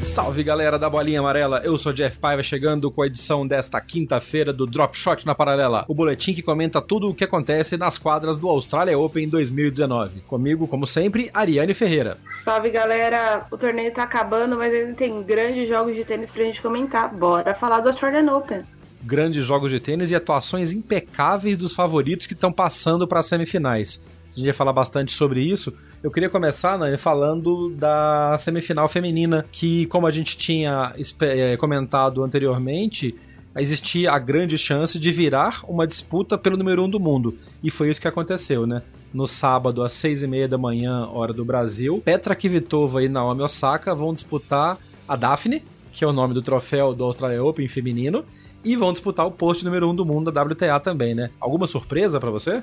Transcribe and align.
Salve 0.00 0.42
galera 0.42 0.78
da 0.78 0.88
Bolinha 0.88 1.20
Amarela, 1.20 1.60
eu 1.62 1.76
sou 1.76 1.92
Jeff 1.92 2.18
Paiva 2.18 2.42
chegando 2.42 2.90
com 2.90 3.02
a 3.02 3.06
edição 3.06 3.46
desta 3.46 3.78
quinta-feira 3.82 4.50
do 4.50 4.66
Drop 4.66 4.96
Shot 4.96 5.26
na 5.26 5.34
Paralela, 5.34 5.84
o 5.86 5.94
boletim 5.94 6.32
que 6.32 6.42
comenta 6.42 6.80
tudo 6.80 7.10
o 7.10 7.14
que 7.14 7.22
acontece 7.22 7.76
nas 7.76 7.98
quadras 7.98 8.38
do 8.38 8.48
Australia 8.48 8.98
Open 8.98 9.28
2019. 9.28 10.22
Comigo, 10.22 10.66
como 10.66 10.86
sempre, 10.86 11.30
Ariane 11.34 11.74
Ferreira. 11.74 12.16
Salve 12.44 12.70
galera, 12.70 13.46
o 13.50 13.58
torneio 13.58 13.92
tá 13.92 14.04
acabando, 14.04 14.56
mas 14.56 14.72
ainda 14.72 14.94
tem 14.94 15.22
grandes 15.22 15.68
jogos 15.68 15.94
de 15.94 16.04
tênis 16.04 16.30
pra 16.30 16.44
gente 16.44 16.62
comentar. 16.62 17.14
Bora 17.14 17.54
falar 17.54 17.80
do 17.80 17.90
Australian 17.90 18.34
Open 18.34 18.64
grandes 19.02 19.46
jogos 19.46 19.70
de 19.70 19.80
tênis 19.80 20.10
e 20.10 20.14
atuações 20.14 20.74
impecáveis 20.74 21.56
dos 21.56 21.72
favoritos 21.72 22.26
que 22.26 22.34
estão 22.34 22.52
passando 22.52 23.08
para 23.08 23.20
as 23.20 23.26
semifinais 23.26 24.04
a 24.30 24.36
gente 24.36 24.46
ia 24.46 24.54
falar 24.54 24.72
bastante 24.72 25.12
sobre 25.12 25.42
isso. 25.42 25.72
Eu 26.02 26.10
queria 26.10 26.30
começar, 26.30 26.78
né, 26.78 26.96
falando 26.96 27.70
da 27.70 28.36
semifinal 28.38 28.88
feminina, 28.88 29.44
que, 29.50 29.86
como 29.86 30.06
a 30.06 30.10
gente 30.10 30.36
tinha 30.36 30.94
é, 31.20 31.56
comentado 31.56 32.22
anteriormente, 32.22 33.14
existia 33.56 34.12
a 34.12 34.18
grande 34.18 34.56
chance 34.56 34.98
de 34.98 35.10
virar 35.10 35.62
uma 35.68 35.86
disputa 35.86 36.38
pelo 36.38 36.56
número 36.56 36.84
um 36.84 36.88
do 36.88 37.00
mundo. 37.00 37.36
E 37.62 37.70
foi 37.70 37.90
isso 37.90 38.00
que 38.00 38.08
aconteceu, 38.08 38.66
né? 38.66 38.82
No 39.12 39.26
sábado, 39.26 39.82
às 39.82 39.92
seis 39.92 40.22
e 40.22 40.26
meia 40.26 40.46
da 40.46 40.56
manhã, 40.56 41.06
hora 41.06 41.32
do 41.32 41.44
Brasil, 41.44 42.00
Petra 42.04 42.36
Kvitova 42.36 43.02
e 43.02 43.08
Naomi 43.08 43.42
Osaka 43.42 43.92
vão 43.94 44.14
disputar 44.14 44.78
a 45.08 45.16
Daphne, 45.16 45.64
que 45.92 46.04
é 46.04 46.06
o 46.06 46.12
nome 46.12 46.32
do 46.32 46.40
troféu 46.40 46.94
do 46.94 47.02
Australia 47.02 47.42
Open 47.42 47.66
feminino, 47.66 48.24
e 48.64 48.76
vão 48.76 48.92
disputar 48.92 49.26
o 49.26 49.32
posto 49.32 49.64
número 49.64 49.90
um 49.90 49.94
do 49.94 50.06
mundo 50.06 50.30
da 50.30 50.42
WTA 50.42 50.78
também, 50.78 51.14
né? 51.14 51.30
Alguma 51.40 51.66
surpresa 51.66 52.20
para 52.20 52.30
você? 52.30 52.62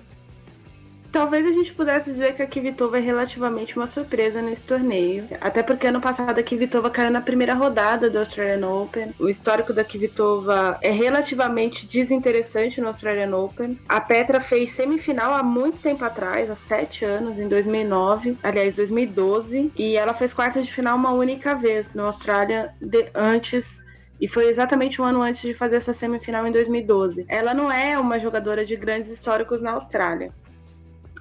Talvez 1.18 1.48
a 1.48 1.52
gente 1.52 1.73
pudesse 1.73 2.12
dizer 2.12 2.36
que 2.36 2.44
a 2.44 2.48
Kvitova 2.48 3.00
é 3.00 3.02
relativamente 3.02 3.76
uma 3.76 3.88
surpresa 3.88 4.40
nesse 4.40 4.62
torneio. 4.62 5.28
Até 5.42 5.64
porque 5.64 5.88
ano 5.88 6.00
passado 6.00 6.38
a 6.38 6.44
Kvitova 6.44 6.92
caiu 6.92 7.09
na 7.09 7.22
primeira 7.22 7.56
rodada 7.56 8.08
do 8.08 8.20
Australian 8.20 8.68
Open. 8.68 9.16
O 9.20 9.28
histórico 9.28 9.74
da 9.74 9.84
Kvitova 9.84 10.78
é 10.80 10.92
relativamente 10.92 11.88
desinteressante 11.88 12.80
no 12.80 12.90
Australian 12.90 13.36
Open. 13.36 13.80
A 13.90 14.00
Petra 14.00 14.42
fez 14.42 14.76
semifinal 14.76 15.34
há 15.34 15.42
muito 15.42 15.80
tempo 15.80 16.06
atrás, 16.06 16.52
há 16.52 16.58
sete 16.68 17.03
anos, 17.03 17.40
em 17.40 17.47
2009, 17.47 18.38
aliás, 18.44 18.75
2012. 18.75 19.72
E 19.75 19.97
ela 19.97 20.14
fez 20.14 20.31
quartas 20.31 20.68
de 20.68 20.72
final 20.72 20.96
uma 20.96 21.14
única 21.14 21.56
vez 21.56 21.88
no 21.96 22.06
Austrália 22.06 22.70
de, 22.80 23.09
antes 23.16 23.66
e 24.22 24.28
foi 24.28 24.50
exatamente 24.52 25.02
um 25.02 25.06
ano 25.06 25.24
antes 25.24 25.41
de 25.41 25.56
fazer 25.56 25.78
essa 25.78 25.96
semifinal 25.96 26.46
em 26.46 26.52
2012. 26.52 27.25
Ela 27.28 27.56
não 27.56 27.72
é 27.72 27.97
uma 27.97 28.20
jogadora 28.20 28.64
de 28.64 28.75
grandes 28.75 29.12
históricos 29.12 29.59
na 29.64 29.72
Austrália. 29.72 30.31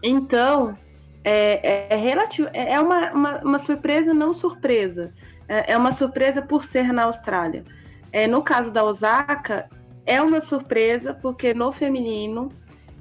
Então, 0.02 0.76
é, 1.24 1.60
é, 1.62 1.86
é 1.90 1.96
relativo, 1.96 2.48
é, 2.52 2.74
é 2.74 2.80
uma, 2.80 3.10
uma, 3.10 3.38
uma, 3.38 3.66
surpresa 3.66 4.14
não 4.14 4.34
surpresa. 4.34 5.12
É, 5.48 5.72
é 5.72 5.76
uma 5.76 5.96
surpresa 5.96 6.40
por 6.40 6.64
ser 6.70 6.92
na 6.92 7.04
Austrália. 7.04 7.64
É, 8.12 8.26
no 8.26 8.42
caso 8.42 8.70
da 8.70 8.84
Osaka, 8.84 9.68
é 10.06 10.22
uma 10.22 10.40
surpresa 10.46 11.14
porque 11.14 11.52
no 11.52 11.72
feminino 11.72 12.52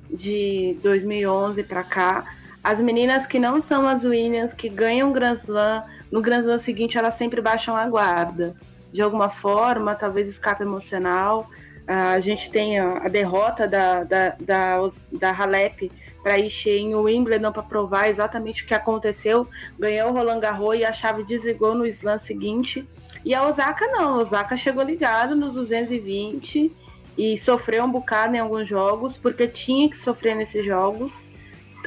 de 0.09 0.75
2011 0.81 1.63
para 1.63 1.83
cá, 1.83 2.25
as 2.63 2.79
meninas 2.79 3.27
que 3.27 3.37
não 3.37 3.61
são 3.63 3.87
as 3.87 4.03
Williams, 4.03 4.53
que 4.53 4.69
ganham 4.69 5.11
Grand 5.11 5.37
Slam, 5.43 5.83
no 6.11 6.19
Grand 6.19 6.41
Slam 6.41 6.63
seguinte 6.63 6.97
elas 6.97 7.15
sempre 7.19 7.41
baixam 7.41 7.75
a 7.75 7.87
guarda. 7.87 8.55
De 8.91 9.01
alguma 9.01 9.29
forma, 9.29 9.93
talvez 9.93 10.29
escape 10.29 10.63
emocional. 10.63 11.47
A 11.85 12.19
gente 12.19 12.49
tem 12.49 12.79
a 12.79 13.07
derrota 13.07 13.67
da, 13.67 14.03
da, 14.03 14.35
da, 14.39 14.91
da 15.11 15.31
Halep 15.31 15.91
para 16.25 16.39
encher 16.39 16.79
em 16.79 16.95
Wimbledon 16.95 17.51
para 17.51 17.61
provar 17.61 18.09
exatamente 18.09 18.63
o 18.63 18.65
que 18.65 18.73
aconteceu. 18.73 19.47
Ganhou 19.77 20.09
o 20.09 20.11
Roland 20.11 20.39
Garros 20.39 20.79
e 20.79 20.83
a 20.83 20.91
chave 20.91 21.23
desligou 21.23 21.75
no 21.75 21.85
slam 21.85 22.19
seguinte. 22.25 22.83
E 23.23 23.35
a 23.35 23.47
Osaka 23.47 23.85
não, 23.89 24.15
a 24.15 24.23
Osaka 24.23 24.57
chegou 24.57 24.81
ligado 24.81 25.35
nos 25.35 25.53
220 25.53 26.75
e 27.15 27.39
sofreu 27.45 27.83
um 27.83 27.91
bocado 27.91 28.35
em 28.35 28.39
alguns 28.39 28.67
jogos, 28.67 29.15
porque 29.17 29.47
tinha 29.47 29.87
que 29.87 30.03
sofrer 30.03 30.35
nesses 30.35 30.65
jogos. 30.65 31.11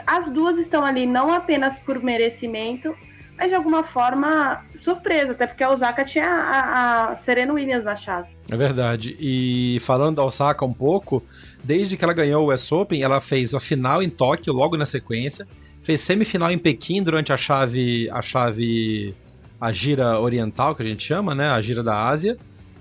As 0.07 0.31
duas 0.31 0.57
estão 0.59 0.85
ali 0.85 1.05
não 1.05 1.35
apenas 1.35 1.77
por 1.81 2.01
merecimento, 2.01 2.95
mas 3.37 3.49
de 3.49 3.57
alguma 3.57 3.83
forma 3.89 4.65
surpresa, 4.85 5.33
até 5.33 5.49
porque 5.49 5.65
a 5.65 5.71
Osaka 5.71 6.05
tinha 6.05 6.29
a, 6.29 7.11
a 7.11 7.17
Serena 7.25 7.53
Williams 7.53 7.85
na 7.85 7.97
chave. 7.97 8.29
É 8.49 8.57
verdade. 8.57 9.17
E 9.19 9.79
falando 9.81 10.17
da 10.17 10.25
Osaka 10.25 10.65
um 10.65 10.73
pouco, 10.73 11.25
desde 11.69 11.99
que 11.99 12.03
ela 12.03 12.15
ganhou 12.15 12.47
o 12.47 12.55
US 12.55 12.73
Open, 12.73 13.03
ela 13.03 13.21
fez 13.21 13.53
a 13.53 13.61
final 13.61 14.03
em 14.03 14.09
Tóquio 14.09 14.55
logo 14.55 14.75
na 14.75 14.87
sequência, 14.87 15.47
fez 15.83 16.01
semifinal 16.01 16.51
em 16.51 16.57
Pequim 16.57 17.03
durante 17.03 17.31
a 17.31 17.37
chave 17.37 18.09
a 18.11 18.23
chave 18.23 19.15
a 19.61 19.71
gira 19.71 20.19
oriental 20.19 20.75
que 20.75 20.83
a 20.83 20.87
gente 20.87 21.05
chama, 21.05 21.35
né, 21.35 21.51
a 21.51 21.61
gira 21.61 21.83
da 21.83 22.09
Ásia. 22.09 22.39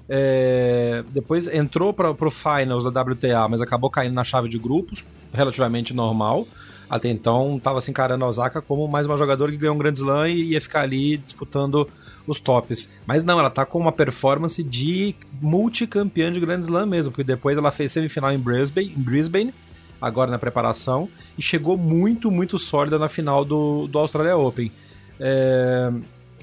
É, 0.08 1.03
depois 1.09 1.48
entrou 1.48 1.92
para 1.92 2.12
o 2.12 2.31
finals 2.31 2.86
da 2.86 3.02
WTA, 3.02 3.46
mas 3.50 3.62
acabou 3.62 3.90
caindo 3.90 4.14
na 4.14 4.24
chave 4.24 4.48
de 4.48 4.58
grupos, 4.58 5.04
relativamente 5.34 5.94
normal. 5.94 6.48
Até 6.90 7.09
então 7.09 7.58
estava 7.58 7.81
se 7.81 7.92
encarando 7.92 8.24
a 8.24 8.28
Osaka 8.28 8.62
como 8.62 8.88
mais 8.88 9.06
uma 9.06 9.18
jogadora 9.18 9.52
que 9.52 9.58
ganhou 9.58 9.75
um 9.75 9.78
Grand 9.78 9.94
Slam 9.94 10.30
e 10.30 10.53
ia 10.53 10.62
ficar 10.62 10.81
ali 10.81 11.18
disputando 11.18 11.88
os 12.25 12.40
tops. 12.40 12.90
Mas 13.06 13.24
não, 13.24 13.40
ela 13.40 13.50
tá 13.50 13.66
com 13.66 13.78
uma 13.78 13.92
performance 13.92 14.64
de 14.64 15.16
multicampeã 15.42 16.31
de 16.31 16.40
Grand 16.40 16.59
Slam 16.59 16.86
mesmo, 16.86 17.12
porque 17.12 17.24
depois 17.24 17.58
ela 17.58 17.72
fez 17.72 17.92
semifinal 17.92 18.31
em 18.31 18.40
Brisbane, 18.40 18.94
em 18.96 19.02
Brisbane 19.02 19.53
agora 20.02 20.30
na 20.30 20.38
preparação, 20.38 21.09
e 21.38 21.42
chegou 21.42 21.75
muito, 21.75 22.30
muito 22.30 22.59
sólida 22.59 23.00
na 23.00 23.09
final 23.09 23.44
do, 23.44 23.88
do 23.88 23.98
Australia 23.98 24.38
Open. 24.38 24.72
É, 25.19 25.92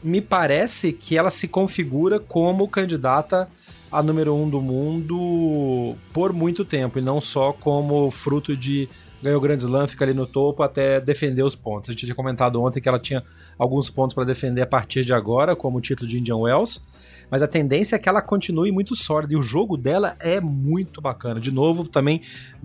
me 0.03 0.21
parece 0.21 0.93
que 0.93 1.17
ela 1.17 1.31
se 1.31 1.47
configura 1.47 2.19
como 2.19 2.69
candidata 2.69 3.49
a 3.93 4.03
número 4.03 4.35
um 4.35 4.49
do 4.51 4.61
mundo 4.61 5.95
por 6.13 6.33
muito 6.33 6.65
tempo, 6.65 6.99
e 6.99 7.03
não 7.03 7.21
só 7.21 7.53
como 7.53 8.11
fruto 8.11 8.57
de 8.57 8.89
ganhou 9.25 9.39
o 9.39 9.41
Grand 9.41 9.57
Slam, 9.57 9.89
fica 9.89 10.05
ali 10.05 10.13
no 10.13 10.27
topo 10.27 10.63
até 10.63 11.01
defender 11.01 11.43
os 11.43 11.55
pontos. 11.55 11.89
A 11.89 11.93
gente 11.93 12.05
tinha 12.05 12.15
comentado 12.15 12.63
ontem 12.63 12.81
que 12.81 12.89
ela 12.89 12.99
tinha 12.99 13.25
alguns 13.59 13.89
pontos 13.89 14.15
para 14.15 14.25
defender 14.25 14.61
a 14.61 14.67
partir 14.67 15.05
de 15.05 15.15
agora, 15.15 15.57
como 15.57 15.79
o 15.79 15.81
título 15.81 16.09
de 16.09 16.19
Indian 16.19 16.37
Wells, 16.37 16.83
mas 17.31 17.43
a 17.43 17.49
tendência 17.49 17.97
é 17.97 17.99
que 17.99 18.07
ela 18.07 18.21
continue 18.21 18.71
muito 18.71 18.95
sólida 18.95 19.33
e 19.33 19.37
o 19.37 19.43
jogo 19.43 19.79
dela 19.79 20.15
é 20.21 20.43
muito 20.43 21.01
bacana. 21.01 21.41
De 21.41 21.51
novo, 21.51 21.89
também 21.89 22.21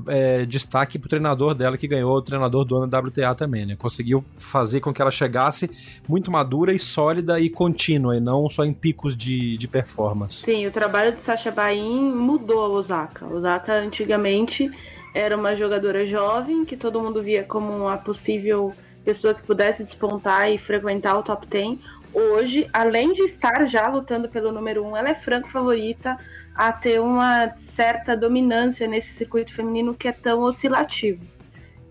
é, 0.06 0.46
destaque 0.46 1.00
para 1.00 1.08
o 1.08 1.10
treinador 1.10 1.56
dela 1.56 1.78
que 1.78 1.88
ganhou 1.88 2.14
o 2.14 2.22
treinador 2.22 2.66
do 2.66 2.76
ano 2.76 2.88
da 2.88 3.00
WTA 3.00 3.34
também, 3.34 3.66
né? 3.66 3.78
Conseguiu 3.78 4.24
fazer 4.38 4.82
com 4.82 4.94
que 4.94 5.02
ela 5.02 5.12
chegasse 5.12 5.72
muito 6.08 6.30
madura 6.30 6.74
e 6.74 6.78
sólida 6.78 7.40
e 7.40 7.50
contínua, 7.50 8.18
e 8.18 8.20
não 8.20 8.50
só 8.50 8.66
em 8.66 8.74
picos 8.74 9.16
de, 9.16 9.58
de 9.58 9.68
performance. 9.68 10.44
Sim, 10.44 10.68
o 10.68 10.72
trabalho 10.72 11.16
de 11.16 11.24
Sasha 11.24 11.52
Bain 11.52 12.14
mudou 12.14 12.60
a 12.60 12.68
Osaka. 12.68 13.26
Osaka 13.26 13.74
antigamente 13.74 14.70
era 15.14 15.36
uma 15.36 15.56
jogadora 15.56 16.06
jovem 16.06 16.66
que 16.66 16.78
todo 16.78 17.02
mundo 17.02 17.22
via 17.22 17.44
como 17.44 17.72
uma 17.72 17.98
possível 17.98 18.74
pessoa 19.04 19.34
que 19.34 19.44
pudesse 19.44 19.84
despontar 19.84 20.52
e 20.52 20.58
frequentar 20.58 21.18
o 21.18 21.24
top 21.24 21.48
10. 21.48 21.80
Hoje, 22.14 22.68
além 22.74 23.14
de 23.14 23.24
estar 23.24 23.66
já 23.68 23.88
lutando 23.88 24.30
pelo 24.30 24.52
número 24.52 24.84
1, 24.84 24.90
um, 24.90 24.98
ela 24.98 25.10
é 25.10 25.16
franco 25.16 25.50
favorita 25.50 26.18
a 26.56 26.72
ter 26.72 27.00
uma 27.00 27.54
certa 27.76 28.16
dominância 28.16 28.88
nesse 28.88 29.12
circuito 29.18 29.54
feminino 29.56 29.94
que 29.94 30.08
é 30.08 30.12
tão 30.12 30.42
oscilativo. 30.42 31.24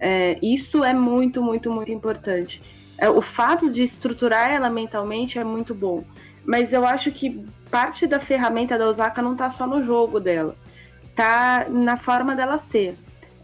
É, 0.00 0.38
isso 0.42 0.84
é 0.84 0.92
muito, 0.92 1.42
muito, 1.42 1.70
muito 1.72 1.90
importante. 1.90 2.60
É, 2.98 3.08
o 3.08 3.22
fato 3.22 3.70
de 3.70 3.84
estruturar 3.84 4.50
ela 4.50 4.68
mentalmente 4.68 5.38
é 5.38 5.44
muito 5.44 5.74
bom. 5.74 6.04
Mas 6.44 6.72
eu 6.72 6.84
acho 6.86 7.10
que 7.12 7.44
parte 7.70 8.06
da 8.06 8.20
ferramenta 8.20 8.78
da 8.78 8.88
Osaka 8.88 9.22
não 9.22 9.36
tá 9.36 9.52
só 9.52 9.66
no 9.66 9.84
jogo 9.84 10.18
dela, 10.18 10.56
tá 11.14 11.66
na 11.68 11.96
forma 11.98 12.34
dela 12.34 12.62
ser. 12.72 12.96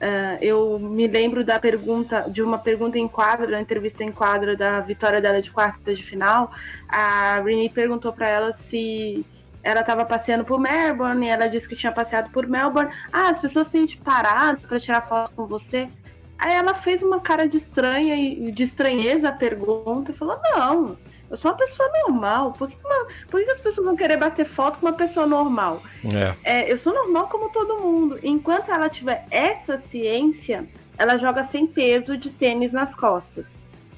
Uh, 0.04 0.36
eu 0.42 0.78
me 0.78 1.06
lembro 1.06 1.42
da 1.42 1.58
pergunta, 1.58 2.28
de 2.28 2.42
uma 2.42 2.58
pergunta 2.58 2.98
em 2.98 3.08
quadro, 3.08 3.50
da 3.50 3.58
entrevista 3.58 4.04
em 4.04 4.12
quadro 4.12 4.54
da 4.54 4.80
vitória 4.80 5.18
dela 5.18 5.40
de 5.40 5.50
quarta 5.50 5.94
de 5.94 6.02
final. 6.02 6.52
A 6.86 7.40
Renee 7.42 7.70
perguntou 7.70 8.12
para 8.12 8.28
ela 8.28 8.58
se 8.68 9.24
ela 9.62 9.80
estava 9.80 10.04
passeando 10.04 10.44
por 10.44 10.60
Melbourne 10.60 11.24
e 11.24 11.30
ela 11.30 11.48
disse 11.48 11.66
que 11.66 11.74
tinha 11.74 11.90
passeado 11.90 12.30
por 12.32 12.46
Melbourne. 12.46 12.92
Ah, 13.10 13.30
as 13.30 13.40
pessoas 13.40 13.66
têm 13.68 13.86
de 13.86 13.96
parar 13.96 14.58
para 14.58 14.78
tirar 14.78 15.08
foto 15.08 15.32
com 15.34 15.46
você. 15.46 15.88
Aí 16.36 16.52
ela 16.52 16.74
fez 16.82 17.00
uma 17.00 17.20
cara 17.20 17.48
de 17.48 17.56
estranha 17.56 18.14
e 18.14 18.52
de 18.52 18.64
estranheza 18.64 19.30
a 19.30 19.32
pergunta 19.32 20.12
e 20.12 20.14
falou: 20.18 20.38
Não, 20.52 20.98
eu 21.31 21.38
sou 21.38 21.50
uma 21.50 21.56
pessoa 21.56 21.88
normal. 22.06 22.53
Por 22.53 22.69
que, 22.69 22.76
uma, 22.85 23.06
por 23.31 23.43
que 23.43 23.50
as 23.50 23.61
pessoas 23.61 23.87
vão 23.87 23.97
querer 23.97 24.17
bater 24.17 24.47
foto 24.47 24.79
com 24.79 24.87
uma 24.87 24.93
pessoa 24.93 25.26
normal? 25.26 25.82
É. 26.12 26.35
É, 26.44 26.73
eu 26.73 26.79
sou 26.81 26.94
normal 26.94 27.29
como 27.29 27.49
todo 27.50 27.81
mundo. 27.81 28.19
Enquanto 28.23 28.71
ela 28.71 28.88
tiver 28.88 29.26
essa 29.31 29.82
ciência, 29.91 30.69
ela 30.99 31.19
joga 31.19 31.49
sem 31.50 31.67
peso 31.67 32.17
de 32.17 32.31
tênis 32.31 32.73
nas 32.73 32.94
costas. 32.94 33.44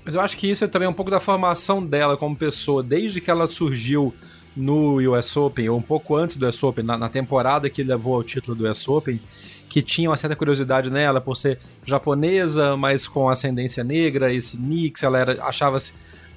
Mas 0.05 0.15
eu 0.15 0.21
acho 0.21 0.37
que 0.37 0.49
isso 0.49 0.65
é 0.65 0.69
também 0.69 0.89
um 0.89 0.93
pouco 0.93 1.11
da 1.11 1.19
formação 1.19 1.85
dela 1.85 2.17
como 2.17 2.37
pessoa, 2.37 2.83
desde 2.83 3.21
que 3.21 3.31
ela 3.31 3.47
surgiu 3.47 4.15
no 4.57 4.99
US 5.13 5.37
Open, 5.37 5.69
ou 5.69 5.77
um 5.77 5.83
pouco 5.83 6.17
antes 6.17 6.37
do 6.37 6.49
US 6.49 6.63
Open, 6.63 6.85
na, 6.85 6.97
na 6.97 7.09
temporada 7.09 7.69
que 7.69 7.83
levou 7.83 8.15
ao 8.15 8.23
título 8.23 8.57
do 8.57 8.71
US 8.71 8.89
Open, 8.89 9.21
que 9.69 9.83
tinha 9.83 10.09
uma 10.09 10.17
certa 10.17 10.35
curiosidade 10.35 10.89
nela 10.91 11.21
por 11.21 11.37
ser 11.37 11.59
japonesa, 11.85 12.77
mas 12.77 13.07
com 13.07 13.29
ascendência 13.29 13.85
negra, 13.85 14.33
esse 14.33 14.57
mix, 14.57 15.03
ela 15.03 15.19
era, 15.19 15.45
achava-se 15.45 15.93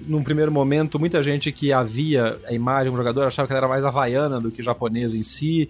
num 0.07 0.23
primeiro 0.23 0.51
momento, 0.51 0.99
muita 0.99 1.21
gente 1.21 1.51
que 1.51 1.71
havia 1.73 2.39
a 2.47 2.53
imagem 2.53 2.91
do 2.91 2.97
jogador 2.97 3.25
achava 3.25 3.47
que 3.47 3.53
ela 3.53 3.59
era 3.59 3.67
mais 3.67 3.85
havaiana 3.85 4.39
do 4.39 4.51
que 4.51 4.63
japonesa 4.63 5.17
em 5.17 5.23
si. 5.23 5.69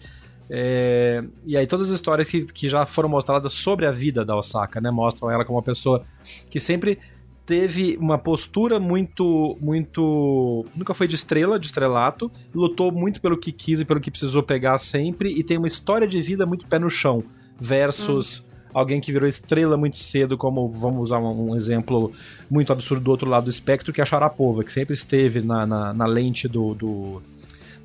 É, 0.50 1.24
e 1.46 1.56
aí 1.56 1.68
todas 1.68 1.90
as 1.90 1.96
histórias 1.96 2.28
que, 2.30 2.42
que 2.46 2.68
já 2.68 2.86
foram 2.86 3.08
mostradas 3.08 3.54
sobre 3.54 3.86
a 3.86 3.92
vida 3.92 4.26
da 4.26 4.36
Osaka, 4.36 4.82
né? 4.82 4.90
Mostram 4.90 5.30
ela 5.30 5.46
como 5.46 5.58
uma 5.58 5.64
pessoa 5.64 6.04
que 6.50 6.60
sempre 6.60 6.98
teve 7.46 7.98
uma 8.00 8.18
postura 8.18 8.80
muito, 8.80 9.58
muito. 9.62 10.66
Nunca 10.76 10.94
foi 10.94 11.08
de 11.08 11.16
estrela, 11.16 11.60
de 11.60 11.66
estrelato, 11.66 12.32
lutou 12.54 12.92
muito 12.92 13.20
pelo 13.20 13.38
que 13.38 13.52
quis 13.52 13.80
e 13.80 13.86
pelo 13.86 14.00
que 14.00 14.12
precisou 14.12 14.44
pegar 14.44 14.78
sempre, 14.78 15.32
e 15.32 15.44
tem 15.44 15.58
uma 15.58 15.68
história 15.68 16.08
de 16.08 16.22
vida 16.22 16.46
muito 16.46 16.68
pé 16.68 16.78
no 16.78 16.90
chão, 16.90 17.24
versus. 17.60 18.44
Hum. 18.46 18.49
Alguém 18.74 19.02
que 19.02 19.12
virou 19.12 19.28
estrela 19.28 19.76
muito 19.76 20.00
cedo, 20.00 20.38
como 20.38 20.70
vamos 20.70 21.02
usar 21.04 21.20
um, 21.20 21.52
um, 21.52 21.56
exemplo 21.56 22.12
muito 22.50 22.72
absurdo 22.72 23.04
do 23.04 23.12
outro 23.12 23.30
lado 23.30 23.46
do 23.46 23.50
espectro, 23.50 23.92
que 23.92 24.00
é 24.00 24.04
a 24.04 24.06
Sharapova, 24.06 24.64
que 24.64 24.72
sempre 24.72 24.94
esteve 24.94 25.42
na, 25.42 25.66
na, 25.66 25.94
na 25.94 26.06
lente 26.06 26.48
do, 26.48 26.76
do 26.76 27.22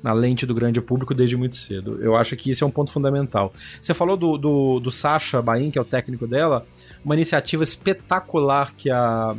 na 0.03 0.13
lente 0.13 0.45
do 0.45 0.53
grande 0.53 0.79
público 0.79 1.15
desde 1.15 1.35
muito 1.35 1.55
cedo. 1.55 1.97
Eu 1.99 2.15
acho 2.15 2.35
que 2.35 2.51
isso 2.51 2.63
é 2.63 2.67
um 2.67 2.69
ponto 2.69 2.91
fundamental. 2.91 3.51
Você 3.81 3.91
falou 3.91 4.15
do, 4.15 4.37
do, 4.37 4.79
do 4.79 4.91
Sasha 4.91 5.41
Bain, 5.41 5.71
que 5.71 5.79
é 5.79 5.81
o 5.81 5.85
técnico 5.85 6.27
dela, 6.27 6.63
uma 7.03 7.15
iniciativa 7.15 7.63
espetacular 7.63 8.71
que 8.77 8.91
a, 8.91 9.35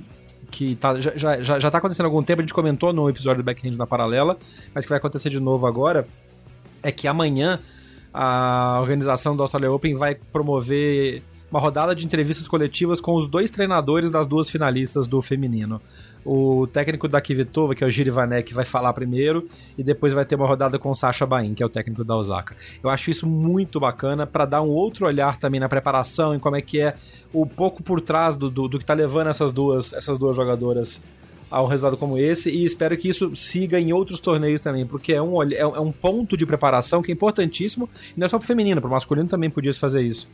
que 0.51 0.75
tá, 0.75 0.99
já, 0.99 1.41
já, 1.43 1.59
já 1.61 1.71
tá 1.71 1.79
acontecendo 1.79 2.07
há 2.07 2.09
algum 2.09 2.23
tempo, 2.23 2.41
a 2.41 2.43
gente 2.43 2.55
comentou 2.55 2.93
no 2.93 3.09
episódio 3.09 3.43
do 3.43 3.47
Backhand 3.47 3.77
na 3.77 3.87
Paralela, 3.87 4.37
mas 4.75 4.85
que 4.85 4.89
vai 4.89 4.99
acontecer 4.99 5.31
de 5.31 5.39
novo 5.39 5.69
agora, 5.69 6.09
é 6.83 6.91
que 6.91 7.07
amanhã 7.07 7.61
a 8.13 8.79
organização 8.81 9.37
do 9.37 9.43
Australia 9.43 9.71
Open 9.71 9.95
vai 9.95 10.15
promover 10.15 11.23
uma 11.57 11.63
rodada 11.63 11.95
de 11.95 12.05
entrevistas 12.05 12.47
coletivas 12.47 13.01
com 13.01 13.15
os 13.15 13.29
dois 13.29 13.51
treinadores 13.51 14.11
das 14.11 14.27
duas 14.27 14.51
finalistas 14.51 15.07
do 15.07 15.23
feminino. 15.23 15.81
O 16.23 16.67
técnico 16.67 17.09
da 17.09 17.19
Kvitova, 17.19 17.75
que 17.75 17.83
é 17.83 17.87
o 17.87 17.91
Giri 17.91 18.11
Vanek, 18.11 18.53
vai 18.53 18.65
falar 18.65 18.93
primeiro 18.93 19.49
e 19.79 19.83
depois 19.83 20.13
vai 20.13 20.25
ter 20.27 20.35
uma 20.35 20.47
rodada 20.47 20.79
com 20.79 20.91
o 20.91 20.95
Sasha 20.95 21.25
Bain, 21.25 21.55
que 21.55 21.63
é 21.63 21.67
o 21.67 21.69
técnico 21.69 22.05
da 22.05 22.15
Osaka. 22.15 22.55
Eu 22.83 22.91
acho 22.91 23.11
isso 23.11 23.27
muito 23.27 23.81
bacana 23.81 24.27
para 24.27 24.45
dar 24.45 24.61
um 24.61 24.69
outro 24.69 25.07
olhar 25.07 25.39
também 25.39 25.59
na 25.59 25.69
preparação, 25.69 26.35
em 26.35 26.39
como 26.39 26.57
é 26.57 26.61
que 26.61 26.79
é 26.79 26.95
o 27.33 27.47
pouco 27.47 27.83
por 27.83 28.03
trás 28.03 28.37
do, 28.37 28.51
do, 28.51 28.69
do 28.69 28.77
que 28.77 28.85
está 28.85 28.93
levando 28.93 29.29
essas 29.29 29.51
duas, 29.51 29.95
essas 29.95 30.19
duas 30.19 30.37
jogadoras 30.37 31.01
a 31.51 31.63
um 31.63 31.67
resultado 31.67 31.97
como 31.97 32.19
esse 32.19 32.51
e 32.51 32.65
espero 32.65 32.97
que 32.97 33.09
isso 33.09 33.35
siga 33.35 33.81
em 33.81 33.93
outros 33.93 34.21
torneios 34.21 34.61
também, 34.61 34.85
porque 34.85 35.15
é 35.15 35.23
um, 35.23 35.43
é, 35.43 35.55
é 35.55 35.81
um 35.81 35.93
ponto 35.93 36.37
de 36.37 36.45
preparação 36.45 37.03
que 37.03 37.13
é 37.13 37.15
importantíssimo, 37.15 37.89
e 38.15 38.21
não 38.21 38.27
é 38.27 38.29
só 38.29 38.37
pro 38.37 38.47
feminino, 38.47 38.81
pro 38.81 38.91
masculino 38.91 39.29
também 39.29 39.49
podia 39.49 39.73
se 39.73 39.79
fazer 39.79 40.03
isso 40.03 40.29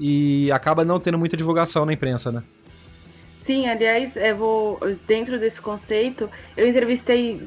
e 0.00 0.50
acaba 0.50 0.84
não 0.84 0.98
tendo 0.98 1.18
muita 1.18 1.36
divulgação 1.36 1.84
na 1.84 1.92
imprensa, 1.92 2.32
né? 2.32 2.42
Sim, 3.46 3.66
aliás, 3.66 4.12
eu 4.16 4.36
vou 4.36 4.80
dentro 5.06 5.38
desse 5.38 5.60
conceito, 5.60 6.30
eu 6.56 6.68
entrevistei 6.68 7.40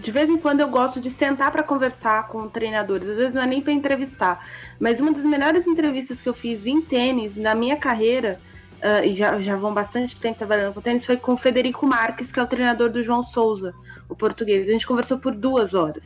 de 0.00 0.10
vez 0.10 0.28
em 0.28 0.38
quando 0.38 0.60
eu 0.60 0.68
gosto 0.68 1.00
de 1.00 1.10
sentar 1.18 1.52
para 1.52 1.62
conversar 1.62 2.28
com 2.28 2.48
treinadores, 2.48 3.08
às 3.08 3.16
vezes 3.16 3.34
não 3.34 3.42
é 3.42 3.46
nem 3.46 3.60
para 3.60 3.72
entrevistar, 3.72 4.48
mas 4.80 4.98
uma 4.98 5.12
das 5.12 5.24
melhores 5.24 5.66
entrevistas 5.66 6.18
que 6.20 6.28
eu 6.28 6.34
fiz 6.34 6.64
em 6.64 6.80
tênis 6.80 7.36
na 7.36 7.54
minha 7.54 7.76
carreira 7.76 8.40
uh, 8.80 9.04
e 9.04 9.14
já, 9.16 9.38
já 9.40 9.56
vão 9.56 9.74
bastante 9.74 10.16
tempo 10.16 10.38
trabalhando 10.38 10.74
com 10.74 10.80
tênis 10.80 11.04
foi 11.04 11.16
com 11.16 11.34
o 11.34 11.38
Federico 11.38 11.86
Marques, 11.86 12.30
que 12.30 12.38
é 12.38 12.42
o 12.42 12.46
treinador 12.46 12.88
do 12.88 13.04
João 13.04 13.24
Souza, 13.24 13.74
o 14.08 14.14
português. 14.14 14.66
A 14.68 14.72
gente 14.72 14.86
conversou 14.86 15.18
por 15.18 15.34
duas 15.34 15.74
horas. 15.74 16.02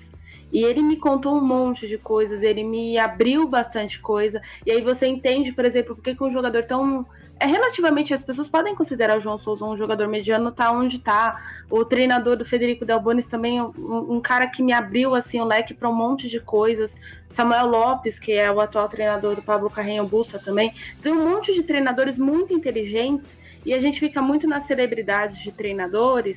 E 0.53 0.65
ele 0.65 0.83
me 0.83 0.97
contou 0.97 1.37
um 1.37 1.45
monte 1.45 1.87
de 1.87 1.99
coisas, 1.99 2.43
ele 2.43 2.65
me 2.65 2.99
abriu 2.99 3.47
bastante 3.47 4.01
coisa. 4.01 4.41
E 4.65 4.71
aí 4.71 4.81
você 4.81 5.07
entende, 5.07 5.53
por 5.53 5.65
exemplo, 5.65 5.95
por 5.95 6.03
que, 6.03 6.17
um 6.23 6.33
jogador 6.33 6.63
tão. 6.65 7.07
É 7.41 7.47
relativamente, 7.47 8.13
as 8.13 8.23
pessoas 8.23 8.49
podem 8.49 8.75
considerar 8.75 9.17
o 9.17 9.21
João 9.21 9.39
Souza 9.39 9.65
um 9.65 9.77
jogador 9.77 10.09
mediano, 10.09 10.51
tá 10.51 10.73
onde 10.73 10.99
tá. 10.99 11.41
O 11.71 11.85
treinador 11.85 12.37
do 12.37 12.45
Federico 12.45 12.85
Delbonis 12.85 13.27
também, 13.27 13.61
um, 13.61 14.17
um 14.17 14.21
cara 14.21 14.47
que 14.49 14.63
me 14.63 14.73
abriu 14.73 15.15
assim 15.15 15.39
o 15.41 15.45
leque 15.45 15.75
para 15.75 15.89
um 15.89 15.95
monte 15.95 16.29
de 16.29 16.41
coisas. 16.41 16.91
Samuel 17.37 17.67
Lopes, 17.67 18.19
que 18.19 18.33
é 18.33 18.51
o 18.51 18.61
atual 18.61 18.89
treinador 18.89 19.37
do 19.37 19.43
Pablo 19.43 19.71
Carreño 19.71 20.05
Busta 20.07 20.41
também. 20.41 20.75
Tem 21.01 21.13
um 21.13 21.29
monte 21.29 21.55
de 21.55 21.63
treinadores 21.63 22.19
muito 22.19 22.53
inteligentes 22.53 23.29
e 23.65 23.73
a 23.73 23.81
gente 23.81 24.01
fica 24.01 24.21
muito 24.21 24.49
nas 24.49 24.67
celebridades 24.67 25.41
de 25.43 25.53
treinadores 25.53 26.37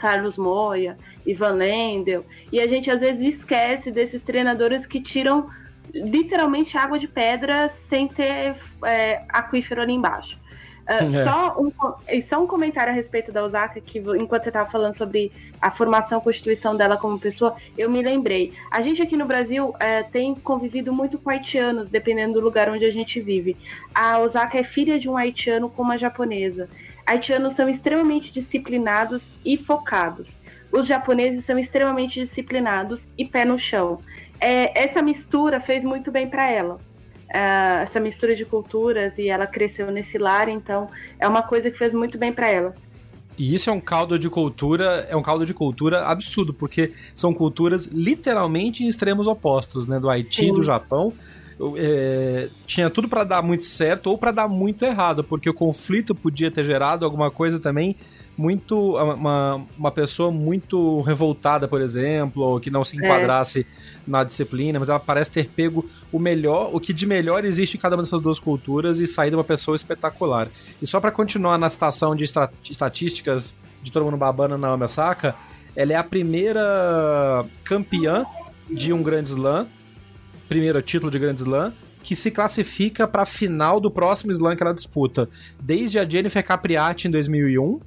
Carlos 0.00 0.36
Moya, 0.36 0.96
Ivan 1.26 1.54
Lendel, 1.54 2.24
e 2.52 2.60
a 2.60 2.68
gente 2.68 2.90
às 2.90 3.00
vezes 3.00 3.34
esquece 3.34 3.90
desses 3.90 4.22
treinadores 4.22 4.86
que 4.86 5.00
tiram 5.00 5.48
literalmente 5.92 6.76
água 6.76 6.98
de 6.98 7.08
pedra 7.08 7.72
sem 7.88 8.08
ter 8.08 8.56
é, 8.84 9.22
aquífero 9.28 9.80
ali 9.80 9.92
embaixo. 9.92 10.38
Uh, 10.88 11.04
é. 11.14 11.24
só, 11.24 11.56
um, 11.60 11.72
só 12.30 12.42
um 12.42 12.46
comentário 12.46 12.92
a 12.92 12.96
respeito 12.96 13.30
da 13.30 13.44
Osaka, 13.44 13.80
que 13.80 13.98
enquanto 13.98 14.44
você 14.44 14.48
estava 14.48 14.70
falando 14.70 14.96
sobre 14.96 15.30
a 15.60 15.70
formação, 15.70 16.18
a 16.18 16.20
constituição 16.20 16.76
dela 16.76 16.96
como 16.96 17.18
pessoa, 17.18 17.56
eu 17.76 17.90
me 17.90 18.02
lembrei. 18.02 18.54
A 18.70 18.80
gente 18.80 19.02
aqui 19.02 19.16
no 19.16 19.26
Brasil 19.26 19.74
é, 19.78 20.02
tem 20.02 20.34
convivido 20.34 20.92
muito 20.92 21.18
com 21.18 21.28
haitianos, 21.28 21.88
dependendo 21.90 22.34
do 22.34 22.40
lugar 22.40 22.70
onde 22.70 22.84
a 22.84 22.90
gente 22.90 23.20
vive. 23.20 23.56
A 23.94 24.18
Osaka 24.20 24.58
é 24.58 24.64
filha 24.64 24.98
de 24.98 25.08
um 25.08 25.16
haitiano 25.16 25.68
com 25.68 25.82
uma 25.82 25.98
japonesa 25.98 26.68
haitianos 27.08 27.56
são 27.56 27.68
extremamente 27.68 28.30
disciplinados 28.32 29.22
e 29.44 29.56
focados. 29.56 30.26
Os 30.70 30.86
japoneses 30.86 31.44
são 31.46 31.58
extremamente 31.58 32.26
disciplinados 32.26 33.00
e 33.16 33.24
pé 33.24 33.44
no 33.44 33.58
chão. 33.58 34.00
É, 34.38 34.78
essa 34.78 35.02
mistura 35.02 35.60
fez 35.60 35.82
muito 35.82 36.12
bem 36.12 36.28
para 36.28 36.50
ela. 36.50 36.74
Uh, 37.28 37.82
essa 37.82 38.00
mistura 38.00 38.34
de 38.34 38.44
culturas 38.44 39.12
e 39.18 39.28
ela 39.28 39.46
cresceu 39.46 39.90
nesse 39.90 40.16
lar, 40.16 40.48
então 40.48 40.88
é 41.18 41.28
uma 41.28 41.42
coisa 41.42 41.70
que 41.70 41.76
fez 41.76 41.92
muito 41.92 42.16
bem 42.16 42.32
para 42.32 42.48
ela. 42.48 42.74
E 43.36 43.54
isso 43.54 43.68
é 43.68 43.72
um 43.72 43.80
caldo 43.80 44.18
de 44.18 44.28
cultura, 44.30 45.06
é 45.10 45.16
um 45.16 45.22
caldo 45.22 45.44
de 45.44 45.54
cultura 45.54 46.06
absurdo, 46.06 46.52
porque 46.52 46.92
são 47.14 47.32
culturas 47.32 47.86
literalmente 47.86 48.82
em 48.82 48.88
extremos 48.88 49.26
opostos, 49.26 49.86
né? 49.86 50.00
Do 50.00 50.10
Haiti 50.10 50.46
e 50.46 50.52
do 50.52 50.62
Japão 50.62 51.12
é, 51.76 52.48
tinha 52.66 52.88
tudo 52.88 53.08
para 53.08 53.24
dar 53.24 53.42
muito 53.42 53.66
certo 53.66 54.08
ou 54.08 54.18
para 54.18 54.30
dar 54.30 54.48
muito 54.48 54.84
errado, 54.84 55.24
porque 55.24 55.50
o 55.50 55.54
conflito 55.54 56.14
podia 56.14 56.50
ter 56.50 56.64
gerado 56.64 57.04
alguma 57.04 57.30
coisa 57.30 57.58
também 57.58 57.96
muito. 58.36 58.96
Uma, 58.96 59.66
uma 59.76 59.90
pessoa 59.90 60.30
muito 60.30 61.00
revoltada, 61.00 61.66
por 61.66 61.80
exemplo, 61.80 62.42
ou 62.42 62.60
que 62.60 62.70
não 62.70 62.84
se 62.84 62.96
é. 62.96 63.04
enquadrasse 63.04 63.60
é. 63.60 63.64
na 64.06 64.22
disciplina, 64.22 64.78
mas 64.78 64.88
ela 64.88 65.00
parece 65.00 65.30
ter 65.30 65.48
pego 65.48 65.84
o 66.12 66.18
melhor, 66.18 66.70
o 66.72 66.78
que 66.78 66.92
de 66.92 67.06
melhor 67.06 67.44
existe 67.44 67.76
em 67.76 67.80
cada 67.80 67.96
uma 67.96 68.04
dessas 68.04 68.22
duas 68.22 68.38
culturas 68.38 69.00
e 69.00 69.06
sair 69.06 69.30
de 69.30 69.36
uma 69.36 69.44
pessoa 69.44 69.74
espetacular. 69.74 70.48
E 70.80 70.86
só 70.86 71.00
para 71.00 71.10
continuar 71.10 71.58
na 71.58 71.68
citação 71.68 72.14
de 72.14 72.24
estatísticas 72.70 73.54
de 73.82 73.90
todo 73.90 74.04
mundo 74.04 74.16
babando 74.16 74.56
na 74.56 74.74
Osaka, 74.74 75.34
ela 75.74 75.92
é 75.92 75.96
a 75.96 76.04
primeira 76.04 77.44
campeã 77.64 78.24
de 78.70 78.92
um 78.92 79.02
grande 79.02 79.30
slam 79.30 79.66
primeiro 80.48 80.80
título 80.80 81.10
de 81.10 81.18
Grand 81.18 81.34
Slam, 81.34 81.72
que 82.02 82.16
se 82.16 82.30
classifica 82.30 83.06
para 83.06 83.22
a 83.22 83.26
final 83.26 83.80
do 83.80 83.90
próximo 83.90 84.32
Slam 84.32 84.56
que 84.56 84.62
ela 84.62 84.72
disputa. 84.72 85.28
Desde 85.60 85.98
a 85.98 86.08
Jennifer 86.08 86.44
Capriati 86.44 87.06
em 87.08 87.10
2001 87.10 87.80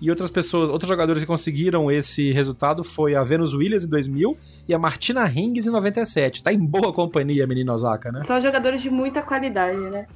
e 0.00 0.10
outras 0.10 0.30
pessoas, 0.30 0.70
outros 0.70 0.88
jogadores 0.88 1.22
que 1.22 1.26
conseguiram 1.26 1.90
esse 1.90 2.30
resultado 2.32 2.84
foi 2.84 3.14
a 3.14 3.24
Venus 3.24 3.54
Williams 3.54 3.84
em 3.84 3.88
2000 3.88 4.36
e 4.68 4.74
a 4.74 4.78
Martina 4.78 5.26
Hingis 5.28 5.66
em 5.66 5.70
97. 5.70 6.42
Tá 6.42 6.52
em 6.52 6.58
boa 6.58 6.92
companhia, 6.92 7.46
menina 7.46 7.72
Osaka, 7.72 8.12
né? 8.12 8.22
São 8.26 8.40
jogadores 8.40 8.82
de 8.82 8.90
muita 8.90 9.22
qualidade, 9.22 9.78
né? 9.78 10.06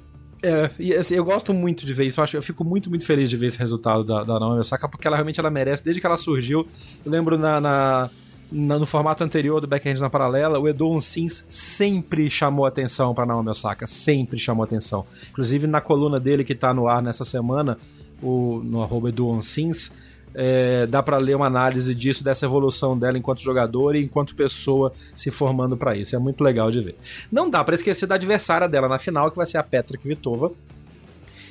É, 0.43 0.71
e 0.79 0.95
assim, 0.95 1.17
eu 1.17 1.25
gosto 1.25 1.53
muito 1.53 1.85
de 1.85 1.93
ver 1.93 2.07
isso. 2.07 2.21
Eu, 2.21 2.25
acho, 2.25 2.37
eu 2.37 2.43
fico 2.43 2.65
muito, 2.65 2.89
muito 2.89 3.05
feliz 3.05 3.29
de 3.29 3.37
ver 3.37 3.47
esse 3.47 3.59
resultado 3.59 4.05
da, 4.05 4.23
da 4.23 4.39
Naomi 4.39 4.61
Osaka, 4.61 4.89
porque 4.89 5.07
ela 5.07 5.17
realmente 5.17 5.41
ela 5.41 5.51
merece, 5.51 5.83
desde 5.83 6.01
que 6.01 6.07
ela 6.07 6.17
surgiu. 6.17 6.67
Eu 7.05 7.11
lembro 7.11 7.37
na, 7.37 7.61
na 7.61 8.11
no 8.51 8.87
formato 8.87 9.23
anterior 9.23 9.61
do 9.61 9.67
backhand 9.67 10.01
na 10.01 10.09
paralela, 10.09 10.59
o 10.59 10.69
Edu 10.69 10.99
Sims 11.01 11.45
sempre 11.49 12.31
chamou 12.31 12.65
atenção 12.65 13.15
para 13.15 13.27
Naomi 13.27 13.51
Osaka, 13.51 13.87
sempre 13.87 14.39
chamou 14.39 14.65
atenção. 14.65 15.05
Inclusive 15.31 15.67
na 15.67 15.81
coluna 15.81 16.19
dele 16.19 16.45
que 16.45 16.55
tá 16.55 16.73
no 16.73 16.89
ar 16.89 17.03
nessa 17.03 17.25
semana, 17.25 17.79
o, 18.23 18.63
no 18.65 18.83
arroba 18.83 19.11
Edu 19.11 19.43
Sims, 19.43 19.93
é, 20.35 20.87
dá 20.87 21.03
para 21.03 21.19
ler 21.19 21.37
uma 21.37 21.47
análise 21.47 21.95
disso, 21.95 22.23
dessa 22.23 22.47
evolução 22.47 22.99
dela 22.99 23.19
enquanto 23.19 23.43
jogadora 23.43 23.99
e 23.99 24.05
enquanto 24.05 24.35
pessoa 24.35 24.93
se 25.15 25.31
formando 25.31 25.77
para 25.77 25.97
isso. 25.97 26.17
É 26.17 26.19
muito 26.19 26.43
legal 26.43 26.71
de 26.71 26.81
ver. 26.81 26.97
Não 27.31 27.51
dá 27.51 27.63
para 27.63 27.75
esquecer 27.75 28.07
da 28.07 28.15
adversária 28.15 28.69
dela 28.69 28.89
na 28.89 28.99
final, 28.99 29.31
que 29.31 29.37
vai 29.37 29.47
ser 29.47 29.59
a 29.59 29.63
Petra 29.63 29.99
Kvitova. 29.99 30.53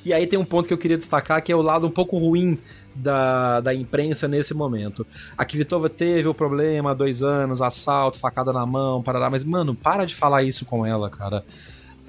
E 0.06 0.14
aí 0.14 0.26
tem 0.26 0.40
um 0.40 0.46
ponto 0.46 0.68
que 0.68 0.74
eu 0.74 0.78
queria 0.78 0.98
destacar, 0.98 1.44
que 1.44 1.52
é 1.52 1.56
o 1.56 1.62
lado 1.62 1.86
um 1.86 1.92
pouco 1.92 2.18
ruim 2.18 2.58
da, 2.98 3.60
da 3.62 3.74
imprensa 3.74 4.28
nesse 4.28 4.54
momento. 4.54 5.06
A 5.38 5.46
Kvitova 5.46 5.90
teve 5.90 6.28
o 6.28 6.34
problema 6.34 6.92
há 6.92 6.94
dois 6.94 7.24
anos, 7.24 7.62
assalto, 7.62 8.20
facada 8.20 8.52
na 8.52 8.66
mão, 8.66 9.02
parará, 9.02 9.30
mas, 9.30 9.44
mano, 9.44 9.76
para 9.76 10.06
de 10.06 10.16
falar 10.16 10.44
isso 10.44 10.66
com 10.66 10.86
ela, 10.86 11.10
cara 11.10 11.44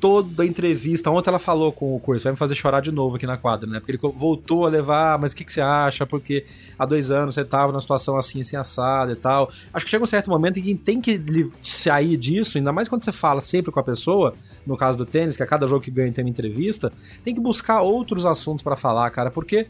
toda 0.00 0.42
a 0.42 0.46
entrevista. 0.46 1.10
Ontem 1.10 1.28
ela 1.28 1.38
falou 1.38 1.72
com 1.72 1.94
o 1.94 2.00
curso, 2.00 2.24
vai 2.24 2.32
me 2.32 2.38
fazer 2.38 2.54
chorar 2.54 2.80
de 2.80 2.90
novo 2.90 3.16
aqui 3.16 3.26
na 3.26 3.36
quadra, 3.36 3.68
né? 3.68 3.80
Porque 3.80 3.92
ele 3.92 4.14
voltou 4.14 4.66
a 4.66 4.68
levar, 4.68 5.14
ah, 5.14 5.18
mas 5.18 5.32
o 5.32 5.36
que, 5.36 5.44
que 5.44 5.52
você 5.52 5.60
acha? 5.60 6.06
Porque 6.06 6.44
há 6.78 6.86
dois 6.86 7.10
anos 7.10 7.34
você 7.34 7.44
tava 7.44 7.72
numa 7.72 7.80
situação 7.80 8.16
assim, 8.16 8.40
assim, 8.40 8.56
assada 8.56 9.12
e 9.12 9.16
tal. 9.16 9.50
Acho 9.72 9.84
que 9.84 9.90
chega 9.90 10.02
um 10.02 10.06
certo 10.06 10.30
momento 10.30 10.58
em 10.58 10.62
que 10.62 10.74
tem 10.74 11.00
que 11.00 11.20
sair 11.62 12.16
disso, 12.16 12.58
ainda 12.58 12.72
mais 12.72 12.88
quando 12.88 13.02
você 13.02 13.12
fala 13.12 13.40
sempre 13.40 13.72
com 13.72 13.80
a 13.80 13.82
pessoa, 13.82 14.34
no 14.66 14.76
caso 14.76 14.96
do 14.96 15.06
tênis, 15.06 15.36
que 15.36 15.42
a 15.42 15.46
cada 15.46 15.66
jogo 15.66 15.82
que 15.82 15.90
ganha 15.90 16.12
tem 16.12 16.24
uma 16.24 16.30
entrevista, 16.30 16.92
tem 17.24 17.34
que 17.34 17.40
buscar 17.40 17.80
outros 17.80 18.24
assuntos 18.24 18.62
para 18.62 18.76
falar, 18.76 19.10
cara, 19.10 19.30
porque 19.30 19.66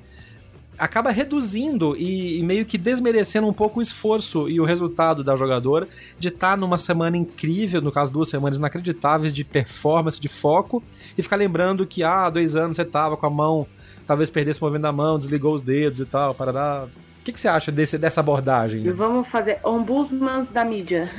acaba 0.78 1.10
reduzindo 1.10 1.96
e, 1.96 2.38
e, 2.38 2.42
meio 2.42 2.64
que 2.64 2.78
desmerecendo 2.78 3.46
um 3.46 3.52
pouco 3.52 3.80
o 3.80 3.82
esforço 3.82 4.48
e 4.48 4.60
o 4.60 4.64
resultado 4.64 5.24
da 5.24 5.34
jogadora 5.34 5.88
de 6.18 6.28
estar 6.28 6.50
tá 6.50 6.56
numa 6.56 6.78
semana 6.78 7.16
incrível, 7.16 7.80
no 7.80 7.90
caso 7.90 8.12
duas 8.12 8.28
semanas 8.28 8.58
inacreditáveis 8.58 9.34
de 9.34 9.44
performance, 9.44 10.20
de 10.20 10.28
foco, 10.28 10.82
e 11.16 11.22
ficar 11.22 11.36
lembrando 11.36 11.86
que 11.86 12.04
ah, 12.04 12.26
há 12.26 12.30
dois 12.30 12.54
anos 12.54 12.76
você 12.76 12.84
tava 12.84 13.16
com 13.16 13.26
a 13.26 13.30
mão, 13.30 13.66
talvez 14.06 14.30
perdesse 14.30 14.60
o 14.60 14.64
movimento 14.64 14.82
da 14.82 14.92
mão, 14.92 15.18
desligou 15.18 15.52
os 15.52 15.60
dedos 15.60 16.00
e 16.00 16.06
tal, 16.06 16.34
para 16.34 16.52
dar. 16.52 16.84
O 16.84 17.24
que, 17.28 17.32
que 17.32 17.40
você 17.40 17.48
acha 17.48 17.70
desse, 17.70 17.98
dessa 17.98 18.20
abordagem? 18.20 18.80
Vamos 18.92 19.28
fazer 19.28 19.58
ombudsmans 19.62 20.50
da 20.50 20.64
mídia. 20.64 21.10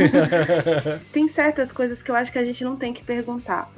tem 1.14 1.30
certas 1.30 1.72
coisas 1.72 2.02
que 2.02 2.10
eu 2.10 2.16
acho 2.16 2.32
que 2.32 2.40
a 2.40 2.46
gente 2.46 2.64
não 2.64 2.76
tem 2.76 2.94
que 2.94 3.04
perguntar. 3.04 3.70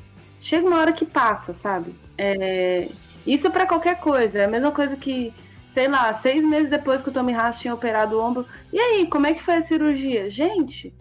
Chega 0.42 0.66
uma 0.66 0.80
hora 0.80 0.94
que 0.94 1.06
passa, 1.06 1.54
sabe? 1.62 1.94
É... 2.18 2.88
Isso 3.28 3.46
é 3.46 3.50
para 3.50 3.66
qualquer 3.66 3.98
coisa. 4.00 4.40
É 4.40 4.46
a 4.46 4.48
mesma 4.48 4.72
coisa 4.72 4.96
que 4.96 5.34
sei 5.74 5.88
lá, 5.88 6.20
seis 6.22 6.44
meses 6.44 6.70
depois 6.70 7.02
que 7.02 7.10
o 7.10 7.12
Tommy 7.12 7.34
Haas 7.34 7.60
tinha 7.60 7.74
operado 7.74 8.18
o 8.18 8.22
ombro. 8.22 8.46
E 8.72 8.80
aí, 8.80 9.08
como 9.08 9.28
é 9.28 9.34
que 9.34 9.44
foi 9.44 9.56
a 9.56 9.68
cirurgia? 9.68 10.30
Gente, 10.30 10.94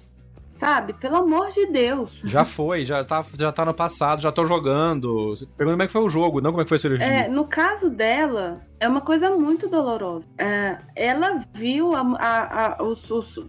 sabe? 0.58 0.92
Pelo 0.92 1.16
amor 1.16 1.50
de 1.52 1.66
Deus. 1.66 2.10
Já 2.22 2.44
foi, 2.44 2.84
já 2.84 3.02
tá, 3.02 3.24
já 3.36 3.50
tá 3.50 3.64
no 3.64 3.74
passado, 3.74 4.22
já 4.22 4.30
tô 4.30 4.46
jogando. 4.46 5.34
Pergunta 5.56 5.74
como 5.74 5.82
é 5.82 5.86
que 5.86 5.92
foi 5.92 6.02
o 6.02 6.08
jogo, 6.08 6.40
não 6.40 6.50
como 6.50 6.60
é 6.60 6.64
que 6.64 6.68
foi 6.68 6.76
a 6.76 6.80
cirurgia. 6.80 7.06
É, 7.06 7.28
no 7.28 7.46
caso 7.46 7.90
dela, 7.90 8.60
é 8.78 8.86
uma 8.86 9.00
coisa 9.00 9.30
muito 9.30 9.68
dolorosa. 9.68 10.24
É, 10.38 10.76
ela 10.94 11.44
viu 11.54 11.94
a, 11.94 12.00
a, 12.18 12.64
a, 12.64 12.82
os, 12.82 13.10
os, 13.10 13.46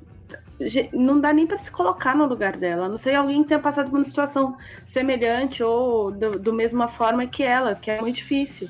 não 0.93 1.19
dá 1.19 1.33
nem 1.33 1.45
para 1.45 1.59
se 1.59 1.69
colocar 1.69 2.15
no 2.15 2.25
lugar 2.25 2.57
dela. 2.57 2.89
Não 2.89 2.99
sei 2.99 3.13
alguém 3.13 3.43
que 3.43 3.49
tenha 3.49 3.59
passado 3.59 3.91
por 3.91 3.99
uma 3.99 4.05
situação 4.05 4.57
semelhante 4.93 5.61
ou 5.61 6.11
do, 6.11 6.39
do 6.39 6.53
mesma 6.53 6.87
forma 6.87 7.27
que 7.27 7.43
ela, 7.43 7.75
que 7.75 7.91
é 7.91 8.01
muito 8.01 8.15
difícil 8.17 8.69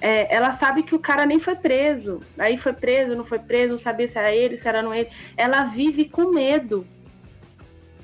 é, 0.00 0.34
ela 0.34 0.56
sabe 0.58 0.82
que 0.82 0.94
o 0.94 0.98
cara 0.98 1.24
nem 1.24 1.40
foi 1.40 1.54
preso. 1.54 2.20
Aí 2.38 2.58
foi 2.58 2.72
preso, 2.72 3.16
não 3.16 3.24
foi 3.24 3.38
preso, 3.38 3.74
não 3.74 3.80
sabia 3.80 4.10
se 4.10 4.18
era 4.18 4.34
ele, 4.34 4.60
se 4.60 4.68
era 4.68 4.82
não 4.82 4.94
ele. 4.94 5.08
Ela 5.36 5.64
vive 5.64 6.08
com 6.08 6.30
medo. 6.30 6.86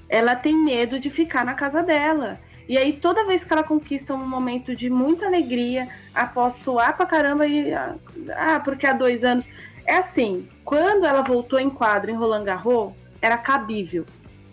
Ela 0.08 0.34
tem 0.34 0.56
medo 0.56 0.98
de 0.98 1.10
ficar 1.10 1.44
na 1.44 1.54
casa 1.54 1.82
dela. 1.82 2.38
E 2.68 2.78
aí, 2.78 2.94
toda 2.94 3.26
vez 3.26 3.42
que 3.42 3.52
ela 3.52 3.62
conquista 3.62 4.14
um 4.14 4.26
momento 4.26 4.74
de 4.74 4.88
muita 4.88 5.26
alegria, 5.26 5.88
após 6.14 6.54
suar 6.62 6.96
pra 6.96 7.06
caramba 7.06 7.46
e. 7.46 7.72
Ah, 7.74 8.60
porque 8.64 8.86
há 8.86 8.92
dois 8.92 9.22
anos. 9.24 9.44
É 9.84 9.96
assim, 9.96 10.48
quando 10.64 11.04
ela 11.04 11.22
voltou 11.22 11.58
em 11.58 11.68
quadro 11.68 12.10
em 12.10 12.14
Roland 12.14 12.44
Garros, 12.44 12.92
era 13.20 13.36
cabível 13.36 14.06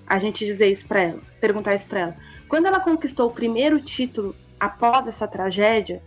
a 0.08 0.18
gente 0.18 0.44
dizer 0.44 0.74
isso 0.74 0.88
pra 0.88 1.02
ela, 1.02 1.20
perguntar 1.40 1.76
isso 1.76 1.86
pra 1.86 2.00
ela. 2.00 2.16
Quando 2.48 2.66
ela 2.66 2.80
conquistou 2.80 3.28
o 3.28 3.34
primeiro 3.34 3.80
título 3.80 4.36
após 4.60 5.08
essa 5.08 5.28
tragédia, 5.28 6.02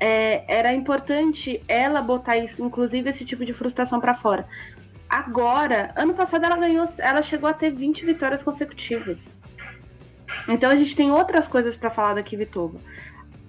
é, 0.00 0.44
era 0.46 0.72
importante 0.72 1.62
ela 1.66 2.00
botar 2.00 2.36
isso, 2.36 2.62
inclusive 2.62 3.10
esse 3.10 3.24
tipo 3.24 3.44
de 3.44 3.52
frustração 3.52 4.00
para 4.00 4.16
fora. 4.16 4.46
Agora, 5.08 5.92
ano 5.96 6.14
passado 6.14 6.44
ela 6.44 6.56
ganhou, 6.56 6.88
ela 6.98 7.22
chegou 7.22 7.48
a 7.48 7.54
ter 7.54 7.70
20 7.70 8.04
vitórias 8.04 8.42
consecutivas. 8.42 9.16
Então 10.46 10.70
a 10.70 10.76
gente 10.76 10.94
tem 10.94 11.10
outras 11.10 11.46
coisas 11.48 11.76
para 11.76 11.90
falar 11.90 12.14
da 12.14 12.22
Kvitova 12.22 12.78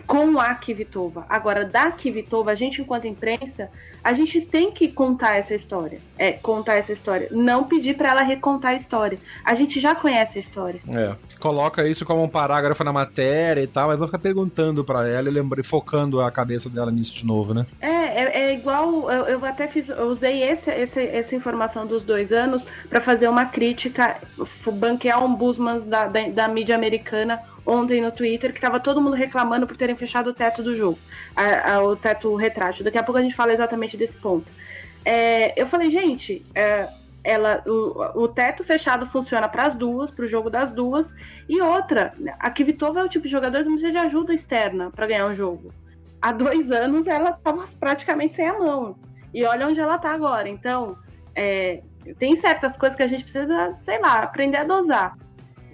com 0.09 0.39
a 0.39 0.55
Kvitova. 0.55 1.23
Agora, 1.29 1.63
da 1.63 1.91
Kvitova, 1.91 2.49
a 2.49 2.55
gente, 2.55 2.81
enquanto 2.81 3.05
imprensa, 3.05 3.69
a 4.03 4.11
gente 4.11 4.41
tem 4.41 4.71
que 4.71 4.87
contar 4.87 5.35
essa 5.35 5.53
história. 5.53 5.99
É, 6.17 6.31
contar 6.31 6.77
essa 6.77 6.93
história. 6.93 7.27
Não 7.29 7.65
pedir 7.65 7.95
para 7.95 8.09
ela 8.09 8.23
recontar 8.23 8.71
a 8.71 8.75
história. 8.75 9.19
A 9.45 9.53
gente 9.53 9.79
já 9.79 9.93
conhece 9.93 10.39
a 10.39 10.41
história. 10.41 10.81
É. 10.91 11.15
Coloca 11.39 11.87
isso 11.87 12.07
como 12.07 12.23
um 12.23 12.27
parágrafo 12.27 12.83
na 12.83 12.91
matéria 12.91 13.61
e 13.61 13.67
tal, 13.67 13.89
mas 13.89 13.99
não 13.99 14.07
fica 14.07 14.17
perguntando 14.17 14.83
para 14.83 15.07
ela 15.07 15.29
e 15.29 15.31
lembrando, 15.31 15.63
focando 15.63 16.19
a 16.21 16.31
cabeça 16.31 16.71
dela 16.71 16.91
nisso 16.91 17.13
de 17.13 17.23
novo, 17.23 17.53
né? 17.53 17.67
É, 17.79 17.87
é, 17.87 18.41
é 18.49 18.53
igual. 18.55 19.11
Eu, 19.11 19.25
eu, 19.25 19.45
até 19.45 19.67
fiz. 19.67 19.87
Eu 19.89 20.07
usei 20.07 20.41
esse, 20.41 20.71
esse, 20.71 20.99
essa 20.99 21.35
informação 21.35 21.85
dos 21.85 22.01
dois 22.01 22.31
anos 22.31 22.63
para 22.89 22.99
fazer 22.99 23.27
uma 23.27 23.45
crítica, 23.45 24.17
banquear 24.73 25.23
um 25.23 25.35
Busman 25.35 25.81
da, 25.81 26.07
da, 26.07 26.27
da 26.29 26.47
mídia 26.47 26.73
americana 26.73 27.39
ontem 27.69 28.01
no 28.01 28.11
Twitter 28.11 28.51
que 28.51 28.59
tava 28.59 28.79
todo 28.79 29.01
mundo 29.01 29.15
reclamando 29.15 29.67
por 29.67 29.77
terem 29.77 29.95
fechado 29.95 30.31
o 30.31 30.33
teto 30.33 30.63
do 30.63 30.75
jogo, 30.75 30.97
a, 31.35 31.73
a, 31.73 31.83
o 31.83 31.95
teto 31.95 32.35
retrátil. 32.35 32.83
Daqui 32.83 32.97
a 32.97 33.03
pouco 33.03 33.19
a 33.19 33.21
gente 33.21 33.35
fala 33.35 33.53
exatamente 33.53 33.95
desse 33.95 34.13
ponto. 34.13 34.47
É, 35.05 35.59
eu 35.59 35.67
falei, 35.67 35.91
gente, 35.91 36.45
é, 36.53 36.89
ela, 37.23 37.61
o, 37.65 38.23
o, 38.23 38.27
teto 38.27 38.63
fechado 38.63 39.07
funciona 39.07 39.47
para 39.47 39.67
as 39.67 39.75
duas, 39.75 40.11
para 40.11 40.25
o 40.25 40.27
jogo 40.27 40.49
das 40.49 40.71
duas. 40.71 41.05
E 41.47 41.61
outra, 41.61 42.13
a 42.39 42.49
Kvitova 42.49 43.01
é 43.01 43.03
o 43.03 43.09
tipo 43.09 43.25
de 43.25 43.31
jogador 43.31 43.63
que 43.63 43.69
precisa 43.69 43.91
de 43.91 43.97
ajuda 43.97 44.33
externa 44.33 44.89
para 44.91 45.07
ganhar 45.07 45.27
um 45.27 45.35
jogo. 45.35 45.73
Há 46.21 46.31
dois 46.31 46.69
anos 46.71 47.07
ela 47.07 47.31
estava 47.31 47.67
praticamente 47.79 48.35
sem 48.35 48.47
a 48.47 48.57
mão. 48.57 48.95
E 49.33 49.45
olha 49.45 49.67
onde 49.67 49.79
ela 49.79 49.95
está 49.95 50.11
agora. 50.11 50.49
Então, 50.49 50.97
é, 51.35 51.81
tem 52.17 52.39
certas 52.39 52.75
coisas 52.77 52.97
que 52.97 53.03
a 53.03 53.07
gente 53.07 53.23
precisa, 53.23 53.77
sei 53.85 53.99
lá, 53.99 54.23
aprender 54.23 54.57
a 54.57 54.63
dosar. 54.63 55.15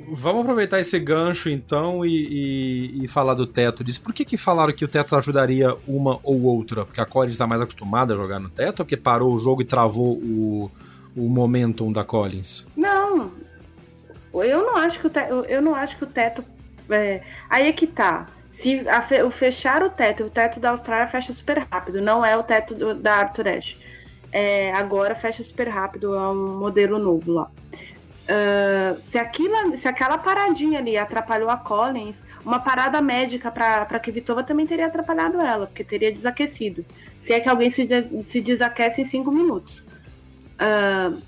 Vamos 0.07 0.41
aproveitar 0.41 0.79
esse 0.79 0.99
gancho 0.99 1.49
então 1.49 2.05
e, 2.05 2.09
e, 2.09 3.03
e, 3.03 3.07
falar 3.07 3.33
do 3.33 3.47
teto. 3.47 3.83
Por 4.01 4.13
que, 4.13 4.25
que 4.25 4.37
falaram 4.37 4.73
que 4.73 4.83
o 4.85 4.87
teto 4.87 5.15
ajudaria 5.15 5.75
uma 5.87 6.19
ou 6.21 6.43
outra? 6.43 6.85
Porque 6.85 6.99
a 7.01 7.05
Collins 7.05 7.33
está 7.33 7.47
mais 7.47 7.61
acostumada 7.61 8.13
a 8.13 8.17
jogar 8.17 8.39
no 8.39 8.49
teto 8.49 8.79
ou 8.79 8.85
porque 8.85 8.97
parou 8.97 9.33
o 9.33 9.39
jogo 9.39 9.61
e 9.61 9.65
travou 9.65 10.17
o, 10.17 10.69
o 11.15 11.29
momentum 11.29 11.91
da 11.91 12.03
Collins? 12.03 12.67
Não. 12.75 13.31
Eu 14.33 14.65
não 14.65 14.75
acho 14.75 14.99
que 14.99 15.07
o 15.07 15.09
teto. 15.09 15.33
Eu 15.47 15.61
não 15.61 15.73
acho 15.73 15.97
que 15.97 16.03
o 16.03 16.07
teto. 16.07 16.43
É, 16.89 17.21
aí 17.49 17.67
é 17.67 17.71
que 17.71 17.87
tá. 17.87 18.27
Se 18.61 18.83
a, 18.87 19.25
o 19.25 19.31
fechar 19.31 19.81
o 19.81 19.89
teto, 19.89 20.25
o 20.25 20.29
teto 20.29 20.59
da 20.59 20.71
Austrália 20.71 21.07
fecha 21.07 21.33
super 21.33 21.65
rápido, 21.71 22.01
não 22.01 22.23
é 22.23 22.35
o 22.35 22.43
teto 22.43 22.75
do, 22.75 22.93
da 22.93 23.15
Arthur 23.15 23.47
Ashe. 23.47 23.77
É, 24.31 24.73
agora 24.73 25.15
fecha 25.15 25.43
super 25.43 25.69
rápido, 25.69 26.13
é 26.13 26.29
um 26.29 26.59
modelo 26.59 26.99
novo 26.99 27.31
lá. 27.31 27.49
Uh, 28.25 28.99
se, 29.11 29.17
aquilo, 29.19 29.77
se 29.79 29.87
aquela 29.87 30.17
paradinha 30.17 30.79
ali 30.79 30.97
atrapalhou 30.97 31.49
a 31.49 31.57
Collins, 31.57 32.15
uma 32.43 32.59
parada 32.59 33.01
médica 33.01 33.51
para 33.51 33.99
Kvitova 33.99 34.43
também 34.43 34.65
teria 34.65 34.87
atrapalhado 34.87 35.39
ela, 35.39 35.67
porque 35.67 35.83
teria 35.83 36.11
desaquecido. 36.11 36.85
Se 37.25 37.33
é 37.33 37.39
que 37.39 37.49
alguém 37.49 37.71
se, 37.71 37.87
se 38.31 38.41
desaquece 38.41 39.01
em 39.01 39.09
cinco 39.09 39.31
minutos. 39.31 39.73
Uh, 40.59 41.21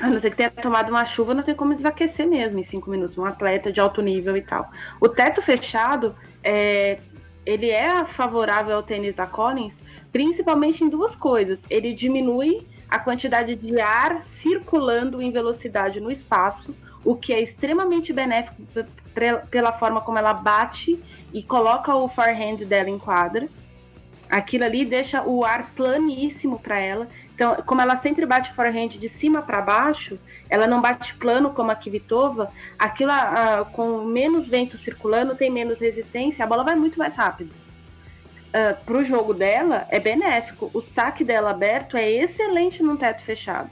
a 0.00 0.08
não 0.08 0.20
ser 0.20 0.30
que 0.30 0.36
tenha 0.36 0.50
tomado 0.50 0.88
uma 0.88 1.04
chuva, 1.06 1.34
não 1.34 1.42
tem 1.42 1.54
como 1.54 1.74
desaquecer 1.74 2.26
mesmo 2.26 2.58
em 2.58 2.66
cinco 2.66 2.90
minutos. 2.90 3.18
Um 3.18 3.24
atleta 3.24 3.70
de 3.70 3.80
alto 3.80 4.00
nível 4.00 4.36
e 4.36 4.40
tal. 4.40 4.70
O 4.98 5.08
teto 5.08 5.42
fechado, 5.42 6.14
é, 6.42 6.98
ele 7.44 7.70
é 7.70 8.04
favorável 8.16 8.76
ao 8.76 8.82
tênis 8.82 9.14
da 9.14 9.26
Collins, 9.26 9.74
principalmente 10.10 10.82
em 10.82 10.88
duas 10.88 11.14
coisas. 11.16 11.58
Ele 11.68 11.92
diminui 11.92 12.66
a 12.90 12.98
quantidade 12.98 13.54
de 13.54 13.80
ar 13.80 14.26
circulando 14.42 15.22
em 15.22 15.30
velocidade 15.30 16.00
no 16.00 16.10
espaço, 16.10 16.74
o 17.04 17.14
que 17.14 17.32
é 17.32 17.40
extremamente 17.40 18.12
benéfico 18.12 18.62
pela 19.50 19.72
forma 19.72 20.00
como 20.00 20.18
ela 20.18 20.34
bate 20.34 21.00
e 21.32 21.42
coloca 21.42 21.94
o 21.94 22.08
forehand 22.08 22.56
dela 22.66 22.90
em 22.90 22.98
quadra. 22.98 23.48
Aquilo 24.28 24.64
ali 24.64 24.84
deixa 24.84 25.22
o 25.22 25.44
ar 25.44 25.70
planíssimo 25.74 26.58
para 26.58 26.78
ela. 26.78 27.08
Então, 27.34 27.56
como 27.66 27.80
ela 27.80 28.00
sempre 28.00 28.26
bate 28.26 28.54
forehand 28.54 28.90
de 28.90 29.08
cima 29.18 29.42
para 29.42 29.60
baixo, 29.60 30.18
ela 30.48 30.66
não 30.66 30.80
bate 30.80 31.14
plano 31.14 31.50
como 31.50 31.70
a 31.70 31.74
Kvitova, 31.74 32.52
aquilo 32.78 33.10
ah, 33.10 33.66
com 33.72 34.04
menos 34.04 34.46
vento 34.46 34.78
circulando 34.78 35.34
tem 35.34 35.50
menos 35.50 35.78
resistência, 35.78 36.44
a 36.44 36.48
bola 36.48 36.64
vai 36.64 36.74
muito 36.76 36.98
mais 36.98 37.16
rápido 37.16 37.59
uh, 38.54 38.70
ah, 38.70 38.74
para 38.74 38.96
o 38.96 39.04
jogo 39.04 39.34
dela 39.34 39.86
é 39.90 39.98
benéfico. 39.98 40.70
O 40.74 40.82
saque 40.94 41.24
dela 41.24 41.50
aberto 41.50 41.96
é 41.96 42.10
excelente 42.10 42.82
num 42.82 42.96
teto 42.96 43.22
fechado. 43.22 43.70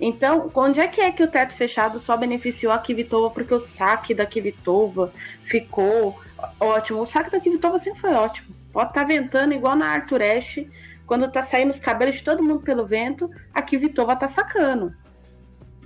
Então, 0.00 0.50
onde 0.54 0.80
é 0.80 0.88
que 0.88 1.00
é 1.00 1.12
que 1.12 1.22
o 1.22 1.30
teto 1.30 1.54
fechado 1.54 2.00
só 2.02 2.16
beneficiou 2.16 2.72
a 2.72 2.78
Kivitova 2.78 3.30
porque 3.30 3.54
o 3.54 3.64
saque 3.78 4.12
da 4.12 4.26
Kivitova 4.26 5.12
ficou 5.44 6.20
ótimo? 6.58 7.02
O 7.02 7.06
saque 7.06 7.30
da 7.30 7.38
Kivitova 7.38 7.78
sempre 7.78 8.00
foi 8.00 8.12
ótimo. 8.12 8.48
Pode 8.72 8.88
estar 8.88 9.02
tá 9.02 9.06
ventando 9.06 9.54
igual 9.54 9.76
na 9.76 9.86
Arthur 9.86 10.22
Ashe, 10.22 10.68
quando 11.06 11.30
tá 11.30 11.46
saindo 11.46 11.74
os 11.74 11.78
cabelos 11.78 12.16
de 12.16 12.24
todo 12.24 12.42
mundo 12.42 12.62
pelo 12.62 12.86
vento, 12.86 13.30
a 13.54 13.62
Kivitova 13.62 14.16
tá 14.16 14.28
sacando. 14.30 14.92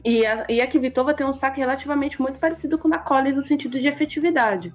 E 0.05 0.25
a, 0.25 0.47
e 0.49 0.61
a 0.61 0.67
Kivitova 0.67 1.13
tem 1.13 1.27
um 1.27 1.39
saque 1.39 1.61
relativamente 1.61 2.21
muito 2.23 2.39
parecido 2.39 2.79
com 2.79 2.87
o 2.89 2.91
da 2.91 2.99
Collins 2.99 3.37
no 3.37 3.47
sentido 3.47 3.79
de 3.79 3.89
efetividade. 3.89 4.73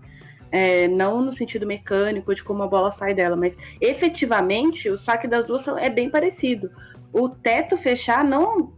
É, 0.51 0.88
não 0.88 1.22
no 1.22 1.36
sentido 1.38 1.65
mecânico 1.65 2.36
de 2.36 2.43
como 2.43 2.62
a 2.62 2.67
bola 2.67 2.93
sai 3.00 3.13
dela, 3.13 3.38
mas 3.38 3.53
efetivamente 3.79 4.89
o 4.89 5.00
saque 5.00 5.25
das 5.25 5.48
duas 5.48 5.65
é 5.77 5.89
bem 5.89 6.10
parecido 6.10 6.70
o 7.13 7.29
teto 7.29 7.77
fechar 7.77 8.24
não. 8.24 8.72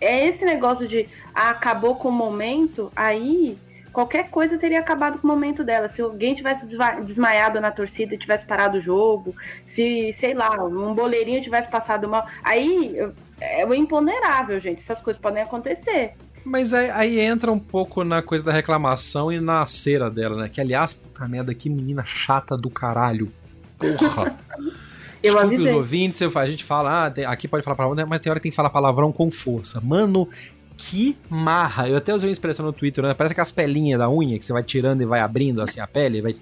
É 0.00 0.26
esse 0.26 0.44
negócio 0.44 0.86
de 0.86 1.08
ah, 1.34 1.50
acabou 1.50 1.96
com 1.96 2.08
o 2.08 2.12
momento, 2.12 2.92
aí 2.94 3.58
qualquer 3.92 4.30
coisa 4.30 4.58
teria 4.58 4.80
acabado 4.80 5.18
com 5.18 5.26
o 5.26 5.30
momento 5.30 5.64
dela. 5.64 5.90
Se 5.94 6.00
alguém 6.00 6.34
tivesse 6.34 6.64
desmaiado 7.04 7.60
na 7.60 7.70
torcida 7.70 8.14
e 8.14 8.18
tivesse 8.18 8.46
parado 8.46 8.78
o 8.78 8.82
jogo, 8.82 9.34
se, 9.74 10.16
sei 10.20 10.34
lá, 10.34 10.64
um 10.64 10.94
boleirinho 10.94 11.42
tivesse 11.42 11.70
passado 11.70 12.08
mal. 12.08 12.26
Aí 12.42 12.96
é 13.40 13.64
o 13.66 13.74
imponderável, 13.74 14.60
gente. 14.60 14.82
Essas 14.82 15.02
coisas 15.02 15.20
podem 15.20 15.42
acontecer. 15.42 16.14
Mas 16.44 16.74
aí, 16.74 16.90
aí, 16.90 17.20
entra 17.20 17.52
um 17.52 17.58
pouco 17.58 18.02
na 18.02 18.20
coisa 18.20 18.44
da 18.44 18.52
reclamação 18.52 19.32
e 19.32 19.40
na 19.40 19.64
cera 19.66 20.10
dela, 20.10 20.42
né? 20.42 20.48
Que, 20.48 20.60
aliás, 20.60 20.92
puta 20.94 21.26
merda, 21.28 21.54
que 21.54 21.70
menina 21.70 22.04
chata 22.04 22.56
do 22.56 22.68
caralho. 22.68 23.32
Porra. 23.78 24.38
Eu 25.22 25.34
Desculpe 25.34 25.54
avisei. 25.54 25.72
os 25.72 25.76
ouvintes, 25.76 26.36
a 26.36 26.46
gente 26.46 26.64
fala, 26.64 27.06
ah, 27.06 27.30
aqui 27.30 27.46
pode 27.46 27.62
falar 27.62 27.76
palavrão, 27.76 28.06
mas 28.08 28.20
tem 28.20 28.28
hora 28.28 28.40
que 28.40 28.42
tem 28.42 28.50
que 28.50 28.56
falar 28.56 28.70
palavrão 28.70 29.12
com 29.12 29.30
força. 29.30 29.80
Mano, 29.80 30.28
que 30.76 31.16
marra. 31.30 31.88
Eu 31.88 31.96
até 31.96 32.12
usei 32.12 32.28
uma 32.28 32.32
expressão 32.32 32.66
no 32.66 32.72
Twitter, 32.72 33.04
né? 33.04 33.14
Parece 33.14 33.32
aquelas 33.32 33.52
pelinhas 33.52 34.00
da 34.00 34.10
unha 34.10 34.36
que 34.36 34.44
você 34.44 34.52
vai 34.52 34.64
tirando 34.64 35.00
e 35.00 35.04
vai 35.04 35.20
abrindo 35.20 35.62
assim 35.62 35.78
a 35.78 35.86
pele. 35.86 36.20
Vai... 36.20 36.34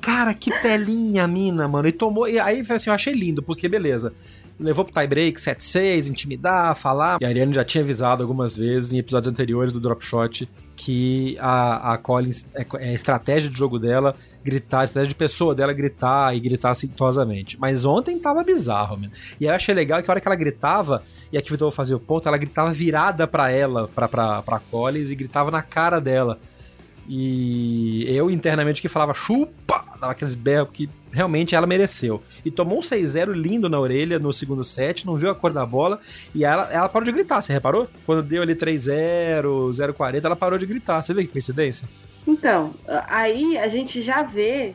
Cara, 0.00 0.34
que 0.34 0.50
pelinha, 0.60 1.26
mina, 1.26 1.66
mano. 1.66 1.88
E 1.88 1.92
tomou. 1.92 2.28
E 2.28 2.38
aí, 2.38 2.60
assim, 2.68 2.90
eu 2.90 2.94
achei 2.94 3.14
lindo, 3.14 3.42
porque 3.42 3.66
beleza. 3.66 4.12
Levou 4.58 4.84
pro 4.84 4.94
tie-break 4.94 5.40
7-6, 5.40 6.08
intimidar, 6.08 6.74
falar. 6.76 7.18
E 7.20 7.24
a 7.24 7.28
Ariane 7.28 7.52
já 7.52 7.64
tinha 7.64 7.82
avisado 7.82 8.22
algumas 8.22 8.56
vezes 8.56 8.92
em 8.92 8.98
episódios 8.98 9.32
anteriores 9.32 9.72
do 9.72 9.80
Drop 9.80 10.04
Shot 10.04 10.48
que 10.74 11.36
a, 11.38 11.92
a 11.92 11.98
Collins 11.98 12.46
é, 12.54 12.66
é 12.78 12.88
a 12.88 12.92
estratégia 12.92 13.48
de 13.48 13.56
jogo 13.56 13.78
dela 13.78 14.16
gritar, 14.42 14.80
a 14.80 14.84
estratégia 14.84 15.10
de 15.10 15.14
pessoa 15.14 15.54
dela 15.54 15.72
gritar 15.72 16.34
e 16.34 16.40
gritar 16.40 16.74
sintosadamente. 16.74 17.58
Mas 17.60 17.84
ontem 17.84 18.18
tava 18.18 18.42
bizarro, 18.42 18.96
mano. 18.96 19.12
E 19.40 19.44
eu 19.44 19.52
achei 19.52 19.74
legal 19.74 20.02
que 20.02 20.10
a 20.10 20.12
hora 20.12 20.20
que 20.20 20.26
ela 20.26 20.36
gritava, 20.36 21.02
e 21.30 21.38
aqui 21.38 21.50
Vitor 21.50 21.70
fazer 21.70 21.94
o 21.94 22.00
ponto, 22.00 22.26
ela 22.26 22.38
gritava 22.38 22.72
virada 22.72 23.26
para 23.26 23.50
ela, 23.50 23.88
pra, 23.88 24.08
pra, 24.08 24.42
pra 24.42 24.58
Collins, 24.58 25.10
e 25.10 25.14
gritava 25.14 25.50
na 25.50 25.62
cara 25.62 26.00
dela. 26.00 26.38
E 27.08 28.04
eu 28.08 28.30
internamente 28.30 28.80
que 28.80 28.88
falava 28.88 29.12
chupa, 29.14 29.84
dava 30.00 30.12
aqueles 30.12 30.34
berros 30.34 30.70
que 30.72 30.88
realmente 31.12 31.54
ela 31.54 31.66
mereceu. 31.66 32.22
E 32.44 32.50
tomou 32.50 32.78
um 32.78 32.82
6-0 32.82 33.32
lindo 33.32 33.68
na 33.68 33.78
orelha 33.78 34.18
no 34.18 34.32
segundo 34.32 34.64
set, 34.64 35.06
não 35.06 35.16
viu 35.16 35.30
a 35.30 35.34
cor 35.34 35.52
da 35.52 35.64
bola 35.64 36.00
e 36.34 36.44
ela, 36.44 36.72
ela 36.72 36.88
parou 36.88 37.04
de 37.04 37.12
gritar, 37.12 37.42
você 37.42 37.52
reparou? 37.52 37.88
Quando 38.06 38.22
deu 38.22 38.42
ali 38.42 38.54
3-0, 38.54 39.42
0-40, 39.70 40.24
ela 40.24 40.36
parou 40.36 40.58
de 40.58 40.66
gritar. 40.66 41.02
Você 41.02 41.12
vê 41.12 41.24
que 41.24 41.32
coincidência? 41.32 41.88
Então, 42.26 42.72
aí 43.08 43.58
a 43.58 43.68
gente 43.68 44.02
já 44.02 44.22
vê 44.22 44.74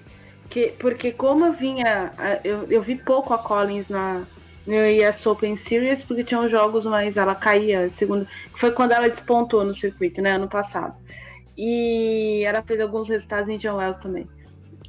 que, 0.50 0.74
porque 0.80 1.12
como 1.12 1.46
eu 1.46 1.54
vinha, 1.54 2.12
eu, 2.44 2.66
eu 2.70 2.82
vi 2.82 2.96
pouco 2.96 3.34
a 3.34 3.38
Collins 3.38 3.90
na, 3.90 4.24
no 4.66 4.76
US 4.76 5.26
Open 5.26 5.58
Series, 5.68 6.04
porque 6.04 6.24
tinham 6.24 6.50
jogos, 6.50 6.86
mas 6.86 7.16
ela 7.16 7.34
caía, 7.34 7.92
segundo, 7.98 8.28
foi 8.60 8.72
quando 8.72 8.92
ela 8.92 9.10
despontou 9.10 9.64
no 9.64 9.76
circuito, 9.76 10.22
né, 10.22 10.34
ano 10.34 10.48
passado. 10.48 10.96
E 11.58 12.44
ela 12.46 12.62
fez 12.62 12.80
alguns 12.80 13.08
resultados 13.08 13.50
em 13.50 13.58
John 13.58 13.78
Wells 13.78 14.00
também. 14.02 14.28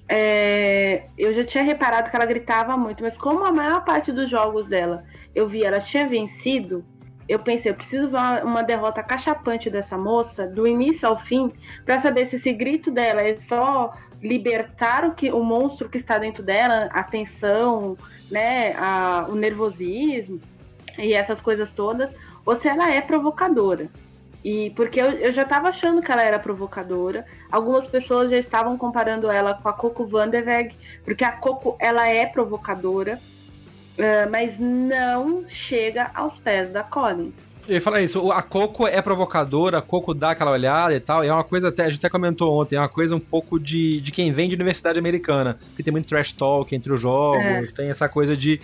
É, 0.08 1.04
eu 1.18 1.34
já 1.34 1.44
tinha 1.44 1.62
reparado 1.62 2.10
que 2.10 2.16
ela 2.16 2.24
gritava 2.24 2.76
muito, 2.76 3.02
mas 3.02 3.16
como 3.18 3.44
a 3.44 3.52
maior 3.52 3.84
parte 3.84 4.10
dos 4.10 4.30
jogos 4.30 4.66
dela 4.66 5.04
eu 5.34 5.48
vi 5.48 5.64
ela 5.64 5.80
tinha 5.80 6.08
vencido, 6.08 6.84
eu 7.28 7.38
pensei, 7.38 7.70
eu 7.70 7.74
preciso 7.74 8.08
ver 8.08 8.16
uma, 8.16 8.42
uma 8.42 8.62
derrota 8.62 9.02
cachapante 9.02 9.68
dessa 9.68 9.98
moça, 9.98 10.46
do 10.46 10.66
início 10.66 11.06
ao 11.06 11.20
fim, 11.20 11.52
para 11.84 12.00
saber 12.00 12.30
se 12.30 12.36
esse 12.36 12.52
grito 12.52 12.90
dela 12.90 13.20
é 13.20 13.38
só 13.48 13.92
libertar 14.22 15.04
o, 15.04 15.14
que, 15.14 15.30
o 15.30 15.42
monstro 15.44 15.88
que 15.88 15.98
está 15.98 16.18
dentro 16.18 16.42
dela, 16.42 16.88
a 16.90 17.02
tensão, 17.02 17.96
né, 18.30 18.74
a, 18.76 19.26
o 19.28 19.34
nervosismo 19.34 20.40
e 20.98 21.12
essas 21.12 21.40
coisas 21.40 21.68
todas, 21.76 22.10
ou 22.44 22.60
se 22.60 22.66
ela 22.66 22.90
é 22.90 23.00
provocadora. 23.00 23.88
E 24.42 24.70
porque 24.70 25.00
eu, 25.00 25.10
eu 25.10 25.32
já 25.32 25.42
estava 25.42 25.68
achando 25.68 26.00
que 26.00 26.10
ela 26.10 26.22
era 26.22 26.38
provocadora. 26.38 27.26
Algumas 27.50 27.86
pessoas 27.88 28.30
já 28.30 28.38
estavam 28.38 28.76
comparando 28.76 29.30
ela 29.30 29.54
com 29.54 29.68
a 29.68 29.72
Coco 29.72 30.06
Vanderweg, 30.06 30.74
porque 31.04 31.24
a 31.24 31.32
Coco 31.32 31.76
ela 31.80 32.06
é 32.06 32.26
provocadora, 32.26 33.18
uh, 33.98 34.30
mas 34.30 34.58
não 34.58 35.44
chega 35.48 36.10
aos 36.14 36.38
pés 36.38 36.70
da 36.70 36.82
Colin. 36.82 37.32
Eu 37.68 37.74
ia 37.74 37.80
falar 37.82 38.00
isso, 38.00 38.32
a 38.32 38.40
Coco 38.40 38.86
é 38.86 39.02
provocadora, 39.02 39.76
a 39.76 39.82
Coco 39.82 40.14
dá 40.14 40.30
aquela 40.30 40.52
olhada 40.52 40.94
e 40.94 41.00
tal, 41.00 41.22
e 41.22 41.28
é 41.28 41.32
uma 41.32 41.44
coisa 41.44 41.68
até, 41.68 41.84
a 41.84 41.90
gente 41.90 41.98
até 41.98 42.08
comentou 42.08 42.58
ontem, 42.58 42.76
é 42.76 42.80
uma 42.80 42.88
coisa 42.88 43.14
um 43.14 43.20
pouco 43.20 43.60
de, 43.60 44.00
de 44.00 44.10
quem 44.10 44.32
vem 44.32 44.48
de 44.48 44.54
universidade 44.54 44.98
americana, 44.98 45.58
que 45.76 45.82
tem 45.82 45.92
muito 45.92 46.08
trash 46.08 46.32
talk 46.32 46.74
entre 46.74 46.90
os 46.90 46.98
jogos, 46.98 47.70
é. 47.70 47.76
tem 47.76 47.90
essa 47.90 48.08
coisa 48.08 48.34
de, 48.34 48.58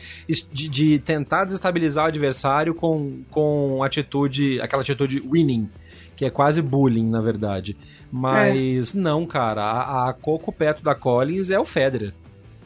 de, 0.51 0.68
de, 0.70 0.99
tentar 1.01 1.44
desestabilizar 1.44 2.07
o 2.07 2.09
adversário 2.09 2.75
com, 2.75 3.20
com 3.31 3.83
atitude, 3.83 4.59
aquela 4.62 4.81
atitude 4.81 5.20
winning, 5.20 5.68
que 6.16 6.24
é 6.24 6.31
quase 6.31 6.62
bullying, 6.62 7.09
na 7.09 7.20
verdade. 7.20 7.77
Mas 8.11 8.94
é. 8.94 8.98
não, 8.98 9.27
cara, 9.27 9.62
a, 9.62 10.09
a 10.09 10.12
Coco 10.12 10.53
perto 10.53 10.83
da 10.83 10.94
Collins 10.94 11.50
é 11.50 11.59
o 11.59 11.64
Federer 11.64 12.12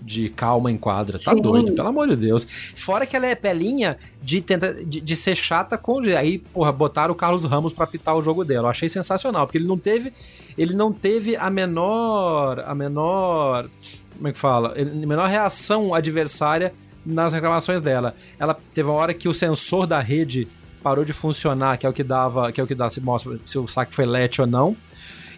de 0.01 0.29
calma 0.29 0.71
em 0.71 0.77
quadra. 0.77 1.19
Tá 1.19 1.35
Sim. 1.35 1.43
doido, 1.43 1.73
pelo 1.73 1.89
amor 1.89 2.09
de 2.09 2.17
Deus. 2.17 2.47
Fora 2.75 3.07
que 3.07 3.17
ela 3.17 3.27
é 3.27 3.35
pelinha 3.35 3.97
de, 4.23 4.41
tenta, 4.41 4.73
de, 4.73 5.01
de, 5.01 5.17
ser 5.17 5.35
chata 5.35 5.77
com. 5.77 6.01
Aí, 6.17 6.39
porra, 6.39 6.73
botaram 6.73 7.13
o 7.13 7.17
Carlos 7.17 7.45
Ramos 7.45 7.73
pra 7.73 7.87
pitar 7.87 8.17
o 8.17 8.23
jogo 8.23 8.45
dela. 8.45 8.67
Eu 8.67 8.71
achei 8.71 8.89
sensacional, 8.89 9.47
porque 9.47 9.59
ele 9.59 9.67
não 9.67 9.79
teve. 9.79 10.13
Ele 10.57 10.75
não 10.75 10.93
teve 10.93 11.37
a 11.37 11.51
menor. 11.51 12.61
A 12.61 12.75
menor. 12.75 13.69
Como 14.17 14.29
é 14.29 14.33
que 14.33 14.39
fala? 14.39 14.75
A 14.77 14.85
menor 14.85 15.29
reação 15.29 15.95
adversária 15.95 16.73
nas 17.05 17.33
reclamações 17.33 17.81
dela. 17.81 18.15
Ela 18.39 18.57
teve 18.75 18.89
uma 18.89 18.99
hora 18.99 19.15
que 19.15 19.29
o 19.29 19.35
sensor 19.35 19.87
da 19.87 20.01
rede 20.01 20.49
parou 20.83 21.05
de 21.05 21.13
funcionar, 21.13 21.77
que 21.79 21.87
é 21.87 21.89
o 21.89 21.93
que 21.93 22.05
dava, 22.05 22.51
que 22.53 22.61
é 22.61 22.65
o 22.65 22.67
que 22.67 22.75
dá 22.75 22.89
se 22.89 23.01
mostra 23.01 23.39
se 23.45 23.59
o 23.59 23.67
saque 23.69 23.95
foi 23.95 24.07
let 24.07 24.39
ou 24.41 24.47
não. 24.47 24.77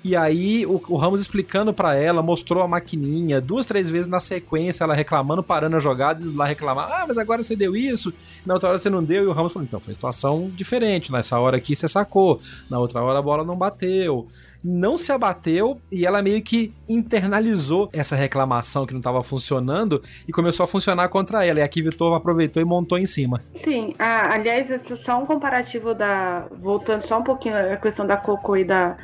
E 0.03 0.16
aí 0.16 0.64
o, 0.64 0.83
o 0.88 0.96
Ramos 0.96 1.20
explicando 1.20 1.74
para 1.74 1.94
ela, 1.94 2.22
mostrou 2.22 2.62
a 2.62 2.68
maquininha, 2.68 3.40
duas, 3.40 3.66
três 3.66 3.90
vezes 3.90 4.07
na 4.07 4.18
sequência, 4.18 4.83
ela 4.83 4.94
reclamando, 4.94 5.42
parando 5.42 5.76
a 5.76 5.79
jogada, 5.79 6.22
e 6.22 6.29
lá 6.35 6.46
reclamar, 6.46 6.90
ah, 6.90 7.05
mas 7.07 7.18
agora 7.18 7.42
você 7.42 7.55
deu 7.55 7.76
isso, 7.76 8.12
na 8.46 8.55
outra 8.55 8.70
hora 8.70 8.79
você 8.79 8.88
não 8.88 9.05
deu, 9.05 9.24
e 9.24 9.26
o 9.26 9.33
Ramos 9.33 9.53
falou, 9.53 9.66
então, 9.66 9.79
foi 9.79 9.92
situação 9.92 10.50
diferente, 10.55 11.12
nessa 11.12 11.38
hora 11.38 11.59
aqui 11.59 11.76
você 11.76 11.87
sacou, 11.87 12.40
na 12.70 12.79
outra 12.79 13.03
hora 13.03 13.18
a 13.18 13.22
bola 13.22 13.44
não 13.44 13.57
bateu 13.57 14.26
não 14.62 14.96
se 14.96 15.11
abateu 15.12 15.81
e 15.90 16.05
ela 16.07 16.23
meio 16.23 16.42
que 16.42 16.73
internalizou 16.88 17.88
essa 17.92 18.14
reclamação 18.14 18.87
que 18.87 18.92
não 18.92 19.01
estava 19.01 19.23
funcionando 19.23 20.03
e 20.27 20.33
começou 20.33 20.64
a 20.64 20.66
funcionar 20.66 21.09
contra 21.09 21.44
ela. 21.44 21.61
E 21.61 21.62
a 21.62 21.68
Kivitova 21.68 22.16
aproveitou 22.16 22.62
e 22.62 22.64
montou 22.64 22.99
em 22.99 23.07
cima. 23.07 23.40
Sim, 23.64 23.94
ah, 23.99 24.35
aliás, 24.35 24.66
só 25.05 25.23
um 25.23 25.27
comparativo 25.27 25.94
da. 25.94 26.46
Voltando 26.61 27.07
só 27.07 27.18
um 27.18 27.25
pouquinho 27.25 27.57
a 27.57 27.77
questão 27.77 28.07
da 28.07 28.16
Coco 28.16 28.57
e 28.57 28.64
da, 28.64 28.96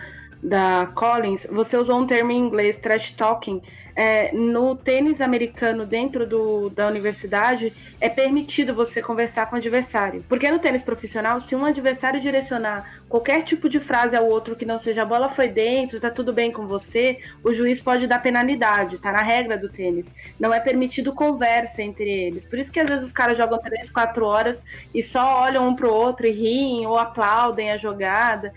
da 0.42 0.86
Collins, 0.94 1.40
você 1.50 1.76
usou 1.76 1.98
um 2.00 2.06
termo 2.06 2.30
em 2.30 2.38
inglês, 2.38 2.76
trash 2.80 3.12
talking. 3.16 3.62
É, 3.98 4.30
no 4.30 4.76
tênis 4.76 5.22
americano 5.22 5.86
dentro 5.86 6.26
do, 6.26 6.68
da 6.68 6.86
universidade, 6.86 7.72
é 7.98 8.10
permitido 8.10 8.74
você 8.74 9.00
conversar 9.00 9.46
com 9.46 9.56
o 9.56 9.58
adversário. 9.58 10.22
Porque 10.28 10.50
no 10.50 10.58
tênis 10.58 10.82
profissional, 10.82 11.40
se 11.48 11.56
um 11.56 11.64
adversário 11.64 12.20
direcionar 12.20 13.00
qualquer 13.08 13.42
tipo 13.44 13.70
de 13.70 13.80
frase 13.80 14.14
ao 14.14 14.28
outro 14.28 14.54
que 14.54 14.66
não 14.66 14.82
seja 14.82 15.00
a 15.00 15.06
bola 15.06 15.30
foi 15.30 15.48
dentro, 15.48 15.98
tá 15.98 16.10
tudo 16.10 16.30
bem 16.30 16.52
com 16.52 16.66
você, 16.66 17.20
o 17.42 17.54
juiz 17.54 17.80
pode 17.80 18.06
dar 18.06 18.18
penalidade, 18.18 18.98
tá 18.98 19.10
na 19.10 19.22
regra 19.22 19.56
do 19.56 19.70
tênis. 19.70 20.04
Não 20.38 20.52
é 20.52 20.60
permitido 20.60 21.14
conversa 21.14 21.80
entre 21.80 22.10
eles. 22.10 22.44
Por 22.44 22.58
isso 22.58 22.70
que 22.70 22.80
às 22.80 22.86
vezes 22.86 23.06
os 23.06 23.12
caras 23.12 23.38
jogam 23.38 23.58
3, 23.58 23.90
4 23.90 24.26
horas 24.26 24.58
e 24.94 25.04
só 25.04 25.40
olham 25.40 25.66
um 25.68 25.74
pro 25.74 25.90
outro 25.90 26.26
e 26.26 26.32
riem 26.32 26.86
ou 26.86 26.98
aplaudem 26.98 27.72
a 27.72 27.78
jogada 27.78 28.52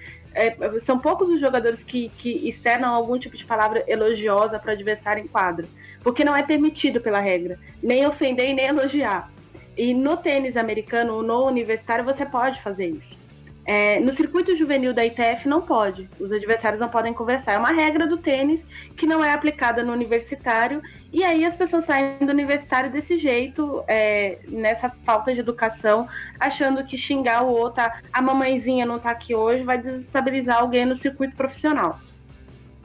é, 0.48 0.56
são 0.86 0.98
poucos 0.98 1.30
os 1.30 1.40
jogadores 1.40 1.80
que, 1.84 2.10
que 2.18 2.50
externam 2.50 2.94
algum 2.94 3.18
tipo 3.20 3.36
de 3.36 3.46
palavra 3.46 3.84
elogiosa 3.88 4.58
para 4.60 4.70
o 4.70 4.74
adversário 4.74 5.24
em 5.24 5.28
quadra, 5.28 5.68
porque 6.04 6.24
não 6.24 6.36
é 6.36 6.44
permitido 6.44 7.02
pela 7.02 7.20
regra, 7.20 7.60
nem 7.82 8.06
ofender 8.08 8.50
e 8.50 8.54
nem 8.54 8.68
elogiar. 8.68 9.32
E 9.78 9.94
no 9.94 10.18
tênis 10.18 10.58
americano, 10.58 11.22
no 11.22 11.46
universitário, 11.46 12.04
você 12.04 12.26
pode 12.26 12.62
fazer 12.62 12.88
isso. 12.88 13.20
É, 13.66 14.00
no 14.00 14.16
circuito 14.16 14.58
juvenil 14.58 14.94
da 14.94 15.06
ITF 15.06 15.48
não 15.48 15.62
pode, 15.62 16.10
os 16.20 16.32
adversários 16.32 16.80
não 16.82 16.90
podem 16.90 17.14
conversar. 17.14 17.54
É 17.54 17.58
uma 17.58 17.72
regra 17.72 18.08
do 18.08 18.18
tênis 18.18 18.62
que 18.98 19.06
não 19.06 19.24
é 19.24 19.32
aplicada 19.32 19.84
no 19.84 19.94
universitário 19.94 20.82
E 21.12 21.24
aí 21.24 21.44
as 21.44 21.56
pessoas 21.56 21.86
saem 21.86 22.18
do 22.20 22.32
universitário 22.32 22.92
desse 22.92 23.18
jeito, 23.18 23.84
é, 23.88 24.40
nessa 24.48 24.92
falta 25.04 25.34
de 25.34 25.40
educação, 25.40 26.08
achando 26.40 26.84
que 26.84 26.98
xingar 26.98 27.44
o 27.44 27.50
outro, 27.50 27.84
a 28.14 28.22
mamãezinha 28.22 28.86
não 28.86 29.00
tá 29.00 29.10
aqui 29.10 29.34
hoje, 29.34 29.64
vai 29.64 29.80
desestabilizar 29.80 30.60
alguém 30.60 30.86
no 30.86 31.00
circuito 31.00 31.36
profissional. 31.36 32.00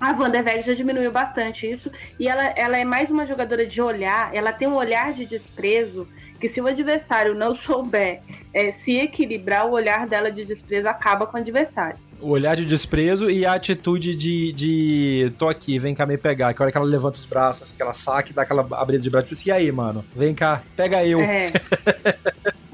A 0.00 0.12
Vanderberg 0.12 0.66
já 0.66 0.74
diminuiu 0.74 1.12
bastante 1.12 1.70
isso. 1.70 1.90
E 2.18 2.28
ela, 2.28 2.44
ela 2.56 2.76
é 2.76 2.84
mais 2.84 3.10
uma 3.10 3.26
jogadora 3.26 3.66
de 3.66 3.80
olhar, 3.80 4.34
ela 4.34 4.52
tem 4.52 4.68
um 4.68 4.74
olhar 4.74 5.12
de 5.12 5.26
desprezo 5.26 6.08
que 6.44 6.52
se 6.52 6.60
o 6.60 6.66
adversário 6.66 7.34
não 7.34 7.56
souber 7.56 8.20
é, 8.52 8.74
se 8.84 8.98
equilibrar, 8.98 9.66
o 9.66 9.70
olhar 9.70 10.06
dela 10.06 10.30
de 10.30 10.44
desprezo 10.44 10.86
acaba 10.86 11.26
com 11.26 11.38
o 11.38 11.40
adversário. 11.40 11.96
O 12.20 12.28
olhar 12.28 12.54
de 12.54 12.66
desprezo 12.66 13.30
e 13.30 13.46
a 13.46 13.54
atitude 13.54 14.14
de, 14.14 14.52
de 14.52 15.32
tô 15.38 15.48
aqui, 15.48 15.78
vem 15.78 15.94
cá 15.94 16.04
me 16.04 16.18
pegar. 16.18 16.52
Que 16.52 16.60
hora 16.60 16.70
que 16.70 16.76
ela 16.76 16.86
levanta 16.86 17.16
os 17.16 17.24
braços, 17.24 17.72
que 17.72 17.80
ela 17.80 17.94
saca 17.94 18.30
e 18.30 18.34
dá 18.34 18.42
aquela 18.42 18.66
abrida 18.72 19.02
de 19.02 19.08
braço. 19.08 19.34
Tipo, 19.34 19.48
e 19.48 19.52
aí, 19.52 19.72
mano? 19.72 20.04
Vem 20.14 20.34
cá, 20.34 20.62
pega 20.76 21.02
eu. 21.02 21.18
É. 21.20 21.50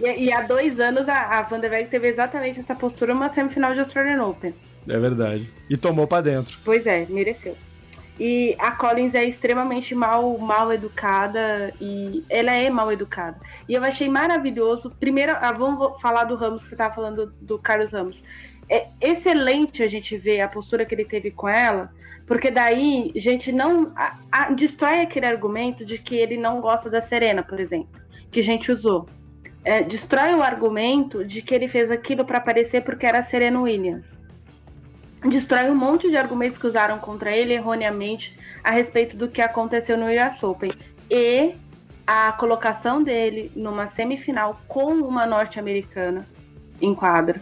e, 0.00 0.24
e, 0.24 0.32
há 0.32 0.42
dois 0.42 0.80
anos 0.80 1.08
a, 1.08 1.38
a 1.38 1.42
Van 1.42 1.60
teve 1.60 2.08
exatamente 2.08 2.58
essa 2.58 2.74
postura 2.74 3.14
numa 3.14 3.32
semifinal 3.32 3.72
de 3.72 3.80
Australian 3.80 4.24
Open. 4.24 4.52
É 4.88 4.98
verdade. 4.98 5.48
E 5.68 5.76
tomou 5.76 6.08
para 6.08 6.22
dentro. 6.22 6.58
Pois 6.64 6.84
é, 6.86 7.06
mereceu. 7.08 7.56
E 8.20 8.54
a 8.58 8.72
Collins 8.72 9.14
é 9.14 9.24
extremamente 9.24 9.94
mal, 9.94 10.36
mal 10.36 10.70
educada 10.70 11.72
e 11.80 12.22
ela 12.28 12.52
é 12.52 12.68
mal 12.68 12.92
educada. 12.92 13.40
E 13.66 13.72
eu 13.72 13.82
achei 13.82 14.10
maravilhoso. 14.10 14.92
Primeiro, 15.00 15.32
ah, 15.40 15.50
vamos 15.52 15.98
falar 16.02 16.24
do 16.24 16.36
Ramos, 16.36 16.60
que 16.60 16.68
você 16.68 16.74
estava 16.74 16.94
falando 16.94 17.32
do 17.40 17.58
Carlos 17.58 17.90
Ramos. 17.90 18.22
É 18.68 18.88
excelente 19.00 19.82
a 19.82 19.88
gente 19.88 20.18
ver 20.18 20.42
a 20.42 20.48
postura 20.48 20.84
que 20.84 20.94
ele 20.94 21.06
teve 21.06 21.30
com 21.30 21.48
ela, 21.48 21.90
porque 22.26 22.50
daí 22.50 23.10
a 23.16 23.20
gente 23.20 23.50
não 23.50 23.90
a, 23.96 24.18
a, 24.30 24.50
destrói 24.50 25.00
aquele 25.00 25.24
argumento 25.24 25.82
de 25.82 25.96
que 25.96 26.14
ele 26.14 26.36
não 26.36 26.60
gosta 26.60 26.90
da 26.90 27.00
Serena, 27.08 27.42
por 27.42 27.58
exemplo, 27.58 27.88
que 28.30 28.40
a 28.40 28.44
gente 28.44 28.70
usou. 28.70 29.08
É, 29.64 29.82
destrói 29.82 30.34
o 30.34 30.42
argumento 30.42 31.24
de 31.24 31.40
que 31.40 31.54
ele 31.54 31.68
fez 31.68 31.90
aquilo 31.90 32.26
para 32.26 32.36
aparecer 32.36 32.82
porque 32.84 33.06
era 33.06 33.20
a 33.20 33.30
Serena 33.30 33.62
Williams 33.62 34.19
destrói 35.28 35.70
um 35.70 35.74
monte 35.74 36.08
de 36.08 36.16
argumentos 36.16 36.58
que 36.58 36.66
usaram 36.66 36.98
contra 36.98 37.30
ele 37.30 37.52
erroneamente 37.52 38.36
a 38.64 38.70
respeito 38.70 39.16
do 39.16 39.28
que 39.28 39.42
aconteceu 39.42 39.96
no 39.96 40.06
US 40.06 40.42
Open. 40.42 40.72
E 41.10 41.54
a 42.06 42.32
colocação 42.32 43.02
dele 43.02 43.52
numa 43.54 43.90
semifinal 43.92 44.60
com 44.66 44.94
uma 44.94 45.26
norte-americana 45.26 46.26
em 46.80 46.94
quadra 46.94 47.40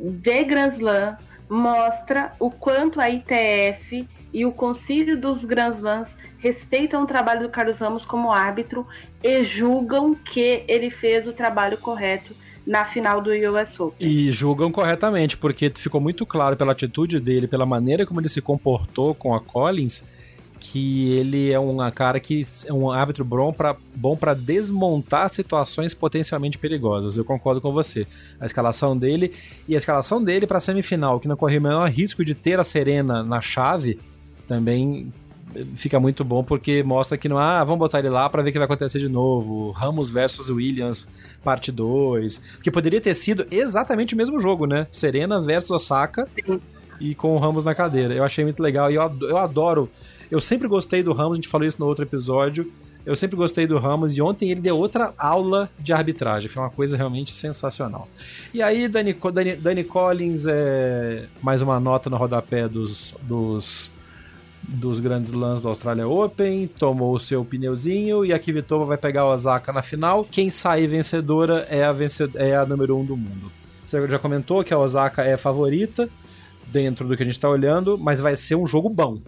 de 0.00 0.44
Grand 0.44 0.74
Slam 0.76 1.16
mostra 1.48 2.32
o 2.38 2.50
quanto 2.50 3.00
a 3.00 3.10
ITF 3.10 4.08
e 4.32 4.46
o 4.46 4.52
Conselho 4.52 5.20
dos 5.20 5.44
Grand 5.44 5.74
Slams 5.76 6.08
respeitam 6.38 7.02
o 7.02 7.06
trabalho 7.06 7.42
do 7.42 7.50
Carlos 7.50 7.76
Ramos 7.76 8.04
como 8.06 8.32
árbitro 8.32 8.86
e 9.22 9.44
julgam 9.44 10.14
que 10.14 10.64
ele 10.66 10.90
fez 10.90 11.26
o 11.26 11.32
trabalho 11.32 11.76
correto 11.76 12.34
na 12.70 12.84
final 12.84 13.20
do 13.20 13.30
US 13.30 13.80
Open. 13.80 14.08
E 14.08 14.30
julgam 14.30 14.70
corretamente, 14.70 15.36
porque 15.36 15.72
ficou 15.74 16.00
muito 16.00 16.24
claro 16.24 16.56
pela 16.56 16.70
atitude 16.70 17.18
dele, 17.18 17.48
pela 17.48 17.66
maneira 17.66 18.06
como 18.06 18.20
ele 18.20 18.28
se 18.28 18.40
comportou 18.40 19.12
com 19.12 19.34
a 19.34 19.40
Collins, 19.40 20.04
que 20.60 21.14
ele 21.14 21.50
é 21.50 21.58
um 21.58 21.78
cara 21.90 22.20
que 22.20 22.46
é 22.66 22.72
um 22.72 22.88
árbitro 22.88 23.24
bom 23.24 23.52
para 23.52 23.74
bom 23.92 24.16
para 24.16 24.34
desmontar 24.34 25.28
situações 25.30 25.94
potencialmente 25.94 26.58
perigosas. 26.58 27.16
Eu 27.16 27.24
concordo 27.24 27.60
com 27.60 27.72
você. 27.72 28.06
A 28.38 28.46
escalação 28.46 28.96
dele 28.96 29.34
e 29.66 29.74
a 29.74 29.78
escalação 29.78 30.22
dele 30.22 30.46
para 30.46 30.58
a 30.58 30.60
semifinal, 30.60 31.18
que 31.18 31.26
não 31.26 31.36
correu 31.36 31.58
o 31.58 31.64
menor 31.64 31.90
risco 31.90 32.24
de 32.24 32.36
ter 32.36 32.60
a 32.60 32.64
Serena 32.64 33.24
na 33.24 33.40
chave, 33.40 33.98
também 34.46 35.12
fica 35.76 35.98
muito 35.98 36.24
bom 36.24 36.42
porque 36.42 36.82
mostra 36.82 37.16
que 37.18 37.28
não 37.28 37.38
ah, 37.38 37.62
vamos 37.64 37.78
botar 37.78 37.98
ele 37.98 38.08
lá 38.08 38.28
para 38.28 38.42
ver 38.42 38.50
o 38.50 38.52
que 38.52 38.58
vai 38.58 38.66
acontecer 38.66 38.98
de 38.98 39.08
novo. 39.08 39.70
Ramos 39.70 40.10
versus 40.10 40.48
Williams, 40.48 41.06
parte 41.42 41.72
2. 41.72 42.40
Que 42.62 42.70
poderia 42.70 43.00
ter 43.00 43.14
sido 43.14 43.46
exatamente 43.50 44.14
o 44.14 44.16
mesmo 44.16 44.38
jogo, 44.38 44.66
né? 44.66 44.86
Serena 44.90 45.40
versus 45.40 45.70
Osaka 45.70 46.28
Sim. 46.34 46.60
e 47.00 47.14
com 47.14 47.34
o 47.34 47.38
Ramos 47.38 47.64
na 47.64 47.74
cadeira. 47.74 48.14
Eu 48.14 48.24
achei 48.24 48.44
muito 48.44 48.62
legal 48.62 48.90
e 48.90 48.94
eu, 48.94 49.12
eu 49.22 49.38
adoro. 49.38 49.88
Eu 50.30 50.40
sempre 50.40 50.68
gostei 50.68 51.02
do 51.02 51.12
Ramos, 51.12 51.32
a 51.32 51.36
gente 51.36 51.48
falou 51.48 51.66
isso 51.66 51.80
no 51.80 51.86
outro 51.86 52.04
episódio. 52.04 52.70
Eu 53.04 53.16
sempre 53.16 53.34
gostei 53.34 53.66
do 53.66 53.78
Ramos 53.78 54.16
e 54.16 54.20
ontem 54.20 54.50
ele 54.50 54.60
deu 54.60 54.76
outra 54.76 55.14
aula 55.16 55.70
de 55.78 55.92
arbitragem. 55.92 56.48
Foi 56.48 56.62
uma 56.62 56.70
coisa 56.70 56.96
realmente 56.96 57.34
sensacional. 57.34 58.06
E 58.52 58.62
aí, 58.62 58.86
Dani, 58.88 59.16
Dani, 59.32 59.56
Dani 59.56 59.84
Collins, 59.84 60.44
é 60.46 61.24
mais 61.42 61.62
uma 61.62 61.80
nota 61.80 62.10
no 62.10 62.16
rodapé 62.18 62.68
dos, 62.68 63.16
dos 63.22 63.90
dos 64.70 65.00
grandes 65.00 65.32
lãs 65.32 65.60
do 65.60 65.68
Australia 65.68 66.06
Open, 66.06 66.68
tomou 66.68 67.14
o 67.14 67.20
seu 67.20 67.44
pneuzinho 67.44 68.24
e 68.24 68.32
a 68.32 68.38
Kvitova 68.38 68.84
vai 68.84 68.96
pegar 68.96 69.24
o 69.26 69.32
Osaka 69.32 69.72
na 69.72 69.82
final. 69.82 70.24
Quem 70.24 70.50
sair 70.50 70.86
vencedora 70.86 71.66
é 71.68 71.84
a, 71.84 71.92
venced 71.92 72.30
é 72.36 72.54
a 72.54 72.64
número 72.64 72.96
um 72.96 73.04
do 73.04 73.16
mundo. 73.16 73.50
Você 73.84 74.06
já 74.06 74.18
comentou 74.18 74.62
que 74.62 74.72
a 74.72 74.78
Osaka 74.78 75.22
é 75.22 75.32
a 75.32 75.38
favorita 75.38 76.08
dentro 76.68 77.08
do 77.08 77.16
que 77.16 77.22
a 77.22 77.26
gente 77.26 77.34
está 77.34 77.48
olhando, 77.48 77.98
mas 77.98 78.20
vai 78.20 78.36
ser 78.36 78.54
um 78.54 78.66
jogo 78.66 78.88
bom. 78.88 79.18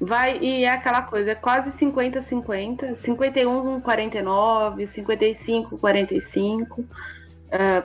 Vai, 0.00 0.38
e 0.38 0.64
é 0.64 0.70
aquela 0.70 1.02
coisa, 1.02 1.32
é 1.32 1.34
quase 1.34 1.70
50-50, 1.72 2.96
51-49, 3.04 4.88
55-45, 4.96 6.78
uh, 6.78 6.86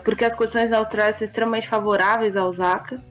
porque 0.06 0.24
as 0.24 0.36
condições 0.36 0.70
da 0.70 0.78
Austrália 0.78 1.18
são 1.18 1.28
extremamente 1.28 1.68
favoráveis 1.68 2.38
a 2.38 2.46
Osaka, 2.46 3.04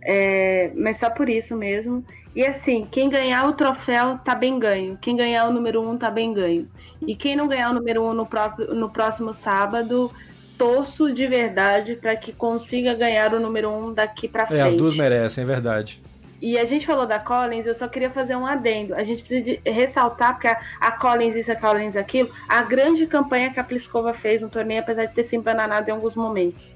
é, 0.00 0.70
mas 0.76 0.98
só 1.00 1.10
por 1.10 1.28
isso 1.28 1.56
mesmo. 1.56 2.04
E 2.36 2.46
assim, 2.46 2.86
quem 2.90 3.08
ganhar 3.08 3.48
o 3.48 3.54
troféu 3.54 4.18
tá 4.22 4.34
bem 4.34 4.58
ganho. 4.58 4.98
Quem 5.00 5.16
ganhar 5.16 5.48
o 5.48 5.50
número 5.50 5.80
um 5.80 5.96
tá 5.96 6.10
bem 6.10 6.34
ganho. 6.34 6.68
E 7.00 7.16
quem 7.16 7.34
não 7.34 7.48
ganhar 7.48 7.70
o 7.70 7.72
número 7.72 8.02
um 8.02 8.12
no, 8.12 8.26
próprio, 8.26 8.74
no 8.74 8.90
próximo 8.90 9.34
sábado, 9.42 10.12
torço 10.58 11.10
de 11.14 11.26
verdade 11.26 11.96
para 11.96 12.14
que 12.14 12.34
consiga 12.34 12.92
ganhar 12.92 13.32
o 13.32 13.40
número 13.40 13.70
um 13.70 13.90
daqui 13.90 14.28
para 14.28 14.46
frente. 14.46 14.60
É, 14.60 14.64
as 14.64 14.74
duas 14.74 14.94
merecem, 14.94 15.44
é 15.44 15.46
verdade. 15.46 16.02
E 16.42 16.58
a 16.58 16.66
gente 16.66 16.84
falou 16.84 17.06
da 17.06 17.18
Collins, 17.18 17.64
eu 17.64 17.78
só 17.78 17.88
queria 17.88 18.10
fazer 18.10 18.36
um 18.36 18.44
adendo. 18.44 18.94
A 18.94 19.02
gente 19.02 19.22
precisa 19.22 19.58
ressaltar, 19.64 20.34
porque 20.34 20.48
a, 20.48 20.60
a 20.78 20.90
Collins 20.90 21.36
isso, 21.36 21.50
a 21.50 21.56
Collins 21.56 21.96
aquilo, 21.96 22.28
a 22.46 22.60
grande 22.60 23.06
campanha 23.06 23.50
que 23.50 23.58
a 23.58 23.64
Pliskova 23.64 24.12
fez 24.12 24.42
no 24.42 24.50
torneio, 24.50 24.80
apesar 24.80 25.06
de 25.06 25.14
ter 25.14 25.26
se 25.26 25.36
embananado 25.36 25.88
em 25.88 25.92
alguns 25.94 26.14
momentos. 26.14 26.75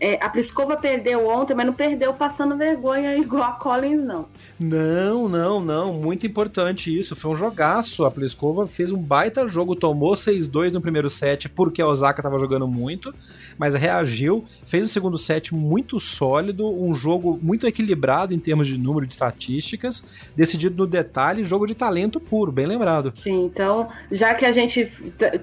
É, 0.00 0.18
a 0.24 0.30
Pliskova 0.30 0.78
perdeu 0.78 1.28
ontem, 1.28 1.54
mas 1.54 1.66
não 1.66 1.74
perdeu 1.74 2.14
passando 2.14 2.56
vergonha 2.56 3.14
igual 3.20 3.42
a 3.42 3.52
Collins, 3.52 4.02
não. 4.02 4.26
Não, 4.58 5.28
não, 5.28 5.60
não. 5.60 5.92
Muito 5.92 6.26
importante 6.26 6.96
isso. 6.96 7.14
Foi 7.14 7.30
um 7.30 7.36
jogaço. 7.36 8.06
A 8.06 8.10
Pliskova 8.10 8.66
fez 8.66 8.90
um 8.90 8.98
baita 8.98 9.46
jogo, 9.46 9.76
tomou 9.76 10.14
6-2 10.14 10.72
no 10.72 10.80
primeiro 10.80 11.10
set 11.10 11.48
porque 11.48 11.82
a 11.82 11.86
Osaka 11.86 12.20
estava 12.20 12.38
jogando 12.38 12.66
muito, 12.66 13.14
mas 13.58 13.74
reagiu, 13.74 14.44
fez 14.64 14.84
o 14.84 14.88
segundo 14.88 15.18
set 15.18 15.54
muito 15.54 16.00
sólido, 16.00 16.66
um 16.66 16.94
jogo 16.94 17.38
muito 17.42 17.66
equilibrado 17.66 18.32
em 18.32 18.38
termos 18.38 18.66
de 18.66 18.78
número 18.78 19.06
de 19.06 19.12
estatísticas, 19.12 20.06
decidido 20.34 20.76
no 20.76 20.86
detalhe, 20.86 21.44
jogo 21.44 21.66
de 21.66 21.74
talento 21.74 22.18
puro, 22.18 22.50
bem 22.50 22.66
lembrado. 22.66 23.12
Sim, 23.22 23.44
então, 23.44 23.88
já 24.10 24.32
que 24.34 24.46
a 24.46 24.52
gente 24.52 24.86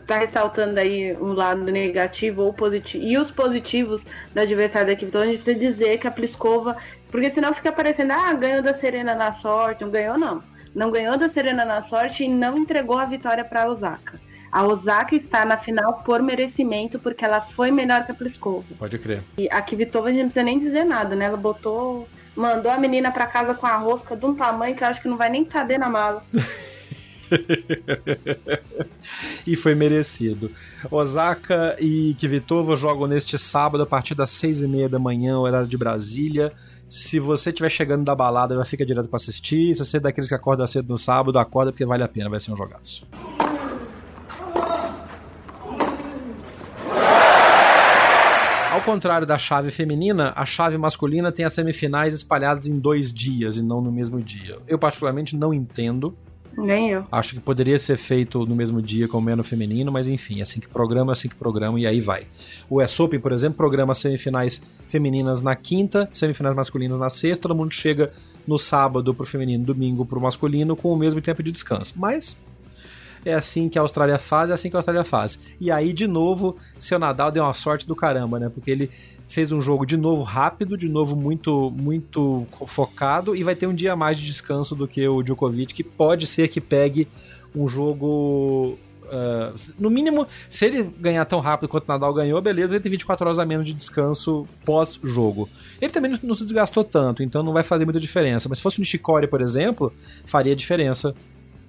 tá 0.07 0.17
ressaltando 0.17 0.79
aí 0.79 1.15
um 1.15 1.33
lado 1.33 1.63
negativo 1.63 2.41
ou 2.43 2.53
positivo, 2.53 3.03
e 3.03 3.17
os 3.17 3.29
positivos 3.31 4.01
da 4.33 4.46
adversário 4.47 4.87
da 4.87 4.93
equipe. 4.93 5.09
Então 5.09 5.21
a 5.21 5.25
gente 5.25 5.43
precisa 5.43 5.71
dizer 5.71 5.97
que 5.97 6.07
a 6.07 6.11
Pliskova, 6.11 6.77
porque 7.11 7.31
senão 7.31 7.53
fica 7.53 7.71
parecendo, 7.71 8.13
ah, 8.13 8.33
ganhou 8.33 8.63
da 8.63 8.77
Serena 8.77 9.15
na 9.15 9.35
sorte, 9.35 9.83
não 9.83 9.91
ganhou 9.91 10.17
não. 10.17 10.43
Não 10.73 10.91
ganhou 10.91 11.17
da 11.17 11.29
Serena 11.29 11.65
na 11.65 11.83
sorte 11.83 12.23
e 12.23 12.27
não 12.27 12.57
entregou 12.57 12.97
a 12.97 13.05
vitória 13.05 13.43
para 13.43 13.63
a 13.63 13.69
Osaka. 13.69 14.19
A 14.51 14.65
Osaka 14.65 15.15
está 15.15 15.45
na 15.45 15.57
final 15.57 16.01
por 16.05 16.21
merecimento, 16.21 16.97
porque 16.99 17.25
ela 17.25 17.41
foi 17.41 17.71
melhor 17.71 18.05
que 18.05 18.11
a 18.11 18.15
Pliskova. 18.15 18.65
Pode 18.77 18.97
crer. 18.97 19.21
E 19.37 19.49
a 19.49 19.61
Kvitova 19.61 20.09
a 20.09 20.11
gente 20.11 20.23
não 20.23 20.29
precisa 20.29 20.45
nem 20.45 20.59
dizer 20.59 20.83
nada, 20.83 21.15
né? 21.15 21.25
Ela 21.25 21.37
botou, 21.37 22.07
mandou 22.35 22.71
a 22.71 22.77
menina 22.77 23.11
para 23.11 23.27
casa 23.27 23.53
com 23.53 23.65
a 23.65 23.75
rosca 23.75 24.15
de 24.15 24.25
um 24.25 24.35
tamanho 24.35 24.75
que 24.75 24.83
eu 24.83 24.87
acho 24.87 25.01
que 25.01 25.07
não 25.07 25.17
vai 25.17 25.29
nem 25.29 25.43
caber 25.43 25.77
na 25.77 25.89
mala. 25.89 26.23
e 29.45 29.55
foi 29.55 29.75
merecido. 29.75 30.51
Osaka 30.89 31.75
e 31.79 32.15
Kvitova 32.19 32.75
jogam 32.75 33.07
neste 33.07 33.37
sábado 33.37 33.83
a 33.83 33.85
partir 33.85 34.15
das 34.15 34.31
seis 34.31 34.61
e 34.61 34.67
meia 34.67 34.89
da 34.89 34.99
manhã, 34.99 35.37
horário 35.37 35.67
de 35.67 35.77
Brasília. 35.77 36.51
Se 36.89 37.19
você 37.19 37.49
estiver 37.49 37.69
chegando 37.69 38.05
da 38.05 38.15
balada, 38.15 38.55
já 38.55 38.63
fica 38.63 38.85
direto 38.85 39.09
para 39.09 39.17
assistir. 39.17 39.75
Se 39.75 39.83
você 39.83 39.97
é 39.97 39.99
daqueles 39.99 40.29
que 40.29 40.35
acorda 40.35 40.65
cedo 40.67 40.89
no 40.89 40.97
sábado, 40.97 41.37
acorda 41.37 41.71
porque 41.71 41.85
vale 41.85 42.03
a 42.03 42.07
pena, 42.07 42.29
vai 42.29 42.39
ser 42.39 42.51
um 42.51 42.55
jogaço. 42.55 43.05
Ao 48.71 48.81
contrário 48.83 49.25
da 49.25 49.39
chave 49.39 49.71
feminina, 49.71 50.31
a 50.35 50.45
chave 50.45 50.77
masculina 50.77 51.31
tem 51.31 51.43
as 51.43 51.53
semifinais 51.53 52.13
espalhadas 52.13 52.67
em 52.67 52.77
dois 52.77 53.11
dias 53.11 53.57
e 53.57 53.63
não 53.63 53.81
no 53.81 53.91
mesmo 53.91 54.21
dia. 54.21 54.59
Eu, 54.67 54.77
particularmente, 54.77 55.35
não 55.35 55.51
entendo 55.51 56.15
nem 56.57 56.89
eu. 56.89 57.05
Acho 57.11 57.35
que 57.35 57.39
poderia 57.39 57.77
ser 57.77 57.97
feito 57.97 58.45
no 58.45 58.55
mesmo 58.55 58.81
dia 58.81 59.07
com 59.07 59.17
o 59.17 59.21
menos 59.21 59.47
feminino, 59.47 59.91
mas 59.91 60.07
enfim, 60.07 60.41
assim 60.41 60.59
que 60.59 60.67
programa, 60.67 61.11
assim 61.11 61.29
que 61.29 61.35
programa, 61.35 61.79
e 61.79 61.85
aí 61.85 62.01
vai. 62.01 62.25
O 62.69 62.81
US 62.81 62.99
Open, 62.99 63.19
por 63.19 63.31
exemplo, 63.31 63.57
programa 63.57 63.93
semifinais 63.93 64.61
femininas 64.87 65.41
na 65.41 65.55
quinta, 65.55 66.09
semifinais 66.13 66.55
masculinas 66.55 66.97
na 66.97 67.09
sexta, 67.09 67.43
todo 67.43 67.55
mundo 67.55 67.71
chega 67.71 68.11
no 68.47 68.57
sábado 68.57 69.13
pro 69.13 69.25
feminino, 69.25 69.63
domingo 69.63 70.05
pro 70.05 70.19
masculino, 70.19 70.75
com 70.75 70.91
o 70.91 70.97
mesmo 70.97 71.21
tempo 71.21 71.43
de 71.43 71.51
descanso. 71.51 71.93
Mas 71.95 72.37
é 73.25 73.33
assim 73.33 73.67
que 73.69 73.77
a 73.77 73.81
Austrália 73.81 74.17
faz, 74.17 74.49
é 74.49 74.53
assim 74.53 74.69
que 74.69 74.75
a 74.75 74.79
Austrália 74.79 75.03
faz. 75.03 75.39
E 75.59 75.69
aí, 75.69 75.91
de 75.91 76.07
novo, 76.07 76.57
seu 76.79 76.97
Nadal 76.97 77.31
deu 77.31 77.43
uma 77.43 77.53
sorte 77.53 77.85
do 77.85 77.95
caramba, 77.95 78.39
né? 78.39 78.49
Porque 78.49 78.71
ele 78.71 78.89
fez 79.27 79.51
um 79.51 79.61
jogo 79.61 79.85
de 79.85 79.97
novo 79.97 80.23
rápido, 80.23 80.77
de 80.77 80.87
novo 80.87 81.15
muito 81.15 81.71
muito 81.71 82.47
focado 82.65 83.35
e 83.35 83.43
vai 83.43 83.55
ter 83.55 83.67
um 83.67 83.73
dia 83.73 83.95
mais 83.95 84.17
de 84.17 84.25
descanso 84.25 84.75
do 84.75 84.87
que 84.87 85.07
o 85.07 85.21
Djokovic, 85.21 85.73
que 85.73 85.83
pode 85.83 86.25
ser 86.25 86.47
que 86.47 86.61
pegue 86.61 87.07
um 87.55 87.67
jogo 87.67 88.77
Uh, 89.07 89.55
no 89.79 89.89
mínimo, 89.89 90.27
se 90.49 90.65
ele 90.65 90.83
ganhar 90.83 91.23
tão 91.23 91.39
rápido 91.39 91.69
quanto 91.69 91.85
o 91.85 91.87
Nadal 91.87 92.13
ganhou, 92.13 92.41
beleza, 92.41 92.73
ele 92.73 92.79
tem 92.81 92.91
24 92.91 93.25
horas 93.25 93.39
a 93.39 93.45
menos 93.45 93.65
de 93.65 93.73
descanso 93.73 94.45
pós-jogo. 94.65 95.47
Ele 95.79 95.91
também 95.91 96.19
não, 96.21 96.35
se 96.35 96.43
desgastou 96.43 96.83
tanto, 96.83 97.23
então 97.23 97.41
não 97.41 97.53
vai 97.53 97.63
fazer 97.63 97.85
muita 97.85 98.01
diferença. 98.01 98.49
Mas 98.49 98.57
se 98.57 98.61
fosse 98.61 98.79
o 98.79 98.81
Nishikori, 98.81 99.25
por 99.25 99.39
exemplo, 99.39 99.93
faria 100.25 100.53
diferença 100.53 101.15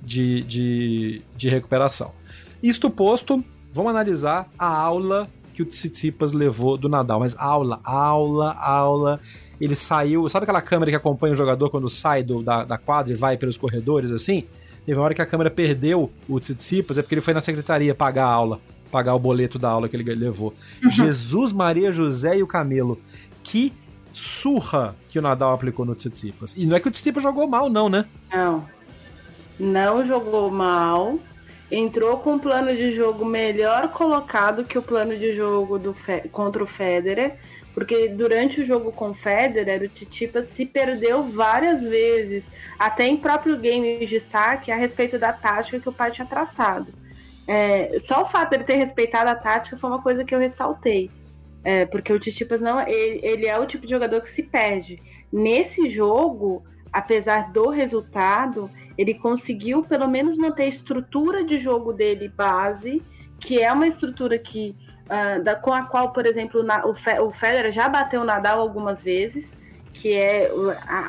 de, 0.02 0.42
de, 0.42 1.22
de 1.36 1.48
recuperação. 1.48 2.12
Isto 2.60 2.90
posto, 2.90 3.44
vamos 3.72 3.90
analisar 3.90 4.50
a 4.58 4.66
aula 4.66 5.30
que 5.58 5.62
o 5.62 5.66
Tsitsipas 5.66 6.32
levou 6.32 6.76
do 6.76 6.88
Nadal. 6.88 7.18
Mas 7.18 7.34
aula, 7.36 7.80
aula, 7.82 8.52
aula. 8.52 9.20
Ele 9.60 9.74
saiu. 9.74 10.28
Sabe 10.28 10.44
aquela 10.44 10.62
câmera 10.62 10.92
que 10.92 10.96
acompanha 10.96 11.34
o 11.34 11.36
jogador 11.36 11.68
quando 11.68 11.88
sai 11.88 12.22
do, 12.22 12.44
da, 12.44 12.62
da 12.62 12.78
quadra 12.78 13.12
e 13.12 13.16
vai 13.16 13.36
pelos 13.36 13.56
corredores 13.56 14.12
assim? 14.12 14.44
Teve 14.86 14.96
uma 14.96 15.04
hora 15.04 15.14
que 15.14 15.20
a 15.20 15.26
câmera 15.26 15.50
perdeu 15.50 16.12
o 16.28 16.38
Tsitsipas, 16.38 16.96
é 16.96 17.02
porque 17.02 17.16
ele 17.16 17.20
foi 17.20 17.34
na 17.34 17.40
secretaria 17.40 17.92
pagar 17.92 18.26
a 18.26 18.32
aula, 18.32 18.60
pagar 18.90 19.16
o 19.16 19.18
boleto 19.18 19.58
da 19.58 19.68
aula 19.68 19.88
que 19.88 19.96
ele 19.96 20.14
levou. 20.14 20.54
Uhum. 20.82 20.90
Jesus, 20.90 21.52
Maria, 21.52 21.90
José 21.90 22.38
e 22.38 22.42
o 22.42 22.46
Camelo. 22.46 22.96
Que 23.42 23.72
surra 24.14 24.94
que 25.08 25.18
o 25.18 25.22
Nadal 25.22 25.52
aplicou 25.52 25.84
no 25.84 25.96
Tsitsipas. 25.96 26.54
E 26.56 26.66
não 26.66 26.76
é 26.76 26.80
que 26.80 26.86
o 26.86 26.90
Tsitsipas 26.90 27.22
jogou 27.22 27.48
mal, 27.48 27.68
não, 27.68 27.88
né? 27.88 28.04
Não. 28.32 28.64
Não 29.58 30.06
jogou 30.06 30.52
mal 30.52 31.18
entrou 31.70 32.18
com 32.18 32.34
um 32.34 32.38
plano 32.38 32.74
de 32.74 32.94
jogo 32.94 33.24
melhor 33.24 33.88
colocado 33.88 34.64
que 34.64 34.78
o 34.78 34.82
plano 34.82 35.16
de 35.16 35.34
jogo 35.34 35.78
do 35.78 35.96
contra 36.32 36.62
o 36.62 36.66
Federer, 36.66 37.36
porque 37.74 38.08
durante 38.08 38.60
o 38.60 38.66
jogo 38.66 38.90
com 38.90 39.10
o 39.10 39.14
Federer, 39.14 39.82
o 39.82 39.88
Titipa 39.88 40.46
se 40.56 40.66
perdeu 40.66 41.22
várias 41.24 41.80
vezes, 41.80 42.42
até 42.78 43.06
em 43.06 43.16
próprio 43.16 43.56
game 43.58 44.04
de 44.06 44.20
saque, 44.32 44.72
a 44.72 44.76
respeito 44.76 45.18
da 45.18 45.32
tática 45.32 45.78
que 45.78 45.88
o 45.88 45.92
pai 45.92 46.10
tinha 46.10 46.26
traçado. 46.26 46.86
É, 47.46 48.00
só 48.06 48.24
o 48.24 48.28
fato 48.28 48.50
de 48.50 48.56
ele 48.56 48.64
ter 48.64 48.74
respeitado 48.74 49.30
a 49.30 49.34
tática 49.34 49.78
foi 49.78 49.88
uma 49.88 50.02
coisa 50.02 50.24
que 50.24 50.34
eu 50.34 50.38
ressaltei. 50.38 51.10
É, 51.64 51.86
porque 51.86 52.12
o 52.12 52.20
Titipas 52.20 52.60
não, 52.60 52.80
ele, 52.80 53.20
ele 53.22 53.46
é 53.46 53.58
o 53.58 53.66
tipo 53.66 53.84
de 53.84 53.92
jogador 53.92 54.22
que 54.22 54.34
se 54.34 54.42
perde. 54.42 55.00
Nesse 55.32 55.90
jogo, 55.90 56.64
apesar 56.92 57.52
do 57.52 57.68
resultado, 57.68 58.70
ele 58.98 59.14
conseguiu 59.14 59.84
pelo 59.84 60.08
menos 60.08 60.36
manter 60.36 60.64
a 60.64 60.68
estrutura 60.74 61.44
de 61.44 61.60
jogo 61.60 61.92
dele 61.92 62.28
base, 62.28 63.00
que 63.38 63.60
é 63.62 63.72
uma 63.72 63.86
estrutura 63.86 64.36
que 64.36 64.74
uh, 65.04 65.42
da, 65.44 65.54
com 65.54 65.72
a 65.72 65.84
qual, 65.84 66.12
por 66.12 66.26
exemplo, 66.26 66.64
na, 66.64 66.84
o, 66.84 66.96
Fe, 66.96 67.20
o 67.20 67.30
Federer 67.30 67.72
já 67.72 67.88
bateu 67.88 68.22
o 68.22 68.24
Nadal 68.24 68.58
algumas 68.60 69.00
vezes, 69.00 69.44
que 69.94 70.12
é 70.14 70.50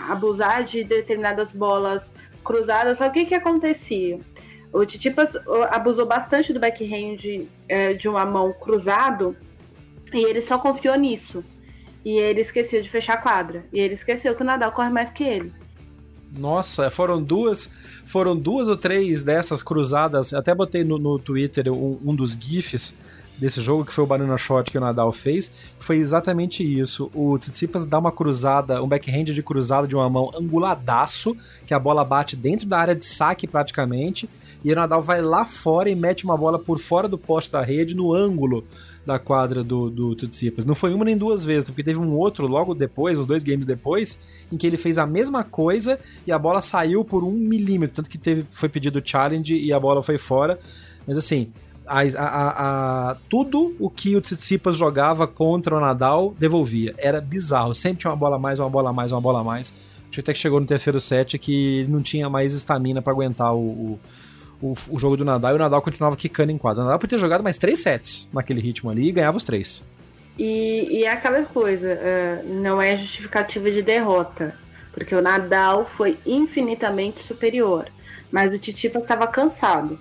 abusar 0.08 0.64
de 0.66 0.84
determinadas 0.84 1.50
bolas 1.50 2.04
cruzadas. 2.44 3.00
Só 3.00 3.08
o 3.08 3.12
que 3.12 3.26
que 3.26 3.36
acontecia? 3.36 4.20
O 4.72 4.86
Titipas 4.86 5.30
abusou 5.72 6.06
bastante 6.06 6.54
do 6.54 6.60
backhand 6.60 7.18
uh, 7.18 7.98
de 7.98 8.08
uma 8.08 8.24
mão 8.24 8.54
cruzado 8.54 9.36
e 10.14 10.24
ele 10.26 10.44
só 10.44 10.60
confiou 10.60 10.96
nisso. 10.96 11.44
E 12.06 12.18
ele 12.18 12.42
esqueceu 12.42 12.84
de 12.84 12.90
fechar 12.90 13.14
a 13.14 13.22
quadra. 13.22 13.66
E 13.74 13.80
ele 13.80 13.96
esqueceu 13.96 14.36
que 14.36 14.44
o 14.44 14.46
Nadal 14.46 14.72
corre 14.72 14.90
mais 14.92 15.10
que 15.10 15.24
ele. 15.24 15.59
Nossa, 16.32 16.90
foram 16.90 17.22
duas, 17.22 17.70
foram 18.06 18.38
duas 18.38 18.68
ou 18.68 18.78
três 18.78 19.24
dessas 19.24 19.64
cruzadas. 19.64 20.34
Até 20.34 20.54
botei 20.54 20.84
no, 20.84 21.00
no 21.00 21.18
Twitter 21.18 21.72
um, 21.72 21.98
um, 22.06 22.16
dos 22.16 22.34
GIFs 22.34 22.94
desse 23.38 23.62
jogo, 23.62 23.86
que 23.86 23.94
foi 23.94 24.04
o 24.04 24.08
Banana 24.08 24.38
Shot 24.38 24.70
que 24.70 24.78
o 24.78 24.82
Nadal 24.82 25.12
fez. 25.12 25.52
Foi 25.80 25.98
exatamente 25.98 26.64
isso. 26.64 27.10
O 27.14 27.38
Tsitsipas 27.40 27.86
dá 27.86 27.98
uma 27.98 28.12
cruzada, 28.12 28.84
um 28.84 28.88
backhand 28.88 29.26
de 29.26 29.42
cruzada 29.42 29.88
de 29.88 29.96
uma 29.96 30.10
mão 30.10 30.30
anguladaço, 30.36 31.36
que 31.66 31.74
a 31.74 31.80
bola 31.80 32.06
bate 32.06 32.36
dentro 32.36 32.68
da 32.68 32.78
área 32.78 32.96
de 32.96 33.06
saque 33.06 33.48
praticamente. 33.48 34.30
E 34.64 34.72
o 34.72 34.76
Nadal 34.76 35.02
vai 35.02 35.22
lá 35.22 35.46
fora 35.46 35.90
e 35.90 35.96
mete 35.96 36.26
uma 36.26 36.38
bola 36.38 36.60
por 36.60 36.80
fora 36.80 37.08
do 37.08 37.18
poste 37.18 37.52
da 37.52 37.62
rede 37.62 37.96
no 37.96 38.14
ângulo 38.14 38.66
da 39.10 39.20
quadra 39.20 39.64
do, 39.64 39.90
do 39.90 40.16
Tsitsipas. 40.16 40.66
Não 40.66 40.76
foi 40.76 40.94
uma 40.94 41.04
nem 41.04 41.18
duas 41.18 41.44
vezes, 41.44 41.66
porque 41.66 41.84
teve 41.84 42.00
um 42.00 42.16
outro 42.16 42.46
logo 42.48 42.76
depois, 42.76 43.18
uns 43.18 43.26
dois 43.26 43.44
games 43.44 43.66
depois, 43.66 44.20
em 44.52 44.58
que 44.58 44.68
ele 44.68 44.78
fez 44.78 44.98
a 44.98 45.06
mesma 45.06 45.44
coisa 45.44 46.00
e 46.26 46.32
a 46.32 46.38
bola 46.38 46.62
saiu 46.62 47.04
por 47.04 47.24
um 47.24 47.32
milímetro, 47.32 47.98
tanto 47.98 48.10
que 48.10 48.18
teve, 48.18 48.46
foi 48.50 48.70
pedido 48.70 49.02
challenge 49.04 49.56
e 49.56 49.74
a 49.74 49.80
bola 49.80 50.04
foi 50.04 50.18
fora. 50.18 50.60
Mas 51.08 51.18
assim, 51.18 51.52
a, 51.88 52.02
a, 52.02 53.10
a, 53.10 53.16
tudo 53.28 53.76
o 53.80 53.90
que 53.90 54.16
o 54.16 54.22
Tsitsipas 54.22 54.78
jogava 54.78 55.26
contra 55.26 55.76
o 55.76 55.80
Nadal 55.80 56.36
devolvia. 56.38 56.94
Era 56.98 57.20
bizarro. 57.20 57.74
Sempre 57.74 58.02
tinha 58.02 58.12
uma 58.12 58.18
bola 58.18 58.36
a 58.36 58.40
mais, 58.40 58.60
uma 58.60 58.70
bola 58.70 58.92
a 58.92 58.94
mais, 58.94 59.12
uma 59.12 59.22
bola 59.22 59.40
a 59.40 59.44
mais. 59.44 59.74
Até 60.16 60.34
que 60.34 60.40
chegou 60.40 60.60
no 60.60 60.66
terceiro 60.66 61.00
set 61.00 61.38
que 61.40 61.86
não 61.88 62.02
tinha 62.02 62.30
mais 62.30 62.54
estamina 62.54 63.02
para 63.02 63.14
aguentar 63.14 63.56
o, 63.56 63.60
o 63.60 64.00
o, 64.62 64.74
o 64.90 65.00
jogo 65.00 65.18
do 65.18 65.26
Nadal 65.26 65.54
e 65.54 65.56
o 65.56 65.60
Nadal 65.60 65.82
continuava 65.82 66.16
quicando 66.16 66.52
em 66.52 66.58
quadra. 66.58 66.82
O 66.82 66.86
Nadal 66.86 67.00
podia 67.00 67.18
ter 67.18 67.22
jogado 67.22 67.44
mais 67.44 67.58
três 67.58 67.80
sets 67.80 68.28
naquele 68.34 68.62
ritmo 68.62 68.90
ali 68.90 69.08
e 69.08 69.12
ganhava 69.12 69.38
os 69.38 69.44
três. 69.44 69.84
E, 70.38 70.88
e 70.90 71.04
é 71.04 71.12
aquela 71.12 71.44
coisa, 71.44 72.00
uh, 72.00 72.62
não 72.62 72.82
é 72.82 72.98
justificativa 72.98 73.70
de 73.70 73.82
derrota, 73.82 74.56
porque 74.94 75.14
o 75.14 75.22
Nadal 75.22 75.90
foi 75.98 76.18
infinitamente 76.26 77.22
superior, 77.28 77.86
mas 78.32 78.54
o 78.54 78.58
Titipas 78.58 79.02
estava 79.02 79.28
cansado. 79.28 80.00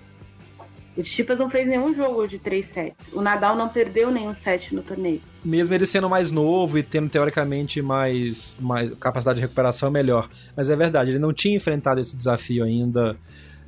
O 0.97 1.03
Titipas 1.03 1.39
não 1.39 1.49
fez 1.49 1.67
nenhum 1.67 1.95
jogo 1.95 2.27
de 2.27 2.39
três 2.39 2.67
sets. 2.73 2.97
O 3.13 3.21
Nadal 3.21 3.57
não 3.57 3.69
perdeu 3.69 4.11
nenhum 4.11 4.35
set 4.43 4.75
no 4.75 4.83
torneio. 4.83 5.21
Mesmo 5.45 5.73
ele 5.75 5.87
sendo 5.87 6.09
mais 6.09 6.31
novo 6.33 6.77
e 6.77 6.83
tendo 6.83 7.09
teoricamente 7.09 7.81
mais, 7.81 8.57
mais 8.61 8.93
capacidade 8.99 9.37
de 9.37 9.43
recuperação, 9.43 9.91
melhor. 9.93 10.29
Mas 10.57 10.71
é 10.71 10.75
verdade, 10.77 11.11
ele 11.11 11.21
não 11.21 11.33
tinha 11.33 11.57
enfrentado 11.57 12.01
esse 12.01 12.17
desafio 12.17 12.65
ainda 12.65 13.17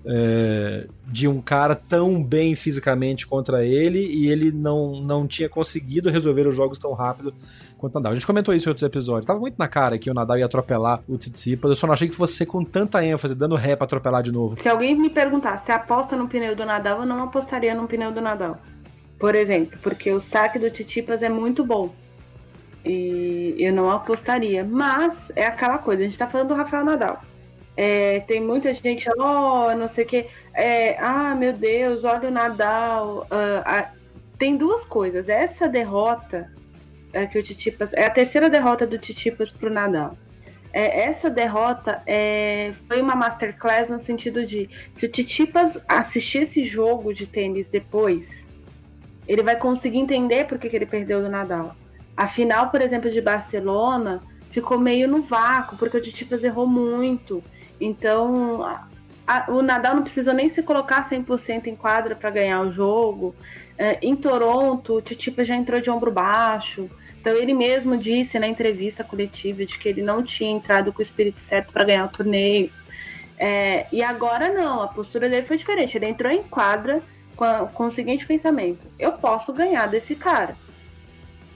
é, 0.04 0.86
de 1.06 1.28
um 1.28 1.40
cara 1.40 1.74
tão 1.74 2.22
bem 2.22 2.54
fisicamente 2.54 3.26
contra 3.26 3.64
ele 3.64 3.98
e 3.98 4.28
ele 4.30 4.50
não, 4.50 5.00
não 5.00 5.26
tinha 5.26 5.48
conseguido 5.48 6.10
resolver 6.10 6.46
os 6.46 6.54
jogos 6.54 6.78
tão 6.78 6.92
rápido 6.92 7.34
quanto 7.76 7.96
o 7.96 7.98
Nadal. 7.98 8.12
A 8.12 8.14
gente 8.14 8.26
comentou 8.26 8.54
isso 8.54 8.68
em 8.68 8.70
outros 8.70 8.86
episódios. 8.86 9.26
Tava 9.26 9.40
muito 9.40 9.56
na 9.58 9.68
cara 9.68 9.98
que 9.98 10.10
o 10.10 10.14
Nadal 10.14 10.38
ia 10.38 10.44
atropelar 10.44 11.02
o 11.08 11.16
Tsitsipas. 11.16 11.70
Eu 11.70 11.76
só 11.76 11.86
não 11.86 11.94
achei 11.94 12.08
que 12.08 12.14
fosse 12.14 12.44
com 12.46 12.64
tanta 12.64 13.04
ênfase, 13.04 13.34
dando 13.34 13.56
ré 13.56 13.74
pra 13.74 13.84
atropelar 13.84 14.22
de 14.22 14.32
novo. 14.32 14.56
Se 14.62 14.68
alguém 14.68 14.94
me 14.94 15.10
perguntar 15.10 15.62
se 15.64 15.72
aposta 15.72 16.16
no 16.16 16.28
pneu 16.28 16.54
do 16.54 16.64
Nadal, 16.64 17.00
eu 17.00 17.06
não 17.06 17.24
apostaria 17.24 17.74
no 17.74 17.86
pneu 17.86 18.12
do 18.12 18.20
Nadal. 18.20 18.58
Por 19.18 19.34
exemplo, 19.34 19.78
porque 19.82 20.10
o 20.12 20.22
saque 20.30 20.58
do 20.58 20.70
Tsitsipas 20.70 21.22
é 21.22 21.28
muito 21.28 21.64
bom. 21.64 21.94
E 22.84 23.54
eu 23.58 23.72
não 23.72 23.90
apostaria. 23.90 24.64
Mas 24.64 25.12
é 25.36 25.46
aquela 25.46 25.78
coisa, 25.78 26.02
a 26.02 26.06
gente 26.06 26.16
tá 26.16 26.26
falando 26.26 26.48
do 26.48 26.54
Rafael 26.54 26.84
Nadal. 26.84 27.22
É, 27.83 28.21
tem 28.21 28.43
muita 28.43 28.75
gente, 28.75 29.09
oh, 29.16 29.75
não 29.75 29.88
sei 29.95 30.05
o 30.05 30.07
que, 30.07 30.27
é, 30.53 30.99
ah, 30.99 31.35
meu 31.35 31.55
Deus, 31.55 32.05
olha 32.05 32.29
o 32.29 32.31
Nadal. 32.31 33.27
Uh, 33.31 33.97
tem 34.38 34.55
duas 34.55 34.85
coisas. 34.85 35.27
Essa 35.31 35.66
derrota 35.66 36.53
é, 37.11 37.25
que 37.25 37.38
o 37.38 37.43
Titipas. 37.43 37.88
É 37.95 38.05
a 38.05 38.11
terceira 38.11 38.51
derrota 38.51 38.87
do 38.87 38.99
Titipas 38.99 39.51
pro 39.51 39.71
Nadal. 39.71 40.14
É, 40.75 41.05
essa 41.05 41.31
derrota 41.31 42.03
é, 42.07 42.75
foi 42.87 43.01
uma 43.01 43.14
masterclass 43.14 43.88
no 43.88 44.05
sentido 44.05 44.47
de 44.47 44.69
se 44.99 45.07
o 45.07 45.11
Titipas 45.11 45.73
assistir 45.88 46.51
esse 46.51 46.66
jogo 46.66 47.14
de 47.14 47.27
tênis 47.27 47.66
depois, 47.73 48.27
ele 49.27 49.43
vai 49.43 49.57
conseguir 49.57 50.01
entender 50.01 50.47
por 50.47 50.59
que, 50.59 50.69
que 50.69 50.77
ele 50.77 50.85
perdeu 50.85 51.23
do 51.23 51.31
Nadal. 51.31 51.75
A 52.14 52.29
final, 52.29 52.69
por 52.69 52.83
exemplo, 52.83 53.11
de 53.11 53.23
Barcelona 53.23 54.21
ficou 54.51 54.79
meio 54.79 55.09
no 55.09 55.23
vácuo, 55.23 55.79
porque 55.79 55.97
o 55.97 56.03
Titipas 56.03 56.45
errou 56.45 56.66
muito. 56.66 57.43
Então, 57.81 58.62
a, 59.27 59.49
o 59.49 59.62
Nadal 59.62 59.95
não 59.95 60.03
precisa 60.03 60.33
nem 60.33 60.53
se 60.53 60.62
colocar 60.62 61.09
100% 61.09 61.66
em 61.66 61.77
quadra 61.77 62.14
para 62.14 62.31
ganhar 62.31 62.61
o 62.62 62.73
jogo. 62.73 63.35
É, 63.79 63.99
em 64.03 64.14
Toronto, 64.16 64.95
o 64.95 65.03
Titipa 65.03 65.45
já 65.45 65.55
entrou 65.55 65.81
de 65.81 65.88
ombro 65.88 66.11
baixo. 66.11 66.90
Então, 67.21 67.35
ele 67.35 67.55
mesmo 67.55 67.97
disse 67.97 68.38
na 68.38 68.49
entrevista 68.49 69.05
coletiva 69.05 69.64
de 69.64 69.79
que 69.79 69.88
ele 69.88 70.03
não 70.03 70.23
tinha 70.23 70.51
entrado 70.51 70.93
com 70.93 71.01
o 71.01 71.05
espírito 71.05 71.38
certo 71.49 71.73
para 71.73 71.85
ganhar 71.85 72.07
o 72.07 72.09
torneio. 72.09 72.71
É, 73.38 73.87
e 73.90 74.03
agora 74.03 74.53
não, 74.53 74.83
a 74.83 74.88
postura 74.88 75.29
dele 75.29 75.47
foi 75.47 75.57
diferente. 75.57 75.97
Ele 75.97 76.07
entrou 76.07 76.31
em 76.31 76.43
quadra 76.43 77.03
com, 77.37 77.45
a, 77.45 77.66
com 77.66 77.87
o 77.87 77.95
seguinte 77.95 78.27
pensamento: 78.27 78.87
eu 78.99 79.12
posso 79.12 79.53
ganhar 79.53 79.87
desse 79.87 80.14
cara. 80.14 80.57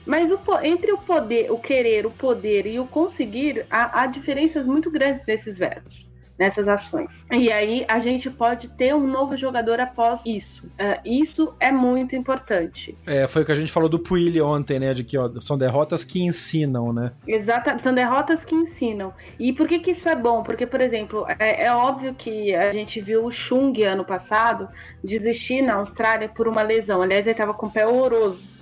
Mas 0.05 0.31
o, 0.31 0.39
entre 0.63 0.91
o 0.91 0.97
poder, 0.97 1.51
o 1.51 1.57
querer, 1.57 2.05
o 2.05 2.11
poder 2.11 2.65
e 2.67 2.79
o 2.79 2.85
conseguir, 2.85 3.65
há, 3.69 4.01
há 4.01 4.07
diferenças 4.07 4.65
muito 4.65 4.89
grandes 4.89 5.25
nesses 5.25 5.57
verbos. 5.57 6.04
Nessas 6.37 6.67
ações. 6.67 7.09
E 7.31 7.51
aí 7.51 7.85
a 7.87 7.99
gente 7.99 8.29
pode 8.29 8.67
ter 8.69 8.93
um 8.93 9.07
novo 9.07 9.37
jogador 9.37 9.79
após 9.79 10.19
isso. 10.25 10.65
Uh, 10.65 10.99
isso 11.05 11.53
é 11.59 11.71
muito 11.71 12.15
importante. 12.15 12.97
É, 13.05 13.27
foi 13.27 13.41
o 13.41 13.45
que 13.45 13.51
a 13.51 13.55
gente 13.55 13.71
falou 13.71 13.87
do 13.87 13.99
Puili 13.99 14.41
ontem, 14.41 14.79
né? 14.79 14.93
De 14.93 15.03
que 15.03 15.17
ó, 15.17 15.29
são 15.41 15.57
derrotas 15.57 16.03
que 16.03 16.21
ensinam, 16.21 16.91
né? 16.91 17.13
Exato, 17.27 17.81
são 17.81 17.93
derrotas 17.93 18.43
que 18.43 18.55
ensinam. 18.55 19.13
E 19.39 19.53
por 19.53 19.67
que, 19.67 19.79
que 19.79 19.91
isso 19.91 20.07
é 20.07 20.15
bom? 20.15 20.43
Porque, 20.43 20.65
por 20.65 20.81
exemplo, 20.81 21.25
é, 21.39 21.65
é 21.65 21.71
óbvio 21.73 22.13
que 22.13 22.53
a 22.53 22.73
gente 22.73 22.99
viu 23.01 23.25
o 23.25 23.31
Chung 23.31 23.81
ano 23.83 24.03
passado 24.03 24.67
desistir 25.03 25.61
na 25.61 25.75
Austrália 25.75 26.29
por 26.29 26.47
uma 26.47 26.61
lesão. 26.61 27.01
Aliás, 27.01 27.21
ele 27.21 27.31
estava 27.31 27.53
com 27.53 27.67
o 27.67 27.71
pé 27.71 27.87
horroroso 27.87 28.54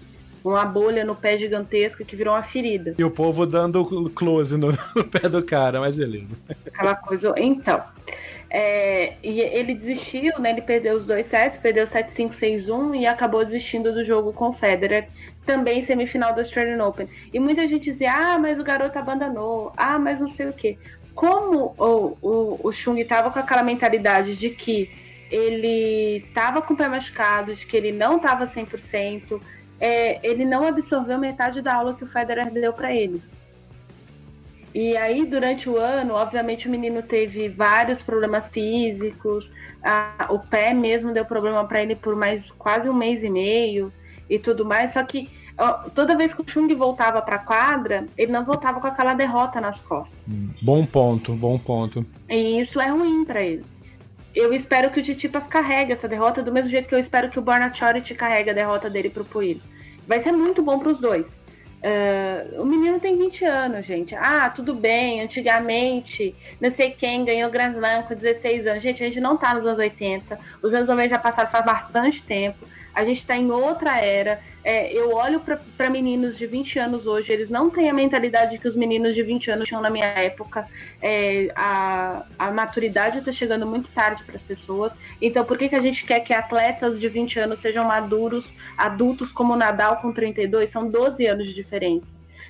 uma 0.43 0.65
bolha 0.65 1.05
no 1.05 1.15
pé 1.15 1.37
gigantesca 1.37 2.03
que 2.03 2.15
virou 2.15 2.33
uma 2.33 2.43
ferida. 2.43 2.95
E 2.97 3.03
o 3.03 3.11
povo 3.11 3.45
dando 3.45 3.85
close 4.09 4.57
no, 4.57 4.71
no 4.95 5.03
pé 5.05 5.29
do 5.29 5.41
cara, 5.43 5.79
mas 5.79 5.95
beleza. 5.95 6.37
Aquela 6.67 6.95
coisa. 6.95 7.33
Então. 7.37 7.81
É, 8.55 9.15
e 9.23 9.41
ele 9.41 9.73
desistiu, 9.73 10.37
né? 10.39 10.51
Ele 10.51 10.61
perdeu 10.61 10.97
os 10.97 11.07
dois 11.07 11.27
sets, 11.27 11.59
perdeu 11.59 11.87
7-5-6-1 11.87 12.99
e 12.99 13.07
acabou 13.07 13.43
desistindo 13.43 13.91
do 13.91 14.05
jogo 14.05 14.31
com 14.31 14.49
o 14.49 14.53
Federer, 14.53 15.07
também 15.43 15.87
semifinal 15.87 16.35
do 16.35 16.41
Australian 16.41 16.85
Open. 16.85 17.09
E 17.33 17.39
muita 17.39 17.67
gente 17.67 17.91
dizia, 17.91 18.13
ah, 18.13 18.37
mas 18.37 18.59
o 18.59 18.63
garoto 18.63 18.97
abandonou, 18.99 19.73
ah, 19.75 19.97
mas 19.97 20.19
não 20.19 20.31
sei 20.35 20.49
o 20.49 20.53
quê. 20.53 20.77
Como 21.15 21.73
o, 21.79 22.17
o, 22.21 22.59
o 22.63 22.71
Chung 22.71 22.99
estava 22.99 23.31
com 23.31 23.39
aquela 23.39 23.63
mentalidade 23.63 24.35
de 24.35 24.51
que 24.51 24.87
ele 25.31 26.23
estava 26.27 26.61
com 26.61 26.75
o 26.75 26.77
pé 26.77 26.87
machucado, 26.87 27.55
de 27.55 27.65
que 27.65 27.75
ele 27.75 27.91
não 27.91 28.17
estava 28.17 28.47
100%, 28.47 29.41
é, 29.79 30.25
ele 30.25 30.45
não 30.45 30.65
absorveu 30.65 31.17
metade 31.17 31.61
da 31.61 31.75
aula 31.75 31.93
que 31.93 32.03
o 32.03 32.07
Federer 32.07 32.51
deu 32.51 32.73
para 32.73 32.93
ele. 32.93 33.21
E 34.73 34.97
aí, 34.97 35.25
durante 35.25 35.69
o 35.69 35.77
ano, 35.77 36.15
obviamente, 36.15 36.67
o 36.67 36.71
menino 36.71 37.03
teve 37.03 37.47
vários 37.49 38.01
problemas 38.01 38.45
físicos, 38.51 39.47
a, 39.83 40.27
o 40.29 40.39
pé 40.39 40.73
mesmo 40.73 41.13
deu 41.13 41.25
problema 41.25 41.63
para 41.65 41.83
ele 41.83 41.95
por 41.95 42.15
mais 42.15 42.41
quase 42.57 42.89
um 42.89 42.93
mês 42.93 43.21
e 43.23 43.29
meio 43.29 43.91
e 44.29 44.39
tudo 44.39 44.65
mais. 44.65 44.93
Só 44.93 45.03
que 45.03 45.29
ó, 45.57 45.89
toda 45.89 46.15
vez 46.15 46.33
que 46.33 46.41
o 46.41 46.49
Chung 46.49 46.73
voltava 46.75 47.21
para 47.21 47.35
a 47.35 47.39
quadra, 47.39 48.07
ele 48.17 48.31
não 48.31 48.45
voltava 48.45 48.79
com 48.79 48.87
aquela 48.87 49.13
derrota 49.13 49.59
nas 49.59 49.79
costas. 49.81 50.13
Hum, 50.27 50.49
bom 50.61 50.85
ponto, 50.85 51.33
bom 51.33 51.59
ponto. 51.59 52.05
E 52.29 52.61
isso 52.61 52.79
é 52.79 52.87
ruim 52.87 53.25
para 53.25 53.41
ele. 53.41 53.65
Eu 54.35 54.53
espero 54.53 54.89
que 54.89 54.99
o 54.99 55.03
Titipas 55.03 55.43
carregue 55.47 55.93
essa 55.93 56.07
derrota 56.07 56.41
do 56.41 56.51
mesmo 56.51 56.69
jeito 56.69 56.87
que 56.87 56.95
eu 56.95 56.99
espero 56.99 57.29
que 57.29 57.37
o 57.37 57.41
Borna 57.41 57.73
Choric 57.73 58.13
carregue 58.15 58.49
a 58.49 58.53
derrota 58.53 58.89
dele 58.89 59.09
pro 59.09 59.25
Puig 59.25 59.61
vai 60.07 60.21
ser 60.21 60.31
muito 60.31 60.61
bom 60.61 60.79
para 60.79 60.89
os 60.89 60.99
dois. 60.99 61.25
Uh, 61.25 62.61
o 62.61 62.65
menino 62.65 62.99
tem 62.99 63.17
20 63.17 63.43
anos, 63.43 63.85
gente. 63.85 64.15
Ah, 64.15 64.49
tudo 64.49 64.73
bem, 64.73 65.21
antigamente, 65.21 66.33
não 66.61 66.71
sei 66.71 66.91
quem 66.91 67.25
ganhou 67.25 67.51
Grand 67.51 67.73
Slam 67.73 68.03
com 68.03 68.15
16 68.15 68.67
anos. 68.67 68.83
Gente, 68.83 69.03
a 69.03 69.07
gente 69.07 69.19
não 69.19 69.35
tá 69.35 69.53
nos 69.53 69.65
anos 69.65 69.79
80. 69.79 70.39
Os 70.61 70.73
anos 70.73 70.87
90 70.87 71.09
já 71.09 71.19
passaram 71.19 71.51
faz 71.51 71.65
bastante 71.65 72.21
tempo. 72.23 72.65
A 72.93 73.03
gente 73.03 73.21
está 73.21 73.35
em 73.35 73.49
outra 73.51 73.99
era. 73.99 74.39
É, 74.63 74.93
eu 74.93 75.13
olho 75.13 75.41
para 75.41 75.89
meninos 75.89 76.37
de 76.37 76.47
20 76.47 76.79
anos 76.79 77.05
hoje, 77.05 77.31
eles 77.33 77.49
não 77.49 77.69
têm 77.69 77.89
a 77.89 77.93
mentalidade 77.93 78.57
que 78.57 78.67
os 78.67 78.75
meninos 78.75 79.13
de 79.13 79.21
20 79.21 79.51
anos 79.51 79.67
tinham 79.67 79.81
na 79.81 79.89
minha 79.89 80.05
época. 80.05 80.65
É, 81.01 81.51
a, 81.55 82.23
a 82.39 82.51
maturidade 82.51 83.17
está 83.17 83.33
chegando 83.33 83.65
muito 83.67 83.89
tarde 83.89 84.23
para 84.23 84.37
as 84.37 84.41
pessoas. 84.41 84.93
Então, 85.21 85.43
por 85.43 85.57
que, 85.57 85.67
que 85.67 85.75
a 85.75 85.81
gente 85.81 86.05
quer 86.05 86.21
que 86.21 86.33
atletas 86.33 86.97
de 86.99 87.09
20 87.09 87.39
anos 87.39 87.61
sejam 87.61 87.85
maduros, 87.85 88.45
adultos 88.77 89.31
como 89.33 89.53
o 89.53 89.57
Nadal 89.57 89.97
com 89.97 90.13
32? 90.13 90.71
São 90.71 90.89
12 90.89 91.25
anos 91.25 91.45
de 91.45 91.53
diferença. 91.53 92.05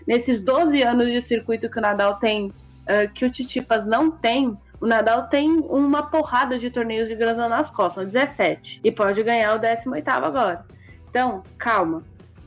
Nesses 0.06 0.42
12 0.42 0.84
anos 0.84 1.12
de 1.12 1.28
circuito 1.28 1.70
que 1.70 1.80
o 1.80 1.82
Nadal 1.82 2.16
tem, 2.16 2.48
uh, 2.48 3.12
que 3.14 3.26
o 3.26 3.32
Titipas 3.32 3.88
não 3.88 4.12
tem, 4.12 4.56
o 4.84 4.86
Nadal 4.86 5.30
tem 5.30 5.50
uma 5.50 6.04
porrada 6.04 6.60
de 6.60 6.70
torneios 6.70 7.08
de 7.08 7.16
Grand 7.16 7.36
Slam 7.36 7.48
nas 7.48 7.70
costas, 7.70 8.12
17. 8.12 8.82
E 8.84 8.92
pode 8.92 9.24
ganhar 9.24 9.56
o 9.56 9.58
18 9.58 10.10
agora. 10.10 10.66
Então, 11.10 11.42
calma. 11.58 12.04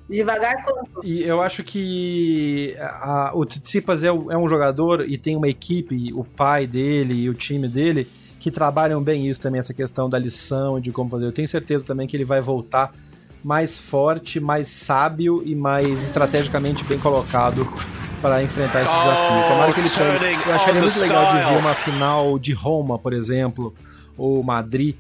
Devagar 0.07 0.63
E 1.03 1.23
eu 1.23 1.41
acho 1.41 1.65
que 1.65 2.77
a, 2.79 3.31
o 3.35 3.47
Tsitsipas 3.47 4.05
é, 4.05 4.09
é, 4.09 4.37
um 4.37 4.47
jogador 4.47 5.09
e 5.09 5.17
tem 5.17 5.35
uma 5.35 5.49
equipe, 5.49 6.13
o 6.13 6.25
pai 6.25 6.67
dele 6.67 7.15
e 7.15 7.31
o 7.31 7.35
time 7.35 7.67
dele, 7.69 8.07
que 8.39 8.51
trabalham 8.51 9.03
bem 9.03 9.27
isso 9.27 9.41
também, 9.41 9.59
essa 9.59 9.73
questão 9.73 10.07
da 10.07 10.19
lição, 10.19 10.79
de 10.79 10.93
como 10.93 11.09
fazer. 11.09 11.25
Eu 11.25 11.33
tenho 11.33 11.49
certeza 11.49 11.87
também 11.87 12.07
que 12.07 12.15
ele 12.15 12.27
vai 12.27 12.43
voltar 12.43 12.93
mais 13.43 13.79
forte, 13.79 14.39
mais 14.41 14.69
sábio 14.69 15.43
e 15.43 15.55
mais 15.55 16.03
estrategicamente 16.03 16.85
bem 16.85 16.99
colocado 16.99 17.67
para 18.27 18.43
enfrentar 18.43 18.81
esse 18.81 18.91
desafio. 18.91 19.49
Tomara 19.49 19.73
que 19.73 19.81
ele 19.81 20.19
pegue. 20.19 20.49
Eu 20.49 20.55
acharia 20.55 20.81
muito 20.81 20.99
legal 20.99 21.33
de 21.33 21.39
ver 21.39 21.59
uma 21.59 21.75
final 21.75 22.39
de 22.39 22.53
Roma, 22.53 22.99
por 22.99 23.13
exemplo, 23.13 23.73
ou 24.19 24.43
Madrid, 24.43 24.97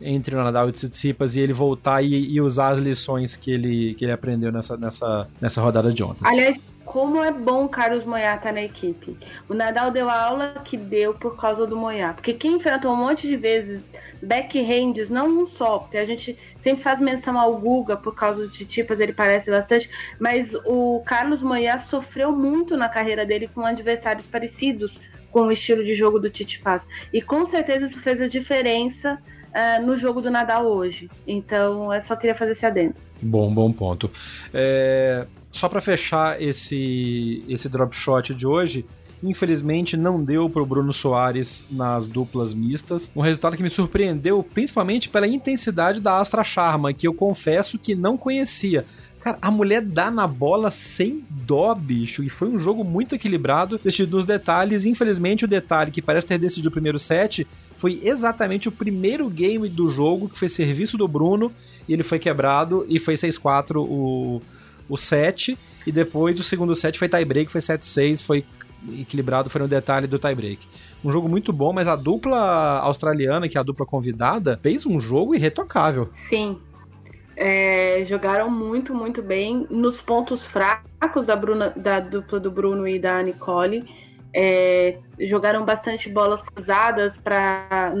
entre 0.00 0.36
o 0.36 0.44
Nadal 0.44 0.68
e 0.68 0.70
o 0.70 0.72
Tsitsipas 0.72 1.34
e 1.34 1.40
ele 1.40 1.52
voltar 1.52 2.02
e, 2.02 2.14
e, 2.14 2.40
usar 2.40 2.68
as 2.68 2.78
lições 2.78 3.34
que 3.34 3.50
ele, 3.50 3.94
que 3.94 4.04
ele 4.04 4.12
aprendeu 4.12 4.52
nessa, 4.52 4.76
nessa, 4.76 5.26
nessa 5.40 5.60
rodada 5.60 5.92
de 5.92 6.04
ontem. 6.04 6.20
Aliás, 6.24 6.56
como 6.84 7.22
é 7.22 7.32
bom 7.32 7.64
o 7.64 7.68
Carlos 7.68 8.04
Moyá 8.04 8.36
estar 8.36 8.46
tá 8.46 8.52
na 8.52 8.62
equipe. 8.62 9.16
O 9.48 9.54
Nadal 9.54 9.90
deu 9.90 10.08
a 10.08 10.22
aula 10.22 10.62
que 10.64 10.76
deu 10.76 11.12
por 11.14 11.36
causa 11.36 11.66
do 11.66 11.76
Moyá. 11.76 12.12
Porque 12.12 12.32
quem 12.32 12.54
enfrentou 12.54 12.92
um 12.92 12.96
monte 12.96 13.26
de 13.26 13.36
vezes 13.36 13.82
backhands, 14.22 15.10
não 15.10 15.26
um 15.26 15.48
só, 15.48 15.80
porque 15.80 15.98
a 15.98 16.06
gente 16.06 16.38
sempre 16.68 16.82
faz 16.82 17.00
menção 17.00 17.38
ao 17.38 17.56
Guga 17.56 17.96
por 17.96 18.14
causa 18.14 18.46
de 18.46 18.64
tipas, 18.66 19.00
ele 19.00 19.12
parece 19.12 19.50
bastante, 19.50 19.88
mas 20.20 20.48
o 20.66 21.02
Carlos 21.06 21.40
Moyá 21.40 21.84
sofreu 21.88 22.30
muito 22.30 22.76
na 22.76 22.88
carreira 22.88 23.24
dele 23.24 23.48
com 23.54 23.64
adversários 23.64 24.26
parecidos 24.26 24.92
com 25.30 25.42
o 25.42 25.52
estilo 25.52 25.82
de 25.82 25.94
jogo 25.94 26.18
do 26.18 26.30
Tite 26.30 26.60
faz. 26.60 26.82
E 27.12 27.22
com 27.22 27.48
certeza 27.50 27.86
isso 27.86 27.98
fez 28.00 28.20
a 28.20 28.28
diferença 28.28 29.18
uh, 29.48 29.86
no 29.86 29.98
jogo 29.98 30.20
do 30.20 30.30
Nadal 30.30 30.66
hoje. 30.66 31.10
Então, 31.26 31.92
eu 31.92 32.02
só 32.06 32.16
queria 32.16 32.34
fazer 32.34 32.52
esse 32.52 32.66
adendo. 32.66 32.94
Bom, 33.20 33.52
bom 33.52 33.72
ponto. 33.72 34.10
É, 34.52 35.26
só 35.50 35.68
para 35.68 35.80
fechar 35.80 36.40
esse, 36.40 37.44
esse 37.48 37.68
drop 37.68 37.94
shot 37.94 38.34
de 38.34 38.46
hoje, 38.46 38.86
Infelizmente 39.22 39.96
não 39.96 40.22
deu 40.22 40.48
para 40.48 40.62
o 40.62 40.66
Bruno 40.66 40.92
Soares 40.92 41.64
nas 41.70 42.06
duplas 42.06 42.54
mistas. 42.54 43.10
Um 43.14 43.20
resultado 43.20 43.56
que 43.56 43.62
me 43.62 43.70
surpreendeu 43.70 44.42
principalmente 44.42 45.08
pela 45.08 45.26
intensidade 45.26 46.00
da 46.00 46.18
Astra 46.18 46.44
Charma, 46.44 46.92
que 46.92 47.06
eu 47.06 47.14
confesso 47.14 47.78
que 47.78 47.94
não 47.94 48.16
conhecia. 48.16 48.84
Cara, 49.20 49.36
a 49.42 49.50
mulher 49.50 49.82
dá 49.82 50.10
na 50.10 50.26
bola 50.26 50.70
sem 50.70 51.24
dó, 51.28 51.74
bicho. 51.74 52.22
E 52.22 52.28
foi 52.28 52.48
um 52.48 52.58
jogo 52.58 52.84
muito 52.84 53.14
equilibrado, 53.14 53.80
decidido 53.82 54.16
nos 54.16 54.24
detalhes. 54.24 54.86
Infelizmente, 54.86 55.44
o 55.44 55.48
detalhe 55.48 55.90
que 55.90 56.00
parece 56.00 56.26
ter 56.26 56.38
decidido 56.38 56.68
o 56.68 56.72
primeiro 56.72 56.98
set 56.98 57.46
foi 57.76 58.00
exatamente 58.02 58.68
o 58.68 58.72
primeiro 58.72 59.28
game 59.28 59.68
do 59.68 59.90
jogo, 59.90 60.28
que 60.28 60.38
foi 60.38 60.48
serviço 60.48 60.96
do 60.96 61.08
Bruno, 61.08 61.52
e 61.88 61.92
ele 61.92 62.04
foi 62.04 62.18
quebrado, 62.20 62.86
e 62.88 62.98
foi 62.98 63.14
6-4 63.14 63.76
o, 63.76 64.40
o 64.88 64.96
set. 64.96 65.58
E 65.84 65.90
depois 65.90 66.38
o 66.38 66.44
segundo 66.44 66.74
set 66.74 66.96
foi 66.96 67.08
tie-break, 67.08 67.50
foi 67.50 67.60
7-6, 67.60 68.22
foi 68.22 68.44
equilibrado 68.98 69.50
foi 69.50 69.60
no 69.60 69.68
detalhe 69.68 70.06
do 70.06 70.18
tie-break. 70.18 70.66
Um 71.04 71.12
jogo 71.12 71.28
muito 71.28 71.52
bom, 71.52 71.72
mas 71.72 71.86
a 71.86 71.96
dupla 71.96 72.80
australiana, 72.80 73.48
que 73.48 73.56
é 73.56 73.60
a 73.60 73.64
dupla 73.64 73.86
convidada, 73.86 74.58
fez 74.62 74.84
um 74.84 75.00
jogo 75.00 75.34
irretocável. 75.34 76.10
Sim. 76.28 76.58
É, 77.36 78.04
jogaram 78.08 78.50
muito, 78.50 78.92
muito 78.94 79.22
bem. 79.22 79.66
Nos 79.70 80.00
pontos 80.02 80.44
fracos 80.46 81.24
da, 81.24 81.36
Bruna, 81.36 81.72
da 81.76 82.00
dupla 82.00 82.40
do 82.40 82.50
Bruno 82.50 82.86
e 82.86 82.98
da 82.98 83.22
Nicole. 83.22 83.84
É, 84.34 84.98
jogaram 85.20 85.64
bastante 85.64 86.08
bolas 86.08 86.40
cruzadas 86.42 87.12
para 87.22 87.92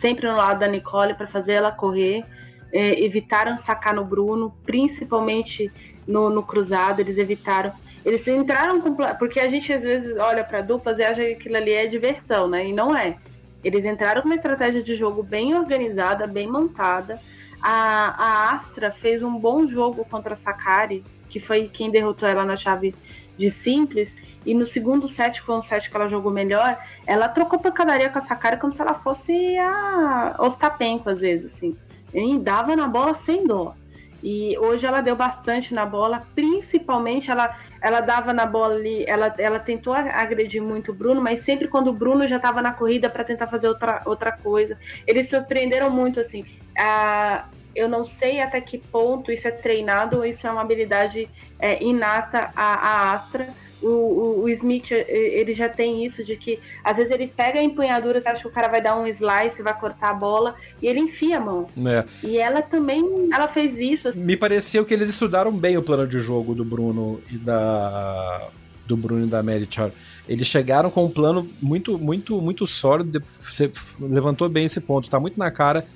sempre 0.00 0.26
no 0.26 0.36
lado 0.36 0.60
da 0.60 0.66
Nicole 0.66 1.14
para 1.14 1.26
fazer 1.26 1.52
ela 1.52 1.70
correr. 1.70 2.24
É, 2.72 3.02
evitaram 3.02 3.58
sacar 3.64 3.94
no 3.94 4.04
Bruno, 4.04 4.54
principalmente 4.64 5.70
no, 6.06 6.30
no 6.30 6.42
cruzado, 6.42 7.00
eles 7.00 7.16
evitaram 7.18 7.72
eles 8.08 8.26
entraram 8.26 8.80
com. 8.80 8.96
Porque 9.18 9.38
a 9.38 9.50
gente 9.50 9.70
às 9.70 9.82
vezes 9.82 10.16
olha 10.16 10.42
para 10.42 10.62
duplas 10.62 10.98
e 10.98 11.02
acha 11.02 11.22
que 11.22 11.32
aquilo 11.32 11.56
ali 11.56 11.72
é 11.72 11.86
diversão, 11.86 12.48
né? 12.48 12.66
E 12.66 12.72
não 12.72 12.96
é. 12.96 13.18
Eles 13.62 13.84
entraram 13.84 14.22
com 14.22 14.28
uma 14.28 14.34
estratégia 14.34 14.82
de 14.82 14.96
jogo 14.96 15.22
bem 15.22 15.54
organizada, 15.54 16.26
bem 16.26 16.46
montada. 16.46 17.20
A, 17.60 18.14
a 18.16 18.52
Astra 18.54 18.92
fez 19.02 19.22
um 19.22 19.38
bom 19.38 19.68
jogo 19.68 20.06
contra 20.06 20.34
a 20.34 20.38
Sakari, 20.38 21.04
que 21.28 21.38
foi 21.38 21.68
quem 21.68 21.90
derrotou 21.90 22.26
ela 22.26 22.46
na 22.46 22.56
chave 22.56 22.94
de 23.36 23.52
simples. 23.62 24.08
E 24.46 24.54
no 24.54 24.66
segundo 24.68 25.14
set, 25.14 25.42
foi 25.42 25.56
um 25.56 25.62
set 25.64 25.90
que 25.90 25.96
ela 25.96 26.08
jogou 26.08 26.32
melhor, 26.32 26.78
ela 27.06 27.28
trocou 27.28 27.58
pancadaria 27.58 28.08
com 28.08 28.20
a 28.20 28.26
Sakari 28.26 28.56
como 28.56 28.72
se 28.72 28.80
ela 28.80 28.94
fosse 28.94 29.58
a 29.58 30.36
Ostapenko, 30.38 31.10
às 31.10 31.18
vezes, 31.18 31.50
assim. 31.54 31.76
E 32.14 32.38
dava 32.38 32.74
na 32.74 32.88
bola 32.88 33.20
sem 33.26 33.46
dó. 33.46 33.74
E 34.22 34.56
hoje 34.58 34.86
ela 34.86 35.02
deu 35.02 35.14
bastante 35.14 35.74
na 35.74 35.84
bola, 35.84 36.26
principalmente 36.34 37.30
ela 37.30 37.54
ela 37.80 38.00
dava 38.00 38.32
na 38.32 38.46
bola 38.46 38.74
ali, 38.74 39.04
ela, 39.06 39.34
ela 39.38 39.58
tentou 39.58 39.92
agredir 39.92 40.62
muito 40.62 40.90
o 40.90 40.94
Bruno, 40.94 41.20
mas 41.20 41.44
sempre 41.44 41.68
quando 41.68 41.88
o 41.88 41.92
Bruno 41.92 42.26
já 42.26 42.36
estava 42.36 42.60
na 42.60 42.72
corrida 42.72 43.08
para 43.08 43.24
tentar 43.24 43.46
fazer 43.46 43.68
outra, 43.68 44.02
outra 44.04 44.32
coisa. 44.32 44.78
Eles 45.06 45.28
surpreenderam 45.28 45.90
muito, 45.90 46.20
assim. 46.20 46.44
Ah, 46.76 47.46
eu 47.74 47.88
não 47.88 48.04
sei 48.18 48.40
até 48.40 48.60
que 48.60 48.78
ponto 48.78 49.30
isso 49.30 49.46
é 49.46 49.52
treinado 49.52 50.18
ou 50.18 50.24
isso 50.24 50.46
é 50.46 50.50
uma 50.50 50.62
habilidade 50.62 51.28
é, 51.58 51.82
inata 51.82 52.50
à, 52.54 52.74
à 52.74 53.12
Astra. 53.12 53.48
O, 53.82 53.86
o, 53.86 54.42
o, 54.42 54.48
Smith, 54.48 54.90
ele 54.90 55.54
já 55.54 55.68
tem 55.68 56.04
isso 56.04 56.24
de 56.24 56.36
que 56.36 56.58
às 56.82 56.96
vezes 56.96 57.12
ele 57.12 57.28
pega 57.28 57.60
a 57.60 57.62
empunhadura, 57.62 58.22
acha 58.24 58.40
que 58.40 58.48
o 58.48 58.50
cara 58.50 58.68
vai 58.68 58.82
dar 58.82 58.96
um 58.96 59.06
slice, 59.06 59.62
vai 59.62 59.78
cortar 59.78 60.10
a 60.10 60.14
bola, 60.14 60.56
e 60.82 60.86
ele 60.86 61.00
enfia 61.00 61.36
a 61.36 61.40
mão. 61.40 61.66
É. 61.86 62.04
E 62.22 62.38
ela 62.38 62.60
também, 62.60 63.28
ela 63.32 63.48
fez 63.48 63.78
isso. 63.78 64.16
Me 64.16 64.36
pareceu 64.36 64.84
que 64.84 64.92
eles 64.92 65.08
estudaram 65.08 65.52
bem 65.52 65.76
o 65.76 65.82
plano 65.82 66.06
de 66.06 66.18
jogo 66.20 66.54
do 66.54 66.64
Bruno 66.64 67.20
e 67.30 67.36
da 67.36 68.48
do 68.86 68.96
Bruno 68.96 69.26
e 69.26 69.28
da 69.28 69.42
Merichar. 69.42 69.90
Eles 70.26 70.46
chegaram 70.46 70.90
com 70.90 71.04
um 71.04 71.10
plano 71.10 71.46
muito, 71.60 71.98
muito, 71.98 72.40
muito 72.40 72.66
sólido. 72.66 73.22
Você 73.42 73.70
levantou 74.00 74.48
bem 74.48 74.64
esse 74.64 74.80
ponto. 74.80 75.10
Tá 75.10 75.20
muito 75.20 75.38
na 75.38 75.50
cara 75.50 75.86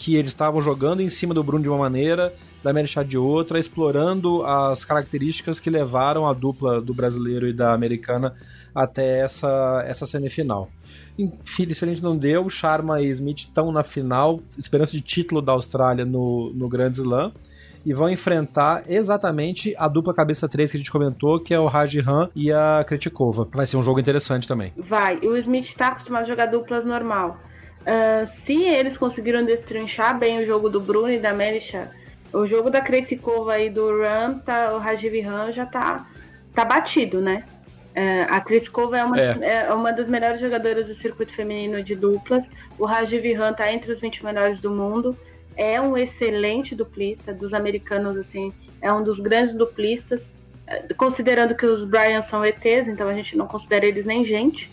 que 0.00 0.16
eles 0.16 0.30
estavam 0.30 0.62
jogando 0.62 1.02
em 1.02 1.10
cima 1.10 1.34
do 1.34 1.44
Bruno 1.44 1.62
de 1.62 1.68
uma 1.68 1.76
maneira, 1.76 2.32
da 2.64 2.72
Merichar 2.72 3.04
de 3.04 3.18
outra, 3.18 3.58
explorando 3.58 4.42
as 4.46 4.82
características 4.82 5.60
que 5.60 5.68
levaram 5.68 6.26
a 6.26 6.32
dupla 6.32 6.80
do 6.80 6.94
brasileiro 6.94 7.46
e 7.46 7.52
da 7.52 7.74
americana 7.74 8.32
até 8.74 9.20
essa, 9.20 9.84
essa 9.86 10.06
semifinal. 10.06 10.70
Infelizmente 11.18 12.02
não 12.02 12.16
deu, 12.16 12.48
Sharma 12.48 13.02
e 13.02 13.08
Smith 13.10 13.40
estão 13.40 13.70
na 13.70 13.82
final, 13.82 14.40
esperança 14.56 14.92
de 14.92 15.02
título 15.02 15.42
da 15.42 15.52
Austrália 15.52 16.06
no, 16.06 16.50
no 16.54 16.66
Grand 16.66 16.92
Slam 16.92 17.30
e 17.84 17.92
vão 17.92 18.08
enfrentar 18.08 18.84
exatamente 18.88 19.74
a 19.76 19.86
dupla 19.86 20.14
cabeça 20.14 20.48
3 20.48 20.70
que 20.70 20.76
a 20.78 20.80
gente 20.80 20.90
comentou, 20.90 21.38
que 21.38 21.52
é 21.52 21.60
o 21.60 21.66
Rajihan 21.66 22.30
e 22.34 22.50
a 22.50 22.82
Kretikova. 22.88 23.46
Vai 23.52 23.66
ser 23.66 23.76
um 23.76 23.82
jogo 23.82 24.00
interessante 24.00 24.48
também. 24.48 24.72
Vai. 24.78 25.18
O 25.18 25.36
Smith 25.36 25.66
está 25.66 25.88
acostumado 25.88 26.22
a 26.22 26.26
jogar 26.26 26.46
duplas 26.46 26.86
normal. 26.86 27.49
Uh, 27.80 28.30
se 28.44 28.64
eles 28.64 28.96
conseguiram 28.96 29.44
destrinchar 29.44 30.18
bem 30.18 30.40
o 30.40 30.46
jogo 30.46 30.68
do 30.68 30.80
Bruno 30.80 31.10
e 31.10 31.18
da 31.18 31.32
Melisha, 31.32 31.90
o 32.32 32.46
jogo 32.46 32.70
da 32.70 32.80
Kretikova 32.80 33.58
e 33.58 33.70
do 33.70 34.00
Ram, 34.00 34.38
tá, 34.38 34.74
o 34.74 34.78
Rajiv 34.78 35.20
Ram 35.22 35.52
já 35.52 35.66
tá, 35.66 36.06
tá 36.54 36.64
batido, 36.64 37.20
né? 37.20 37.44
Uh, 37.90 38.26
a 38.28 38.40
Kretikova 38.40 38.98
é 38.98 39.04
uma, 39.04 39.20
é. 39.20 39.64
é 39.66 39.74
uma 39.74 39.92
das 39.92 40.08
melhores 40.08 40.40
jogadoras 40.40 40.86
do 40.86 40.94
circuito 41.00 41.32
feminino 41.32 41.82
de 41.82 41.96
duplas. 41.96 42.44
O 42.78 42.84
Rajiv 42.84 43.32
Ram 43.34 43.52
tá 43.52 43.72
entre 43.72 43.92
os 43.92 44.00
20 44.00 44.24
melhores 44.24 44.60
do 44.60 44.70
mundo 44.70 45.16
é 45.60 45.78
um 45.78 45.94
excelente 45.94 46.74
duplista, 46.74 47.34
dos 47.34 47.52
americanos, 47.52 48.16
assim, 48.16 48.50
é 48.80 48.90
um 48.90 49.02
dos 49.02 49.18
grandes 49.18 49.54
duplistas, 49.54 50.18
é, 50.66 50.94
considerando 50.94 51.54
que 51.54 51.66
os 51.66 51.84
Bryans 51.84 52.28
são 52.30 52.42
ETs, 52.42 52.88
então 52.88 53.06
a 53.06 53.12
gente 53.14 53.36
não 53.36 53.46
considera 53.46 53.84
eles 53.84 54.06
nem 54.06 54.24
gente. 54.24 54.70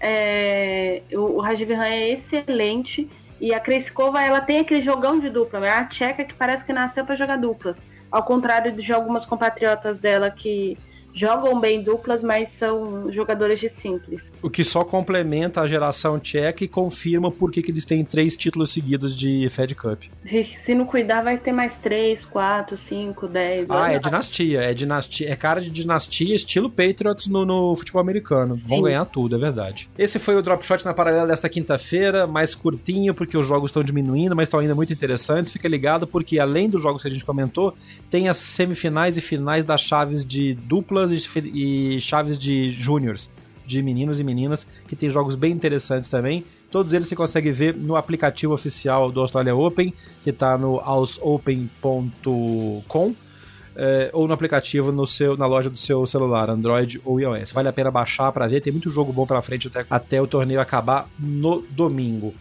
É, 0.00 1.02
o, 1.12 1.36
o 1.36 1.40
Rajiv 1.40 1.72
é 1.72 2.10
excelente. 2.10 3.08
E 3.40 3.54
a 3.54 3.60
Kreskova, 3.60 4.20
ela 4.22 4.40
tem 4.40 4.58
aquele 4.58 4.82
jogão 4.82 5.18
de 5.20 5.30
dupla, 5.30 5.64
é 5.64 5.70
a 5.70 5.84
tcheca 5.84 6.24
que 6.24 6.34
parece 6.34 6.64
que 6.64 6.72
nasceu 6.72 7.04
para 7.04 7.14
jogar 7.14 7.36
duplas, 7.36 7.76
ao 8.10 8.24
contrário 8.24 8.72
de 8.72 8.92
algumas 8.92 9.24
compatriotas 9.26 9.96
dela 9.98 10.28
que 10.28 10.76
jogam 11.14 11.60
bem 11.60 11.82
duplas, 11.82 12.20
mas 12.22 12.48
são 12.58 13.10
jogadores 13.12 13.60
de 13.60 13.70
simples. 13.80 14.20
O 14.42 14.48
que 14.48 14.64
só 14.64 14.84
complementa 14.84 15.60
a 15.60 15.66
geração 15.66 16.18
tcheca 16.18 16.64
e 16.64 16.68
confirma 16.68 17.30
por 17.30 17.50
que, 17.50 17.62
que 17.62 17.70
eles 17.70 17.84
têm 17.84 18.04
três 18.04 18.36
títulos 18.36 18.70
seguidos 18.70 19.16
de 19.16 19.48
Fed 19.50 19.74
Cup. 19.74 20.02
Se 20.64 20.74
não 20.74 20.84
cuidar, 20.84 21.22
vai 21.22 21.38
ter 21.38 21.52
mais 21.52 21.72
três, 21.82 22.24
quatro, 22.26 22.78
cinco, 22.88 23.26
dez. 23.26 23.66
Ah, 23.68 23.92
é 23.92 23.98
dinastia. 23.98 24.62
É 24.62 24.74
dinastia. 24.74 25.30
É 25.30 25.36
cara 25.36 25.60
de 25.60 25.70
dinastia, 25.70 26.34
estilo 26.34 26.70
Patriots 26.70 27.26
no, 27.26 27.44
no 27.44 27.74
futebol 27.76 28.00
americano. 28.00 28.60
Vão 28.64 28.78
Sim. 28.78 28.84
ganhar 28.84 29.04
tudo, 29.06 29.36
é 29.36 29.38
verdade. 29.38 29.88
Esse 29.98 30.18
foi 30.18 30.36
o 30.36 30.42
Drop 30.42 30.64
Shot 30.64 30.84
na 30.84 30.94
paralela 30.94 31.26
desta 31.26 31.48
quinta-feira, 31.48 32.26
mais 32.26 32.54
curtinho, 32.54 33.14
porque 33.14 33.36
os 33.36 33.46
jogos 33.46 33.70
estão 33.70 33.82
diminuindo, 33.82 34.36
mas 34.36 34.46
estão 34.46 34.60
ainda 34.60 34.74
muito 34.74 34.92
interessantes. 34.92 35.52
Fica 35.52 35.68
ligado, 35.68 36.06
porque 36.06 36.38
além 36.38 36.68
dos 36.68 36.82
jogos 36.82 37.02
que 37.02 37.08
a 37.08 37.10
gente 37.10 37.24
comentou, 37.24 37.74
tem 38.10 38.28
as 38.28 38.36
semifinais 38.36 39.16
e 39.16 39.20
finais 39.20 39.64
das 39.64 39.80
chaves 39.80 40.24
de 40.24 40.54
duplas 40.54 41.10
e, 41.10 41.96
e 41.96 42.00
chaves 42.00 42.38
de 42.38 42.70
júniors 42.70 43.30
de 43.68 43.82
meninos 43.82 44.18
e 44.18 44.24
meninas, 44.24 44.66
que 44.88 44.96
tem 44.96 45.10
jogos 45.10 45.34
bem 45.34 45.52
interessantes 45.52 46.08
também. 46.08 46.42
Todos 46.70 46.94
eles 46.94 47.06
você 47.06 47.14
consegue 47.14 47.52
ver 47.52 47.76
no 47.76 47.94
aplicativo 47.96 48.54
oficial 48.54 49.12
do 49.12 49.20
Australia 49.20 49.54
Open, 49.54 49.92
que 50.22 50.30
está 50.30 50.56
no 50.56 50.80
ausopen.com. 50.80 51.54
É, 53.80 54.10
ou 54.12 54.26
no 54.26 54.34
aplicativo 54.34 54.90
no 54.90 55.06
seu, 55.06 55.36
na 55.36 55.46
loja 55.46 55.70
do 55.70 55.76
seu 55.76 56.04
celular, 56.04 56.50
Android 56.50 57.00
ou 57.04 57.20
iOS. 57.20 57.52
Vale 57.52 57.68
a 57.68 57.72
pena 57.72 57.92
baixar 57.92 58.32
para 58.32 58.48
ver, 58.48 58.60
tem 58.60 58.72
muito 58.72 58.90
jogo 58.90 59.12
bom 59.12 59.24
pela 59.24 59.40
frente 59.40 59.68
até, 59.68 59.86
até 59.88 60.20
o 60.20 60.26
torneio 60.26 60.60
acabar 60.60 61.08
no 61.16 61.64
domingo. 61.70 62.34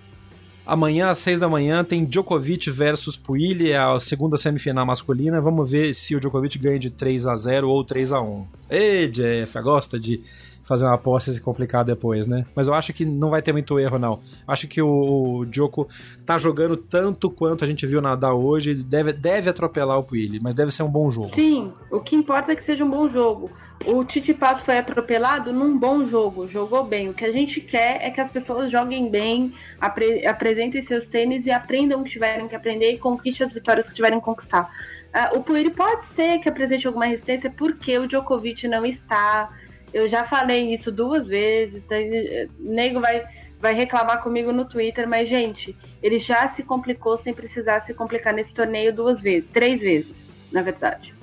Amanhã, 0.68 1.10
às 1.12 1.20
6 1.20 1.40
da 1.40 1.48
manhã, 1.48 1.82
tem 1.82 2.04
Djokovic 2.04 2.70
versus 2.70 3.16
Puili, 3.16 3.72
é 3.72 3.78
a 3.78 3.98
segunda 4.02 4.36
semifinal 4.36 4.86
masculina. 4.86 5.40
Vamos 5.40 5.70
ver 5.70 5.94
se 5.94 6.14
o 6.14 6.20
Djokovic 6.20 6.58
ganha 6.58 6.78
de 6.78 6.90
3 6.90 7.26
a 7.26 7.36
0 7.38 7.70
ou 7.70 7.86
3 7.86 8.12
a 8.12 8.20
1 8.20 8.48
Ei, 8.70 9.08
Jeff, 9.08 9.62
gosta 9.62 9.98
de 9.98 10.22
fazer 10.68 10.86
uma 10.86 10.96
aposta 10.96 11.32
e 11.32 11.34
se 11.34 11.42
complicar 11.42 11.86
depois, 11.86 12.28
né? 12.28 12.46
Mas 12.54 12.68
eu 12.68 12.74
acho 12.74 12.92
que 12.94 13.06
não 13.06 13.30
vai 13.30 13.42
ter 13.42 13.54
muito 13.54 13.80
erro, 13.80 13.98
não. 13.98 14.20
Acho 14.46 14.68
que 14.68 14.82
o, 14.82 15.40
o 15.40 15.46
Djoko 15.46 15.88
tá 16.26 16.38
jogando 16.38 16.76
tanto 16.76 17.30
quanto 17.30 17.64
a 17.64 17.68
gente 17.68 17.88
viu 17.88 18.02
nadar 18.02 18.34
hoje, 18.34 18.74
deve, 18.74 19.14
deve 19.14 19.50
atropelar 19.50 19.98
o 19.98 20.04
Puili, 20.04 20.40
mas 20.42 20.54
deve 20.54 20.72
ser 20.72 20.84
um 20.84 20.90
bom 20.90 21.10
jogo. 21.10 21.32
Sim, 21.34 21.72
o 21.90 22.02
que 22.02 22.16
importa 22.16 22.52
é 22.52 22.56
que 22.56 22.66
seja 22.66 22.84
um 22.84 22.90
bom 22.90 23.10
jogo. 23.10 23.50
O 23.86 24.04
Titi 24.04 24.34
Passo 24.34 24.66
foi 24.66 24.78
atropelado 24.80 25.54
num 25.54 25.78
bom 25.78 26.06
jogo, 26.10 26.50
jogou 26.50 26.84
bem. 26.84 27.10
O 27.10 27.14
que 27.14 27.24
a 27.24 27.32
gente 27.32 27.62
quer 27.62 28.00
é 28.02 28.10
que 28.10 28.20
as 28.20 28.30
pessoas 28.30 28.72
joguem 28.72 29.10
bem, 29.10 29.54
apre 29.80 30.26
apresentem 30.26 30.86
seus 30.86 31.08
tênis 31.08 31.46
e 31.46 31.52
aprendam 31.52 32.02
o 32.02 32.04
que 32.04 32.10
tiverem 32.10 32.48
que 32.48 32.56
aprender 32.56 32.92
e 32.92 32.98
conquistem 32.98 33.48
as 33.48 33.54
vitórias 33.54 33.86
que 33.88 33.94
tiverem 33.94 34.20
que 34.20 34.26
conquistar. 34.26 34.70
Uh, 35.08 35.38
o 35.38 35.44
Puiri 35.44 35.70
pode 35.70 36.02
ser 36.16 36.40
que 36.40 36.50
apresente 36.50 36.86
alguma 36.86 37.06
resistência 37.06 37.50
porque 37.56 37.98
o 37.98 38.08
Djokovic 38.08 38.68
não 38.68 38.86
está 38.86 39.50
eu 39.98 40.10
já 40.10 40.24
falei 40.26 40.76
isso 40.76 40.92
duas 40.92 41.26
vezes. 41.26 41.82
O 41.90 41.94
eh, 41.94 42.48
nego 42.60 43.02
vai, 43.02 43.26
vai 43.60 43.74
reclamar 43.74 44.22
comigo 44.22 44.52
no 44.52 44.66
Twitter, 44.66 45.08
mas, 45.08 45.28
gente, 45.28 45.76
ele 46.04 46.20
já 46.20 46.54
se 46.56 46.64
complicou 46.64 47.20
sem 47.24 47.34
precisar 47.34 47.84
se 47.86 47.94
complicar 47.94 48.34
nesse 48.34 48.54
torneio 48.54 48.94
duas 48.94 49.20
vezes, 49.20 49.50
três 49.52 49.80
vezes, 49.82 50.14
na 50.52 50.62
verdade. 50.62 51.14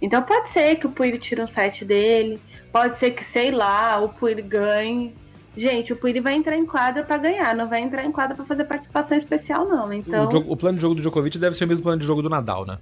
Então 0.00 0.22
pode 0.22 0.52
ser 0.52 0.76
que 0.76 0.86
o 0.86 0.90
Puig 0.90 1.18
tire 1.18 1.42
um 1.42 1.48
set 1.48 1.84
dele, 1.84 2.40
pode 2.72 2.98
ser 2.98 3.10
que, 3.10 3.24
sei 3.32 3.50
lá, 3.50 4.00
o 4.00 4.08
Puig 4.08 4.40
ganhe. 4.42 5.14
Gente, 5.54 5.92
o 5.92 5.96
Puig 5.96 6.18
vai 6.20 6.32
entrar 6.32 6.56
em 6.56 6.64
quadra 6.64 7.04
para 7.04 7.18
ganhar, 7.18 7.54
não 7.54 7.68
vai 7.68 7.82
entrar 7.82 8.04
em 8.04 8.10
quadra 8.10 8.34
para 8.34 8.46
fazer 8.46 8.64
participação 8.64 9.18
especial, 9.18 9.68
não. 9.68 9.92
Então... 9.92 10.26
O, 10.26 10.32
jogo, 10.32 10.52
o 10.52 10.56
plano 10.56 10.76
de 10.78 10.82
jogo 10.82 10.94
do 10.94 11.02
Djokovic 11.02 11.36
deve 11.36 11.54
ser 11.54 11.66
o 11.66 11.68
mesmo 11.68 11.84
plano 11.84 12.00
de 12.00 12.06
jogo 12.06 12.22
do 12.22 12.30
Nadal, 12.30 12.64
né? 12.64 12.78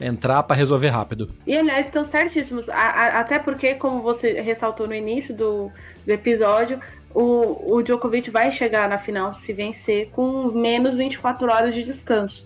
Entrar 0.00 0.42
para 0.42 0.56
resolver 0.56 0.88
rápido. 0.88 1.30
E 1.46 1.56
aliás, 1.56 1.86
estão 1.86 2.08
certíssimos. 2.10 2.68
A, 2.68 2.74
a, 2.74 3.06
até 3.20 3.38
porque, 3.38 3.74
como 3.74 4.02
você 4.02 4.40
ressaltou 4.40 4.86
no 4.86 4.94
início 4.94 5.34
do, 5.34 5.70
do 6.04 6.12
episódio, 6.12 6.80
o, 7.14 7.76
o 7.76 7.82
Djokovic 7.82 8.30
vai 8.30 8.52
chegar 8.52 8.88
na 8.88 8.98
final 8.98 9.38
se 9.46 9.52
vencer 9.52 10.10
com 10.10 10.50
menos 10.50 10.96
24 10.96 11.50
horas 11.50 11.74
de 11.74 11.84
descanso. 11.84 12.44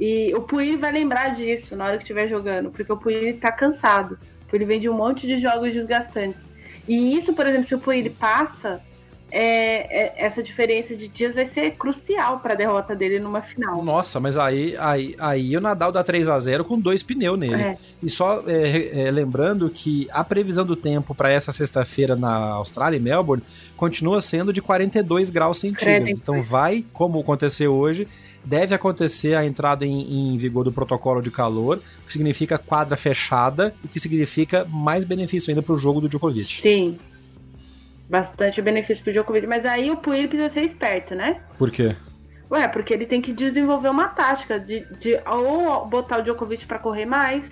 E 0.00 0.32
o 0.34 0.42
Pui 0.42 0.76
vai 0.76 0.92
lembrar 0.92 1.34
disso 1.34 1.74
na 1.74 1.84
hora 1.84 1.96
que 1.96 2.04
estiver 2.04 2.28
jogando, 2.28 2.70
porque 2.70 2.92
o 2.92 2.96
Pui 2.96 3.14
está 3.14 3.52
cansado. 3.52 4.18
Ele 4.52 4.64
vem 4.64 4.80
de 4.80 4.88
um 4.88 4.94
monte 4.94 5.26
de 5.26 5.40
jogos 5.40 5.72
desgastantes. 5.72 6.40
E 6.86 7.18
isso, 7.18 7.34
por 7.34 7.46
exemplo, 7.46 7.68
se 7.68 7.74
o 7.74 7.80
Pui 7.80 8.08
passa, 8.08 8.80
é, 9.30 10.04
é, 10.04 10.26
essa 10.26 10.42
diferença 10.42 10.94
de 10.96 11.08
dias 11.08 11.34
vai 11.34 11.48
ser 11.52 11.72
crucial 11.72 12.40
para 12.40 12.54
a 12.54 12.56
derrota 12.56 12.94
dele 12.94 13.18
numa 13.18 13.42
final. 13.42 13.84
Nossa, 13.84 14.18
mas 14.18 14.36
aí, 14.38 14.76
aí, 14.78 15.14
aí 15.18 15.56
o 15.56 15.60
Nadal 15.60 15.92
dá 15.92 16.02
3 16.02 16.28
a 16.28 16.38
0 16.38 16.64
com 16.64 16.78
dois 16.78 17.02
pneus 17.02 17.38
nele. 17.38 17.62
É. 17.62 17.76
E 18.02 18.08
só 18.08 18.42
é, 18.46 19.06
é, 19.06 19.10
lembrando 19.10 19.68
que 19.68 20.08
a 20.10 20.24
previsão 20.24 20.64
do 20.64 20.76
tempo 20.76 21.14
para 21.14 21.30
essa 21.30 21.52
sexta-feira 21.52 22.16
na 22.16 22.34
Austrália, 22.50 22.96
em 22.96 23.00
Melbourne, 23.00 23.42
continua 23.76 24.20
sendo 24.20 24.52
de 24.52 24.62
42 24.62 25.30
graus 25.30 25.58
centígrados. 25.58 26.10
Então 26.10 26.42
vai, 26.42 26.84
como 26.92 27.20
aconteceu 27.20 27.74
hoje, 27.74 28.08
deve 28.44 28.74
acontecer 28.74 29.34
a 29.34 29.44
entrada 29.44 29.84
em, 29.84 30.32
em, 30.32 30.38
vigor 30.38 30.64
do 30.64 30.72
protocolo 30.72 31.20
de 31.20 31.30
calor, 31.30 31.80
que 32.06 32.12
significa 32.12 32.56
quadra 32.56 32.96
fechada, 32.96 33.74
o 33.84 33.88
que 33.88 34.00
significa 34.00 34.64
mais 34.70 35.04
benefício 35.04 35.50
ainda 35.50 35.62
para 35.62 35.74
o 35.74 35.76
jogo 35.76 36.00
do 36.00 36.08
Djokovic. 36.08 36.62
Sim, 36.62 36.98
bastante 38.08 38.62
benefício 38.62 39.02
pro 39.02 39.12
Djokovic. 39.12 39.46
Mas 39.46 39.64
aí 39.64 39.90
o 39.90 39.96
Puig 39.96 40.28
precisa 40.28 40.52
ser 40.52 40.62
esperto, 40.62 41.14
né? 41.14 41.40
Por 41.56 41.70
quê? 41.70 41.94
Ué, 42.50 42.66
porque 42.68 42.94
ele 42.94 43.06
tem 43.06 43.20
que 43.20 43.32
desenvolver 43.32 43.90
uma 43.90 44.08
tática 44.08 44.58
de, 44.58 44.80
de 44.98 45.20
ou 45.26 45.84
botar 45.86 46.20
o 46.20 46.22
Djokovic 46.22 46.66
para 46.66 46.78
correr 46.78 47.04
mais, 47.04 47.42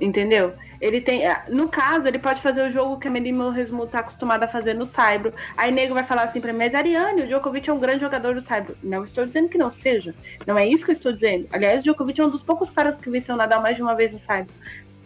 entendeu? 0.00 0.54
Ele 0.80 1.00
tem, 1.00 1.26
é, 1.26 1.44
no 1.48 1.68
caso, 1.68 2.06
ele 2.06 2.18
pode 2.18 2.42
fazer 2.42 2.68
o 2.68 2.72
jogo 2.72 2.98
que 2.98 3.08
a 3.08 3.10
Melimo 3.10 3.50
Resmu 3.50 3.86
tá 3.86 4.00
acostumada 4.00 4.44
a 4.44 4.48
fazer 4.48 4.74
no 4.74 4.90
Saibro. 4.94 5.32
Aí 5.56 5.70
nego 5.70 5.94
vai 5.94 6.04
falar 6.04 6.24
assim 6.24 6.40
pra 6.40 6.52
mim, 6.52 6.58
mas 6.58 6.74
Ariane, 6.74 7.22
o 7.22 7.26
Djokovic 7.26 7.68
é 7.68 7.72
um 7.72 7.78
grande 7.78 8.00
jogador 8.00 8.34
do 8.34 8.46
Saibro. 8.46 8.76
Não 8.82 9.04
estou 9.04 9.24
dizendo 9.26 9.48
que 9.48 9.58
não 9.58 9.72
seja. 9.82 10.14
Não 10.46 10.56
é 10.58 10.66
isso 10.66 10.84
que 10.84 10.90
eu 10.92 10.96
estou 10.96 11.12
dizendo. 11.12 11.46
Aliás, 11.50 11.80
o 11.80 11.82
Djokovic 11.82 12.20
é 12.20 12.24
um 12.24 12.30
dos 12.30 12.42
poucos 12.42 12.70
caras 12.70 12.98
que 13.00 13.10
venceu 13.10 13.36
Nadal 13.36 13.62
mais 13.62 13.76
de 13.76 13.82
uma 13.82 13.94
vez 13.94 14.12
no 14.12 14.20
Saibro. 14.26 14.52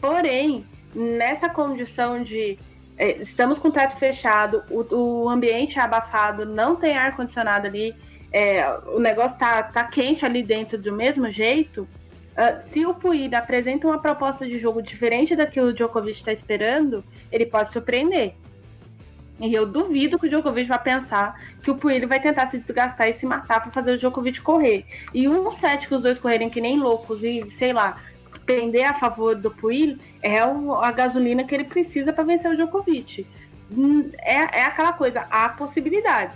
Porém, 0.00 0.64
nessa 0.94 1.48
condição 1.48 2.22
de 2.22 2.58
estamos 3.00 3.58
com 3.58 3.68
o 3.68 3.72
teto 3.72 3.98
fechado, 3.98 4.62
o, 4.70 4.94
o 4.94 5.28
ambiente 5.28 5.78
é 5.78 5.82
abafado, 5.82 6.44
não 6.44 6.76
tem 6.76 6.96
ar-condicionado 6.96 7.66
ali, 7.66 7.94
é, 8.32 8.68
o 8.86 8.98
negócio 8.98 9.38
tá, 9.38 9.62
tá 9.62 9.84
quente 9.84 10.24
ali 10.24 10.42
dentro 10.42 10.78
do 10.78 10.92
mesmo 10.92 11.30
jeito, 11.30 11.88
Uh, 12.30 12.72
se 12.72 12.86
o 12.86 12.94
Puig 12.94 13.34
apresenta 13.34 13.86
uma 13.86 13.98
proposta 13.98 14.46
de 14.46 14.58
jogo 14.60 14.80
diferente 14.80 15.34
da 15.34 15.46
que 15.46 15.60
o 15.60 15.74
Djokovic 15.74 16.18
está 16.18 16.32
esperando, 16.32 17.04
ele 17.30 17.44
pode 17.44 17.72
surpreender. 17.72 18.34
E 19.40 19.52
eu 19.52 19.66
duvido 19.66 20.18
que 20.18 20.26
o 20.26 20.28
Djokovic 20.30 20.68
vai 20.68 20.82
pensar 20.82 21.38
que 21.62 21.70
o 21.70 21.74
Puig 21.74 22.06
vai 22.06 22.20
tentar 22.20 22.50
se 22.50 22.58
desgastar 22.58 23.08
e 23.08 23.18
se 23.18 23.26
matar 23.26 23.60
para 23.60 23.72
fazer 23.72 23.92
o 23.92 23.98
Djokovic 23.98 24.40
correr. 24.42 24.86
E 25.12 25.28
um 25.28 25.50
set 25.58 25.88
que 25.88 25.94
os 25.94 26.02
dois 26.02 26.18
correrem 26.18 26.48
que 26.48 26.60
nem 26.60 26.78
loucos 26.78 27.22
e, 27.22 27.46
sei 27.58 27.72
lá, 27.72 28.00
pender 28.50 28.84
a 28.84 28.94
favor 28.94 29.36
do 29.36 29.50
Puig 29.50 29.98
é 30.20 30.44
o, 30.44 30.74
a 30.74 30.90
gasolina 30.90 31.44
que 31.44 31.54
ele 31.54 31.64
precisa 31.64 32.12
para 32.12 32.24
vencer 32.24 32.50
o 32.50 32.56
Djokovic. 32.56 33.26
Hum, 33.70 34.10
é, 34.18 34.60
é 34.60 34.64
aquela 34.64 34.92
coisa, 34.92 35.26
há 35.30 35.48
possibilidades. 35.50 36.34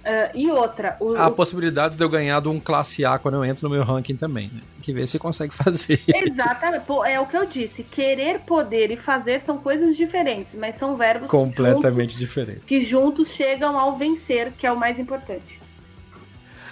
Uh, 0.00 0.32
e 0.34 0.50
outra. 0.50 0.96
O, 0.98 1.14
Há 1.14 1.30
possibilidades 1.30 1.94
de 1.94 2.02
eu 2.02 2.08
ganhar 2.08 2.40
de 2.40 2.48
um 2.48 2.58
classe 2.58 3.04
A 3.04 3.18
quando 3.18 3.34
eu 3.34 3.44
entro 3.44 3.68
no 3.68 3.74
meu 3.74 3.84
ranking 3.84 4.16
também. 4.16 4.46
Né? 4.46 4.60
Tem 4.72 4.80
que 4.80 4.92
ver 4.94 5.06
se 5.06 5.18
consegue 5.18 5.52
fazer. 5.52 6.00
Exatamente. 6.08 6.86
é 7.04 7.20
o 7.20 7.26
que 7.26 7.36
eu 7.36 7.44
disse. 7.44 7.82
Querer, 7.82 8.40
poder 8.40 8.90
e 8.90 8.96
fazer 8.96 9.42
são 9.44 9.58
coisas 9.58 9.94
diferentes, 9.98 10.58
mas 10.58 10.78
são 10.78 10.96
verbos 10.96 11.28
completamente 11.28 12.12
juntos, 12.12 12.18
diferentes. 12.18 12.64
Que 12.64 12.86
juntos 12.86 13.28
chegam 13.34 13.78
ao 13.78 13.98
vencer, 13.98 14.52
que 14.52 14.66
é 14.66 14.72
o 14.72 14.76
mais 14.76 14.98
importante. 14.98 15.59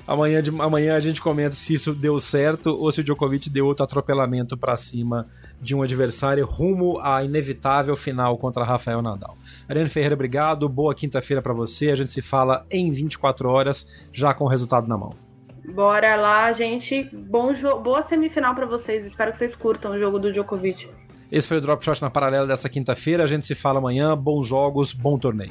Amanhã, 0.09 0.43
de, 0.43 0.49
amanhã 0.49 0.97
a 0.97 1.01
gente 1.01 1.21
comenta 1.21 1.51
se 1.51 1.75
isso 1.75 1.93
deu 1.93 2.19
certo 2.19 2.71
ou 2.71 2.91
se 2.91 3.03
o 3.03 3.05
Djokovic 3.05 3.51
deu 3.51 3.67
outro 3.67 3.85
atropelamento 3.85 4.57
para 4.57 4.75
cima 4.75 5.27
de 5.61 5.75
um 5.75 5.83
adversário 5.83 6.47
rumo 6.47 6.99
à 7.01 7.23
inevitável 7.23 7.95
final 7.95 8.39
contra 8.39 8.65
Rafael 8.65 9.03
Nadal. 9.03 9.37
Ariane 9.69 9.91
Ferreira, 9.91 10.15
obrigado. 10.15 10.67
Boa 10.67 10.95
quinta-feira 10.95 11.43
para 11.43 11.53
você. 11.53 11.91
A 11.91 11.95
gente 11.95 12.11
se 12.11 12.23
fala 12.23 12.65
em 12.71 12.91
24 12.91 13.51
horas, 13.51 13.87
já 14.11 14.33
com 14.33 14.45
o 14.45 14.49
resultado 14.49 14.89
na 14.89 14.97
mão. 14.97 15.13
Bora 15.75 16.17
lá, 16.17 16.55
gente. 16.55 17.11
Bom 17.13 17.53
boa 17.83 18.03
semifinal 18.09 18.55
para 18.55 18.65
vocês. 18.65 19.05
Espero 19.05 19.33
que 19.33 19.39
vocês 19.41 19.55
curtam 19.57 19.93
o 19.93 19.99
jogo 19.99 20.19
do 20.19 20.33
Djokovic. 20.33 20.89
Esse 21.31 21.47
foi 21.47 21.59
o 21.59 21.61
Drop 21.61 21.85
Shot 21.85 22.01
na 22.01 22.09
paralela 22.09 22.47
dessa 22.47 22.71
quinta-feira. 22.71 23.25
A 23.25 23.27
gente 23.27 23.45
se 23.45 23.55
fala 23.55 23.79
amanhã. 23.79 24.17
Bons 24.17 24.47
jogos, 24.47 24.95
bom 24.95 25.19
torneio. 25.19 25.51